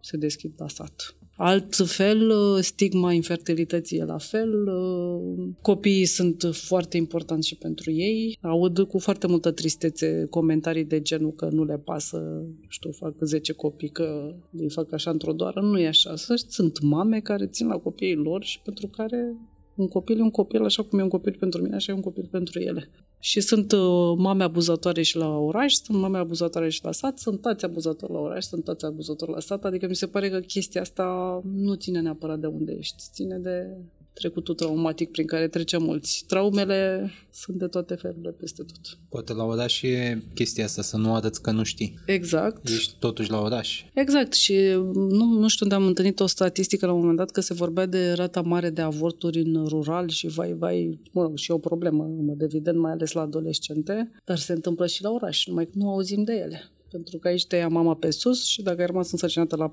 se 0.00 0.16
deschid 0.16 0.52
la 0.56 0.68
sat. 0.68 1.14
Altfel, 1.40 2.30
uh, 2.30 2.58
stigma 2.60 3.12
infertilității 3.12 3.98
e 3.98 4.04
la 4.04 4.18
fel. 4.18 4.68
Uh, 4.68 5.48
copiii 5.62 6.04
sunt 6.04 6.48
foarte 6.52 6.96
importanți 6.96 7.48
și 7.48 7.56
pentru 7.56 7.90
ei. 7.90 8.38
Aud 8.42 8.78
cu 8.78 8.98
foarte 8.98 9.26
multă 9.26 9.50
tristețe 9.50 10.26
comentarii 10.30 10.84
de 10.84 11.00
genul 11.00 11.32
că 11.32 11.48
nu 11.50 11.64
le 11.64 11.78
pasă, 11.78 12.46
știu, 12.68 12.90
fac 12.90 13.14
10 13.20 13.52
copii, 13.52 13.88
că 13.88 14.34
îi 14.52 14.70
fac 14.70 14.92
așa 14.92 15.10
într-o 15.10 15.32
doară. 15.32 15.60
Nu 15.60 15.78
e 15.78 15.86
așa. 15.86 16.14
Sunt 16.48 16.80
mame 16.80 17.20
care 17.20 17.46
țin 17.46 17.66
la 17.66 17.76
copiii 17.76 18.14
lor 18.14 18.44
și 18.44 18.60
pentru 18.60 18.86
care 18.86 19.36
un 19.78 19.88
copil 19.88 20.18
e 20.18 20.22
un 20.22 20.30
copil, 20.30 20.64
așa 20.64 20.82
cum 20.82 20.98
e 20.98 21.02
un 21.02 21.08
copil 21.08 21.36
pentru 21.38 21.62
mine, 21.62 21.74
așa 21.74 21.92
e 21.92 21.94
un 21.94 22.00
copil 22.00 22.28
pentru 22.30 22.60
ele. 22.60 22.90
Și 23.18 23.40
sunt 23.40 23.72
uh, 23.72 24.14
mame 24.16 24.44
abuzatoare 24.44 25.02
și 25.02 25.16
la 25.16 25.36
oraș, 25.38 25.72
sunt 25.72 25.98
mame 25.98 26.18
abuzatoare 26.18 26.68
și 26.68 26.84
la 26.84 26.92
sat, 26.92 27.18
sunt 27.18 27.40
tați 27.40 27.64
abuzatori 27.64 28.12
la 28.12 28.18
oraș, 28.18 28.44
sunt 28.44 28.64
tați 28.64 28.84
abuzatori 28.84 29.30
la 29.30 29.40
sat, 29.40 29.64
adică 29.64 29.86
mi 29.86 29.94
se 29.94 30.06
pare 30.06 30.30
că 30.30 30.38
chestia 30.38 30.80
asta 30.80 31.40
nu 31.54 31.74
ține 31.74 32.00
neapărat 32.00 32.38
de 32.38 32.46
unde 32.46 32.72
ești, 32.72 33.02
ține 33.12 33.38
de 33.38 33.76
trecutul 34.18 34.54
traumatic 34.54 35.10
prin 35.10 35.26
care 35.26 35.48
trecem 35.48 35.82
mulți. 35.82 36.24
Traumele 36.26 37.10
sunt 37.32 37.56
de 37.56 37.66
toate 37.66 37.94
felurile 37.94 38.30
peste 38.30 38.62
tot. 38.62 38.98
Poate 39.08 39.32
la 39.32 39.44
oraș 39.44 39.82
e 39.82 40.22
chestia 40.34 40.64
asta, 40.64 40.82
să 40.82 40.96
nu 40.96 41.14
arăți 41.14 41.42
că 41.42 41.50
nu 41.50 41.62
știi. 41.62 41.98
Exact. 42.06 42.68
Ești 42.68 42.94
totuși 42.98 43.30
la 43.30 43.40
oraș. 43.40 43.84
Exact 43.94 44.32
și 44.32 44.54
nu, 44.94 45.24
nu 45.24 45.48
știu 45.48 45.66
unde 45.66 45.74
am 45.74 45.86
întâlnit 45.86 46.20
o 46.20 46.26
statistică 46.26 46.86
la 46.86 46.92
un 46.92 46.98
moment 46.98 47.16
dat 47.16 47.30
că 47.30 47.40
se 47.40 47.54
vorbea 47.54 47.86
de 47.86 48.12
rata 48.12 48.40
mare 48.40 48.70
de 48.70 48.80
avorturi 48.80 49.40
în 49.40 49.66
rural 49.66 50.08
și 50.08 50.26
vai, 50.26 50.52
vai, 50.52 50.98
mă 51.12 51.22
rog, 51.22 51.36
și 51.36 51.50
e 51.50 51.54
o 51.54 51.58
problemă, 51.58 52.04
în 52.04 52.24
mod 52.24 52.42
evident, 52.42 52.78
mai 52.78 52.92
ales 52.92 53.12
la 53.12 53.20
adolescente, 53.20 54.10
dar 54.24 54.38
se 54.38 54.52
întâmplă 54.52 54.86
și 54.86 55.02
la 55.02 55.10
oraș, 55.10 55.46
numai 55.46 55.64
că 55.64 55.70
nu 55.74 55.90
auzim 55.90 56.24
de 56.24 56.32
ele. 56.32 56.70
Pentru 56.90 57.18
că 57.18 57.28
aici 57.28 57.46
te 57.46 57.56
ia 57.56 57.68
mama 57.68 57.94
pe 57.94 58.10
sus 58.10 58.44
și 58.44 58.62
dacă 58.62 58.80
ai 58.80 58.86
rămas 58.86 59.12
însărcinată 59.12 59.56
la 59.56 59.72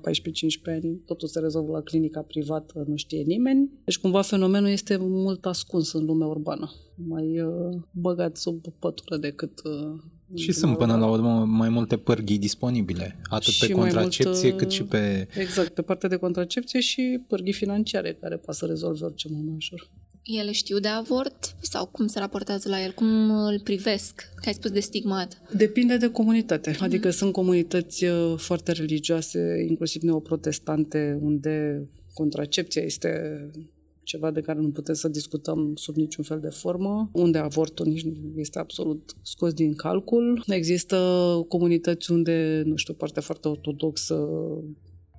ani, 0.64 1.00
totul 1.06 1.28
se 1.28 1.40
rezolvă 1.40 1.72
la 1.72 1.80
clinica 1.80 2.20
privată, 2.20 2.84
nu 2.86 2.96
știe 2.96 3.22
nimeni. 3.22 3.70
Deci 3.84 3.98
cumva 3.98 4.22
fenomenul 4.22 4.68
este 4.68 4.96
mult 4.96 5.46
ascuns 5.46 5.92
în 5.92 6.04
lumea 6.04 6.26
urbană, 6.26 6.70
mai 6.94 7.40
uh, 7.40 7.80
băgat 7.90 8.36
sub 8.36 8.64
pătură 8.78 9.16
decât 9.16 9.60
uh, 9.64 10.00
și 10.34 10.52
sunt 10.52 10.78
până 10.78 10.96
la 10.96 11.06
urmă 11.06 11.44
mai 11.44 11.68
multe 11.68 11.96
pârghii 11.96 12.38
disponibile, 12.38 13.20
atât 13.24 13.52
și 13.52 13.66
pe 13.66 13.72
contracepție 13.72 14.48
mult, 14.48 14.56
cât 14.56 14.70
și 14.70 14.84
pe... 14.84 15.28
Exact, 15.38 15.74
pe 15.74 15.82
partea 15.82 16.08
de 16.08 16.16
contracepție 16.16 16.80
și 16.80 17.20
pârghii 17.26 17.52
financiare 17.52 18.12
care 18.20 18.36
poate 18.36 18.58
să 18.58 18.66
rezolve 18.66 19.04
orice 19.04 19.28
mult 19.30 19.46
mai 19.46 19.54
ușor. 19.56 19.90
Ele 20.26 20.52
știu 20.52 20.78
de 20.78 20.88
avort 20.88 21.56
sau 21.60 21.86
cum 21.86 22.06
se 22.06 22.18
raportează 22.18 22.68
la 22.68 22.82
el? 22.82 22.92
Cum 22.92 23.30
îl 23.30 23.60
privesc? 23.60 24.14
Că 24.34 24.42
ai 24.46 24.54
spus 24.54 24.70
de 24.70 24.80
stigmat. 24.80 25.40
Depinde 25.56 25.96
de 25.96 26.10
comunitate. 26.10 26.72
Mm-hmm. 26.72 26.80
Adică 26.80 27.10
sunt 27.10 27.32
comunități 27.32 28.04
uh, 28.04 28.34
foarte 28.36 28.72
religioase, 28.72 29.64
inclusiv 29.68 30.02
neoprotestante, 30.02 31.18
unde 31.20 31.86
contracepția 32.14 32.82
este 32.82 33.10
ceva 34.02 34.30
de 34.30 34.40
care 34.40 34.58
nu 34.58 34.70
putem 34.70 34.94
să 34.94 35.08
discutăm 35.08 35.72
sub 35.74 35.96
niciun 35.96 36.24
fel 36.24 36.40
de 36.40 36.48
formă, 36.48 37.10
unde 37.12 37.38
avortul 37.38 37.86
nici 37.86 38.04
nu 38.04 38.32
este 38.36 38.58
absolut 38.58 39.16
scos 39.22 39.52
din 39.52 39.74
calcul. 39.74 40.44
Există 40.46 40.96
comunități 41.48 42.10
unde, 42.10 42.62
nu 42.64 42.76
știu, 42.76 42.94
partea 42.94 43.22
foarte 43.22 43.48
ortodoxă 43.48 44.28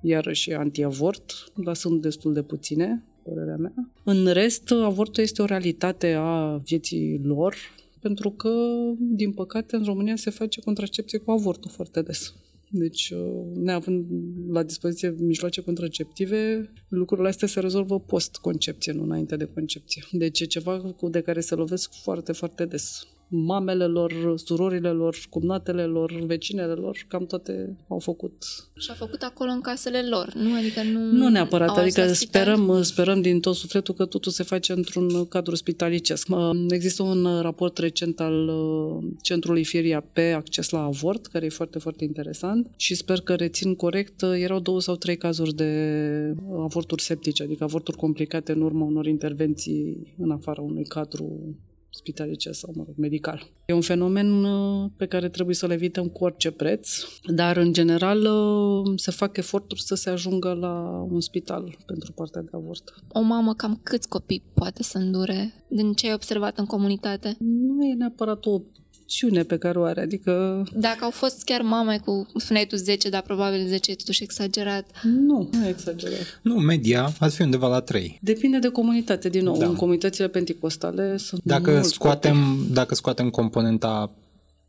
iarăși 0.02 0.52
anti-avort, 0.52 1.32
dar 1.56 1.74
sunt 1.74 2.02
destul 2.02 2.32
de 2.32 2.42
puține 2.42 3.07
părerea 3.28 3.56
mea. 3.56 3.92
În 4.04 4.32
rest, 4.32 4.70
avortul 4.70 5.22
este 5.22 5.42
o 5.42 5.44
realitate 5.44 6.14
a 6.18 6.60
vieții 6.64 7.20
lor, 7.22 7.54
pentru 8.00 8.30
că, 8.30 8.50
din 8.98 9.32
păcate, 9.32 9.76
în 9.76 9.84
România 9.84 10.16
se 10.16 10.30
face 10.30 10.60
contracepție 10.60 11.18
cu 11.18 11.30
avortul 11.30 11.70
foarte 11.70 12.02
des. 12.02 12.34
Deci, 12.70 13.10
uh, 13.10 13.42
neavând 13.54 14.06
la 14.48 14.62
dispoziție 14.62 15.14
mijloace 15.18 15.60
contraceptive, 15.60 16.70
lucrurile 16.88 17.28
astea 17.28 17.48
se 17.48 17.60
rezolvă 17.60 18.00
post-concepție, 18.00 18.92
nu 18.92 19.02
înainte 19.02 19.36
de 19.36 19.50
concepție. 19.54 20.02
Deci 20.10 20.40
e 20.40 20.44
ceva 20.44 20.94
de 21.10 21.20
care 21.20 21.40
se 21.40 21.54
lovesc 21.54 21.92
foarte, 22.02 22.32
foarte 22.32 22.64
des 22.64 23.06
mamele 23.28 23.84
lor, 23.84 24.34
surorile 24.36 24.90
lor, 24.90 25.16
cumnatele 25.30 25.84
lor, 25.84 26.12
vecinele 26.26 26.72
lor, 26.72 27.04
cam 27.08 27.26
toate 27.26 27.76
au 27.88 27.98
făcut. 27.98 28.44
Și 28.76 28.90
au 28.90 28.94
făcut 28.94 29.22
acolo 29.22 29.50
în 29.50 29.60
casele 29.60 30.02
lor, 30.08 30.32
nu? 30.34 30.54
Adică 30.54 30.82
nu... 30.82 31.12
Nu 31.12 31.28
neapărat, 31.28 31.68
au 31.68 31.76
adică 31.76 32.00
ajuns 32.00 32.08
la 32.08 32.26
spital? 32.26 32.42
sperăm, 32.42 32.82
sperăm 32.82 33.20
din 33.20 33.40
tot 33.40 33.54
sufletul 33.54 33.94
că 33.94 34.04
totul 34.04 34.32
se 34.32 34.42
face 34.42 34.72
într-un 34.72 35.26
cadru 35.28 35.54
spitalicesc. 35.54 36.28
Uh, 36.30 36.50
Există 36.68 37.02
un 37.02 37.24
uh, 37.24 37.40
raport 37.42 37.78
recent 37.78 38.20
al 38.20 38.48
uh, 38.48 39.04
Centrului 39.22 39.64
Firia 39.64 40.04
pe 40.12 40.32
acces 40.32 40.70
la 40.70 40.82
avort, 40.82 41.26
care 41.26 41.44
e 41.44 41.48
foarte, 41.48 41.78
foarte 41.78 42.04
interesant 42.04 42.70
și 42.76 42.94
sper 42.94 43.20
că 43.20 43.34
rețin 43.34 43.74
corect, 43.74 44.22
uh, 44.22 44.30
erau 44.34 44.60
două 44.60 44.80
sau 44.80 44.96
trei 44.96 45.16
cazuri 45.16 45.54
de 45.54 46.34
avorturi 46.58 47.02
septice, 47.02 47.42
adică 47.42 47.64
avorturi 47.64 47.96
complicate 47.96 48.52
în 48.52 48.60
urma 48.60 48.84
unor 48.84 49.06
intervenții 49.06 50.14
în 50.18 50.30
afara 50.30 50.62
unui 50.62 50.84
cadru 50.84 51.56
spitalicesc 51.98 52.58
sau, 52.58 52.72
mă 52.76 52.82
rog, 52.86 52.94
medical. 52.96 53.50
E 53.66 53.72
un 53.72 53.80
fenomen 53.80 54.44
uh, 54.44 54.90
pe 54.96 55.06
care 55.06 55.28
trebuie 55.28 55.54
să-l 55.54 55.70
evităm 55.70 56.08
cu 56.08 56.24
orice 56.24 56.50
preț, 56.50 56.90
dar, 57.26 57.56
în 57.56 57.72
general, 57.72 58.20
uh, 58.20 58.92
se 58.96 59.10
fac 59.10 59.36
eforturi 59.36 59.82
să 59.82 59.94
se 59.94 60.10
ajungă 60.10 60.52
la 60.52 61.06
un 61.10 61.20
spital 61.20 61.76
pentru 61.86 62.12
partea 62.12 62.42
de 62.42 62.50
avort. 62.52 62.94
O 63.08 63.20
mamă 63.20 63.54
cam 63.54 63.80
câți 63.82 64.08
copii 64.08 64.42
poate 64.54 64.82
să 64.82 64.98
îndure 64.98 65.52
din 65.68 65.92
ce 65.92 66.06
ai 66.06 66.14
observat 66.14 66.58
în 66.58 66.66
comunitate? 66.66 67.36
Nu 67.38 67.84
e 67.84 67.94
neapărat 67.94 68.46
o 68.46 68.60
opțiune 69.08 69.42
pe 69.42 69.58
care 69.58 69.78
o 69.78 69.82
are, 69.82 70.00
adică 70.00 70.64
Dacă 70.74 71.04
au 71.04 71.10
fost 71.10 71.44
chiar 71.44 71.60
mame 71.60 71.98
cu, 72.04 72.26
spuneai 72.36 72.66
tu 72.66 72.76
10, 72.76 73.08
dar 73.08 73.22
probabil 73.22 73.66
10 73.66 73.90
e 73.90 73.94
totuși 73.94 74.22
exagerat. 74.22 74.90
nu, 75.02 75.48
nu 75.52 75.66
e 75.66 75.68
exagerat. 75.68 76.40
Nu, 76.42 76.54
media 76.54 77.12
ar 77.20 77.30
fi 77.30 77.42
undeva 77.42 77.68
la 77.68 77.80
3. 77.80 78.18
Depinde 78.22 78.58
de 78.58 78.68
comunitate, 78.68 79.28
din 79.28 79.44
nou. 79.44 79.58
Da. 79.58 79.66
În 79.66 79.74
comunitățile 79.74 80.28
penticostale 80.28 81.16
sunt 81.16 81.40
Dacă 81.44 81.70
mulți 81.70 81.92
scoatem, 81.92 82.66
dacă 82.70 82.94
scoatem 82.94 83.30
componenta 83.30 84.10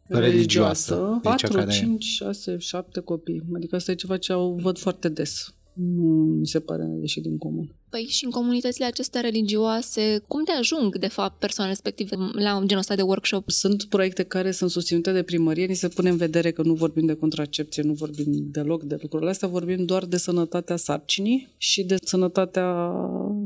religioasă, 0.08 0.94
e 0.94 1.30
cea 1.30 1.30
4, 1.30 1.54
care... 1.54 1.72
5, 1.72 2.04
6, 2.04 2.58
7 2.58 3.00
copii. 3.00 3.44
Adică 3.56 3.76
asta 3.76 3.92
e 3.92 3.96
ceva 3.96 4.18
ce 4.18 4.32
au, 4.32 4.60
văd 4.62 4.78
foarte 4.78 5.10
des. 5.10 5.54
Nu 5.82 6.04
mi 6.40 6.48
se 6.48 6.60
pare 6.60 6.98
ieșit 7.00 7.24
din 7.24 7.38
comun. 7.38 7.76
Păi 7.90 8.06
și 8.10 8.26
în 8.26 8.32
comunitățile 8.32 8.86
acestea 8.86 9.22
religioase, 9.22 10.24
cum 10.28 10.44
te 10.44 10.52
ajung, 10.52 10.98
de 10.98 11.08
fapt, 11.08 11.40
persoanele 11.40 11.76
respective 11.76 12.16
la 12.34 12.52
genul 12.52 12.78
ăsta 12.78 12.96
de 12.96 13.02
workshop? 13.02 13.50
Sunt 13.50 13.84
proiecte 13.84 14.24
care 14.24 14.52
sunt 14.52 14.70
susținute 14.70 15.12
de 15.12 15.24
primărie, 15.24 15.66
ni 15.66 15.74
se 15.74 15.88
pune 15.88 16.10
în 16.10 16.18
vedere 16.18 16.52
că 16.52 16.62
nu 16.62 16.74
vorbim 16.74 17.06
de 17.06 17.14
contracepție, 17.14 17.84
nu 17.84 17.94
vorbim 17.94 18.50
deloc 18.52 18.84
de 18.84 18.98
lucrurile 19.02 19.30
astea, 19.30 19.48
vorbim 19.48 19.86
doar 19.86 20.06
de 20.06 20.18
sănătatea 20.18 20.76
sarcinii 20.76 21.48
și 21.58 21.84
de 21.84 21.96
sănătatea 22.04 22.92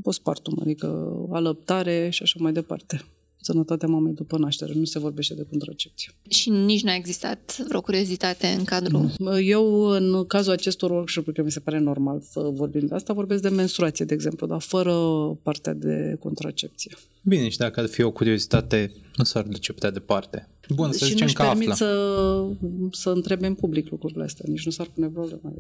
postpartum, 0.02 0.58
adică 0.62 1.18
alăptare 1.32 2.10
și 2.10 2.24
așa 2.24 2.38
mai 2.40 2.52
departe. 2.52 3.06
Sănătatea 3.44 3.88
mamei 3.88 4.14
după 4.14 4.38
naștere, 4.38 4.74
nu 4.76 4.86
se 4.86 5.00
vorbește 5.00 5.34
de 5.34 5.46
contracepție. 5.50 6.12
Și 6.30 6.50
nici 6.50 6.84
nu 6.84 6.90
a 6.90 6.96
existat 6.96 7.58
vreo 7.68 7.82
curiozitate 7.82 8.48
în 8.48 8.64
cadrul... 8.64 9.12
Eu, 9.44 9.84
în 9.84 10.26
cazul 10.28 10.52
acestor 10.52 10.92
workshop-uri, 10.92 11.36
că 11.36 11.44
mi 11.44 11.52
se 11.52 11.60
pare 11.60 11.80
normal 11.80 12.22
să 12.32 12.40
vorbim 12.54 12.86
de 12.86 12.96
asta, 12.96 13.14
vorbesc 13.14 13.42
de 13.42 13.50
menstruație, 13.50 14.06
de 14.06 14.14
exemplu, 14.14 14.48
dar 14.48 14.62
fără 14.62 14.94
partea 15.42 15.74
de 15.74 16.18
contracepție. 16.20 16.92
Bine, 17.22 17.50
și 17.50 17.58
dacă 17.58 17.80
ar 17.80 17.88
fi 17.88 18.02
o 18.02 18.12
curiozitate, 18.12 18.92
nu 19.16 19.24
s-ar 19.24 19.44
duce 19.44 19.74
prea 19.74 19.92
departe. 19.92 20.48
Bun, 20.70 20.92
să 20.92 20.98
și 20.98 21.12
zicem 21.12 21.22
nu-și 21.22 21.36
că 21.36 21.44
permit 21.44 21.70
află. 21.70 21.86
să, 21.86 22.46
să 22.92 23.10
întrebe 23.10 23.48
în 23.48 23.54
public 23.54 23.90
lucrurile 23.90 24.24
astea, 24.24 24.46
nici 24.48 24.66
nu 24.66 24.72
s-ar 24.72 24.88
pune 24.94 25.08
problema. 25.08 25.54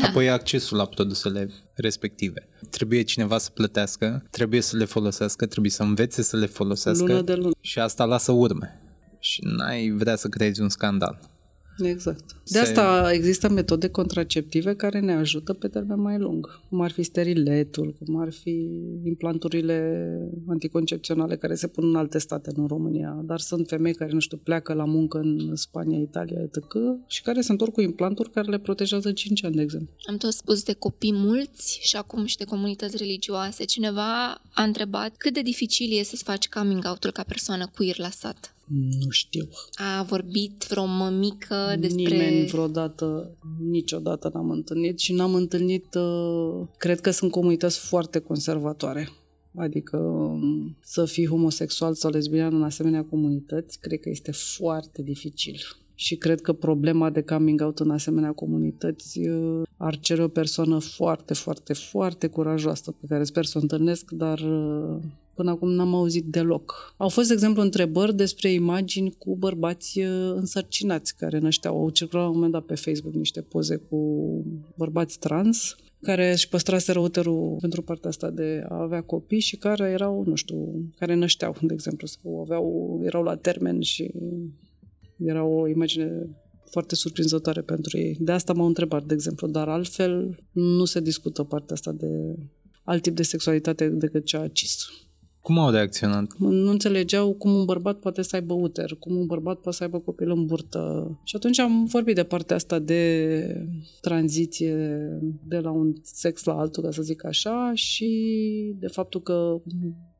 Da. 0.00 0.08
Apoi 0.08 0.30
accesul 0.30 0.76
la 0.76 0.86
produsele 0.86 1.50
respective. 1.74 2.48
Trebuie 2.70 3.02
cineva 3.02 3.38
să 3.38 3.50
plătească, 3.50 4.26
trebuie 4.30 4.60
să 4.60 4.76
le 4.76 4.84
folosească, 4.84 5.46
trebuie 5.46 5.70
să 5.72 5.82
învețe 5.82 6.22
să 6.22 6.36
le 6.36 6.46
folosească 6.46 7.04
Lună 7.04 7.22
de 7.22 7.34
lună. 7.34 7.54
și 7.60 7.78
asta 7.78 8.04
lasă 8.04 8.32
urme. 8.32 8.80
Și 9.18 9.40
n-ai 9.44 9.90
vrea 9.90 10.16
să 10.16 10.28
creezi 10.28 10.60
un 10.60 10.68
scandal. 10.68 11.20
Exact. 11.88 12.24
De 12.28 12.36
Se- 12.44 12.58
asta 12.58 13.12
există 13.12 13.48
metode 13.48 13.88
contraceptive 13.88 14.74
care 14.74 15.00
ne 15.00 15.12
ajută 15.12 15.52
pe 15.52 15.68
termen 15.68 16.00
mai 16.00 16.18
lung, 16.18 16.60
cum 16.68 16.80
ar 16.80 16.90
fi 16.90 17.02
steriletul, 17.02 17.96
cum 18.04 18.16
ar 18.16 18.32
fi 18.32 18.68
implanturile 19.04 20.06
anticoncepționale 20.48 21.36
care 21.36 21.54
se 21.54 21.66
pun 21.66 21.88
în 21.88 21.94
alte 21.94 22.18
state, 22.18 22.50
nu 22.56 22.62
în 22.62 22.68
România, 22.68 23.20
dar 23.24 23.38
sunt 23.38 23.68
femei 23.68 23.94
care, 23.94 24.12
nu 24.12 24.18
știu, 24.18 24.36
pleacă 24.36 24.72
la 24.72 24.84
muncă 24.84 25.18
în 25.18 25.56
Spania, 25.56 25.98
Italia, 25.98 26.40
etc. 26.42 26.64
și 27.06 27.22
care 27.22 27.40
se 27.40 27.52
întorc 27.52 27.72
cu 27.72 27.80
implanturi 27.80 28.30
care 28.30 28.50
le 28.50 28.58
protejează 28.58 29.12
5 29.12 29.44
ani, 29.44 29.54
de 29.54 29.62
exemplu. 29.62 29.94
Am 30.08 30.16
tot 30.16 30.32
spus 30.32 30.62
de 30.62 30.72
copii 30.72 31.12
mulți 31.12 31.78
și 31.82 31.96
acum 31.96 32.24
și 32.24 32.36
de 32.36 32.44
comunități 32.44 32.96
religioase. 32.96 33.64
Cineva 33.64 34.40
a 34.52 34.62
întrebat 34.62 35.16
cât 35.16 35.34
de 35.34 35.42
dificil 35.42 35.98
e 35.98 36.02
să-ți 36.02 36.22
faci 36.22 36.48
coming 36.48 36.84
out-ul 36.86 37.10
ca 37.10 37.22
persoană 37.22 37.70
queer 37.76 37.98
la 37.98 38.10
sat. 38.10 38.54
Nu 38.78 39.10
știu. 39.10 39.48
A 39.74 40.02
vorbit 40.02 40.64
vreo 40.68 40.84
mămică 40.84 41.76
despre... 41.78 42.02
Nimeni 42.02 42.46
vreodată, 42.46 43.36
niciodată 43.70 44.30
n-am 44.34 44.50
întâlnit 44.50 44.98
și 44.98 45.12
n-am 45.12 45.34
întâlnit, 45.34 45.94
uh, 45.94 46.66
cred 46.76 47.00
că 47.00 47.10
sunt 47.10 47.30
comunități 47.30 47.78
foarte 47.78 48.18
conservatoare. 48.18 49.08
Adică 49.54 49.96
um, 49.96 50.76
să 50.80 51.04
fii 51.04 51.26
homosexual 51.26 51.94
sau 51.94 52.10
lesbian 52.10 52.54
în 52.54 52.62
asemenea 52.62 53.04
comunități, 53.04 53.78
cred 53.80 54.00
că 54.00 54.08
este 54.08 54.30
foarte 54.30 55.02
dificil. 55.02 55.58
Și 55.94 56.16
cred 56.16 56.40
că 56.40 56.52
problema 56.52 57.10
de 57.10 57.22
coming 57.22 57.60
out 57.60 57.78
în 57.78 57.90
asemenea 57.90 58.32
comunități 58.32 59.28
uh, 59.28 59.62
ar 59.76 59.98
cere 59.98 60.22
o 60.22 60.28
persoană 60.28 60.78
foarte, 60.78 61.34
foarte, 61.34 61.72
foarte 61.72 62.26
curajoasă 62.26 62.90
pe 62.90 63.06
care 63.08 63.24
sper 63.24 63.44
să 63.44 63.58
o 63.58 63.60
întâlnesc, 63.60 64.10
dar 64.10 64.38
uh, 64.38 65.02
până 65.40 65.52
acum 65.52 65.70
n-am 65.70 65.94
auzit 65.94 66.24
deloc. 66.24 66.94
Au 66.96 67.08
fost, 67.08 67.28
de 67.28 67.32
exemplu, 67.32 67.62
întrebări 67.62 68.14
despre 68.14 68.52
imagini 68.52 69.14
cu 69.18 69.36
bărbați 69.36 70.00
uh, 70.00 70.32
însărcinați 70.34 71.16
care 71.16 71.38
nășteau. 71.38 71.78
Au 71.78 71.90
circulat 71.90 72.24
la 72.24 72.28
un 72.28 72.34
moment 72.34 72.52
dat 72.52 72.64
pe 72.64 72.74
Facebook 72.74 73.14
niște 73.14 73.40
poze 73.40 73.76
cu 73.76 73.98
bărbați 74.76 75.18
trans 75.18 75.76
care 76.02 76.30
își 76.32 76.48
păstraseră 76.48 76.98
uterul 76.98 77.56
pentru 77.60 77.82
partea 77.82 78.08
asta 78.08 78.30
de 78.30 78.64
a 78.68 78.82
avea 78.82 79.02
copii 79.02 79.40
și 79.40 79.56
care 79.56 79.90
erau, 79.90 80.24
nu 80.26 80.34
știu, 80.34 80.84
care 80.98 81.14
nășteau, 81.14 81.56
de 81.60 81.72
exemplu, 81.72 82.06
sau 82.06 82.40
aveau, 82.40 83.00
erau 83.04 83.22
la 83.22 83.36
termen 83.36 83.80
și 83.80 84.10
era 85.16 85.44
o 85.44 85.68
imagine 85.68 86.28
foarte 86.70 86.94
surprinzătoare 86.94 87.60
pentru 87.60 87.98
ei. 87.98 88.16
De 88.20 88.32
asta 88.32 88.52
m-au 88.52 88.66
întrebat, 88.66 89.04
de 89.04 89.14
exemplu, 89.14 89.46
dar 89.46 89.68
altfel 89.68 90.38
nu 90.52 90.84
se 90.84 91.00
discută 91.00 91.42
partea 91.42 91.74
asta 91.74 91.92
de 91.92 92.36
alt 92.84 93.02
tip 93.02 93.14
de 93.14 93.22
sexualitate 93.22 93.88
decât 93.88 94.24
cea 94.24 94.48
cis. 94.48 94.86
Cum 95.40 95.58
au 95.58 95.70
reacționat? 95.70 96.26
Nu 96.38 96.70
înțelegeau 96.70 97.32
cum 97.32 97.54
un 97.54 97.64
bărbat 97.64 97.98
poate 97.98 98.22
să 98.22 98.36
aibă 98.36 98.54
uter, 98.54 98.96
cum 98.98 99.16
un 99.16 99.26
bărbat 99.26 99.58
poate 99.58 99.76
să 99.76 99.82
aibă 99.82 99.98
copil 99.98 100.30
în 100.30 100.46
burtă. 100.46 101.18
Și 101.24 101.36
atunci 101.36 101.58
am 101.58 101.84
vorbit 101.84 102.14
de 102.14 102.24
partea 102.24 102.56
asta 102.56 102.78
de 102.78 103.66
tranziție 104.00 104.74
de 105.44 105.58
la 105.58 105.70
un 105.70 105.92
sex 106.02 106.44
la 106.44 106.52
altul, 106.52 106.82
ca 106.82 106.90
să 106.90 107.02
zic 107.02 107.24
așa, 107.24 107.72
și 107.74 108.10
de 108.78 108.86
faptul 108.86 109.22
că 109.22 109.60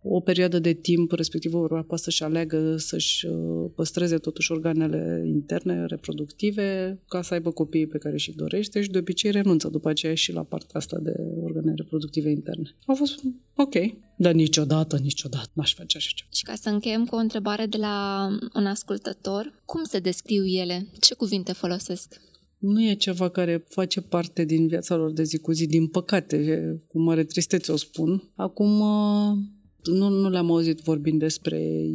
o 0.03 0.21
perioadă 0.21 0.59
de 0.59 0.73
timp, 0.73 1.13
respectiv 1.13 1.55
o 1.55 1.61
bărbat 1.61 1.85
poate 1.85 2.03
să-și 2.03 2.23
aleagă 2.23 2.77
să-și 2.77 3.27
uh, 3.27 3.71
păstreze 3.75 4.19
totuși 4.19 4.53
organele 4.53 5.25
interne, 5.27 5.87
reproductive, 5.87 6.99
ca 7.09 7.23
să 7.23 7.35
aibă 7.35 7.51
copiii 7.51 7.87
pe 7.87 7.99
care 7.99 8.17
și 8.17 8.33
dorește 8.33 8.83
și 8.83 8.91
de 8.91 8.99
obicei 8.99 9.31
renunță 9.31 9.69
după 9.69 9.89
aceea 9.89 10.15
și 10.15 10.33
la 10.33 10.43
partea 10.43 10.71
asta 10.73 10.99
de 10.99 11.13
organe 11.43 11.73
reproductive 11.77 12.31
interne. 12.31 12.77
A 12.87 12.93
fost 12.93 13.21
ok, 13.57 13.75
dar 14.17 14.33
niciodată, 14.33 14.99
niciodată 15.03 15.51
n-aș 15.53 15.75
face 15.75 15.97
așa 15.97 16.11
ceva. 16.15 16.31
Și 16.33 16.43
ca 16.43 16.55
să 16.55 16.69
încheiem 16.69 17.05
cu 17.05 17.15
o 17.15 17.19
întrebare 17.19 17.67
de 17.67 17.77
la 17.77 18.29
un 18.55 18.67
ascultător, 18.67 19.63
cum 19.65 19.85
se 19.85 19.99
descriu 19.99 20.45
ele? 20.45 20.87
Ce 21.01 21.15
cuvinte 21.15 21.53
folosesc? 21.53 22.21
Nu 22.59 22.83
e 22.83 22.95
ceva 22.95 23.29
care 23.29 23.65
face 23.69 24.01
parte 24.01 24.45
din 24.45 24.67
viața 24.67 24.97
lor 24.97 25.13
de 25.13 25.23
zi 25.23 25.39
cu 25.39 25.53
zi, 25.53 25.67
din 25.67 25.87
păcate, 25.87 26.37
e- 26.37 26.81
cu 26.89 27.01
mare 27.01 27.25
tristețe 27.25 27.73
o 27.73 27.77
spun. 27.77 28.31
Acum, 28.35 28.81
uh, 28.81 29.39
nu, 29.85 30.09
nu 30.09 30.29
le-am 30.29 30.51
auzit 30.51 30.81
vorbind 30.81 31.19
despre 31.19 31.87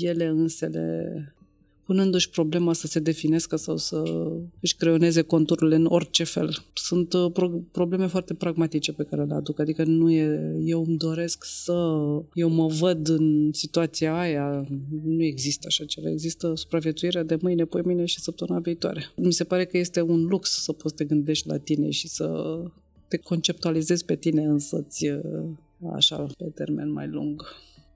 ele 0.00 0.26
însele, 0.26 1.34
punându-și 1.84 2.30
problema 2.30 2.72
să 2.72 2.86
se 2.86 3.00
definească 3.00 3.56
sau 3.56 3.76
să 3.76 4.02
își 4.60 4.76
creioneze 4.76 5.22
conturile 5.22 5.74
în 5.74 5.84
orice 5.84 6.24
fel. 6.24 6.64
Sunt 6.74 7.12
uh, 7.12 7.30
pro- 7.32 7.62
probleme 7.72 8.06
foarte 8.06 8.34
pragmatice 8.34 8.92
pe 8.92 9.02
care 9.02 9.24
le 9.24 9.34
aduc, 9.34 9.60
adică 9.60 9.84
nu 9.84 10.10
e, 10.10 10.56
eu 10.64 10.84
îmi 10.86 10.96
doresc 10.96 11.44
să, 11.44 11.72
eu 12.34 12.48
mă 12.48 12.66
văd 12.66 13.08
în 13.08 13.50
situația 13.52 14.18
aia, 14.18 14.66
nu 15.04 15.22
există 15.22 15.66
așa 15.66 15.84
ceva, 15.84 16.10
există 16.10 16.52
supraviețuirea 16.54 17.22
de 17.22 17.38
mâine, 17.40 17.64
poi 17.64 17.82
mâine 17.84 18.04
și 18.04 18.20
săptămâna 18.20 18.60
viitoare. 18.60 19.12
Mi 19.16 19.32
se 19.32 19.44
pare 19.44 19.64
că 19.64 19.78
este 19.78 20.00
un 20.00 20.24
lux 20.24 20.62
să 20.62 20.72
poți 20.72 20.94
să 20.96 21.02
te 21.02 21.04
gândești 21.04 21.48
la 21.48 21.56
tine 21.56 21.90
și 21.90 22.08
să 22.08 22.58
te 23.08 23.16
conceptualizezi 23.16 24.04
pe 24.04 24.16
tine 24.16 24.44
însăți 24.44 25.08
uh, 25.08 25.20
așa 25.94 26.26
pe 26.38 26.44
termen 26.54 26.92
mai 26.92 27.06
lung. 27.06 27.42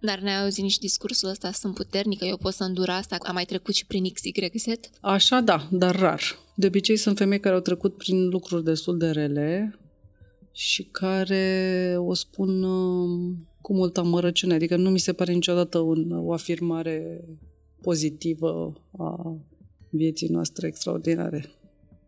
Dar 0.01 0.19
ne-ai 0.19 0.43
auzit 0.43 0.63
nici 0.63 0.79
discursul 0.79 1.29
ăsta, 1.29 1.53
sunt 1.53 1.75
puternică, 1.75 2.25
eu 2.25 2.37
pot 2.37 2.53
să 2.53 2.65
îndur 2.65 2.89
asta, 2.89 3.17
am 3.21 3.35
mai 3.35 3.45
trecut 3.45 3.75
și 3.75 3.87
prin 3.87 4.05
XYZ? 4.13 4.65
Așa 5.01 5.41
da, 5.41 5.69
dar 5.71 5.99
rar. 5.99 6.21
De 6.55 6.67
obicei 6.67 6.97
sunt 6.97 7.17
femei 7.17 7.41
care 7.41 7.55
au 7.55 7.61
trecut 7.61 7.97
prin 7.97 8.29
lucruri 8.29 8.65
destul 8.65 8.99
de 8.99 9.11
rele 9.11 9.79
și 10.53 10.83
care 10.83 11.95
o 11.99 12.15
spun 12.15 12.63
uh, 12.63 13.37
cu 13.61 13.75
multă 13.75 14.01
amărăciune. 14.01 14.55
Adică 14.55 14.77
nu 14.77 14.91
mi 14.91 14.99
se 14.99 15.13
pare 15.13 15.33
niciodată 15.33 15.79
un, 15.79 16.11
o 16.11 16.33
afirmare 16.33 17.25
pozitivă 17.81 18.73
a 18.99 19.37
vieții 19.91 20.29
noastre 20.29 20.67
extraordinare. 20.67 21.51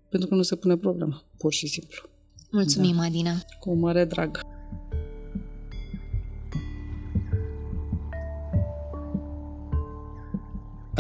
Pentru 0.09 0.29
că 0.29 0.35
nu 0.35 0.43
se 0.43 0.57
pune 0.57 0.77
problema, 0.77 1.23
pur 1.39 1.53
și 1.53 1.67
simplu. 1.67 2.09
Mulțumim, 2.51 2.97
da. 2.97 3.03
Adina! 3.03 3.43
Cu 3.61 3.75
mare 3.75 4.05
drag! 4.05 4.50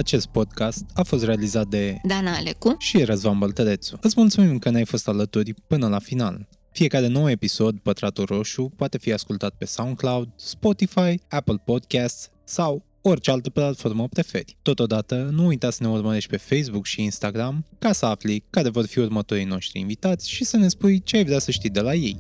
Acest 0.01 0.26
podcast 0.26 0.84
a 0.94 1.03
fost 1.03 1.24
realizat 1.24 1.66
de 1.66 2.01
Dana 2.03 2.34
Alecu 2.34 2.74
și 2.78 3.05
Răzvan 3.05 3.38
Băltărețu. 3.38 3.98
Îți 4.01 4.14
mulțumim 4.16 4.59
că 4.59 4.70
ne-ai 4.70 4.84
fost 4.84 5.09
alături 5.09 5.55
până 5.66 5.88
la 5.88 5.98
final. 5.98 6.48
Fiecare 6.72 7.07
nou 7.07 7.30
episod, 7.30 7.78
Pătratul 7.78 8.24
Roșu, 8.24 8.72
poate 8.76 8.98
fi 8.98 9.12
ascultat 9.12 9.55
pe 9.59 9.64
SoundCloud, 9.64 10.28
Spotify, 10.36 11.20
Apple 11.28 11.62
Podcasts 11.64 12.30
sau 12.44 12.84
orice 13.03 13.30
altă 13.30 13.51
platformă 13.51 14.09
preferi. 14.09 14.57
Totodată, 14.62 15.28
nu 15.32 15.46
uita 15.46 15.70
să 15.70 15.82
ne 15.82 15.88
urmărești 15.88 16.30
pe 16.30 16.36
Facebook 16.36 16.86
și 16.86 17.03
Instagram 17.03 17.66
ca 17.78 17.92
să 17.92 18.07
afli 18.07 18.44
care 18.51 18.68
vor 18.68 18.86
fi 18.86 18.98
următorii 18.98 19.44
noștri 19.44 19.80
invitați 19.80 20.30
și 20.30 20.44
să 20.44 20.57
ne 20.57 20.68
spui 20.68 21.03
ce 21.03 21.16
ai 21.16 21.24
vrea 21.24 21.38
să 21.38 21.51
știi 21.51 21.70
de 21.70 21.80
la 21.80 21.94
ei. 21.94 22.16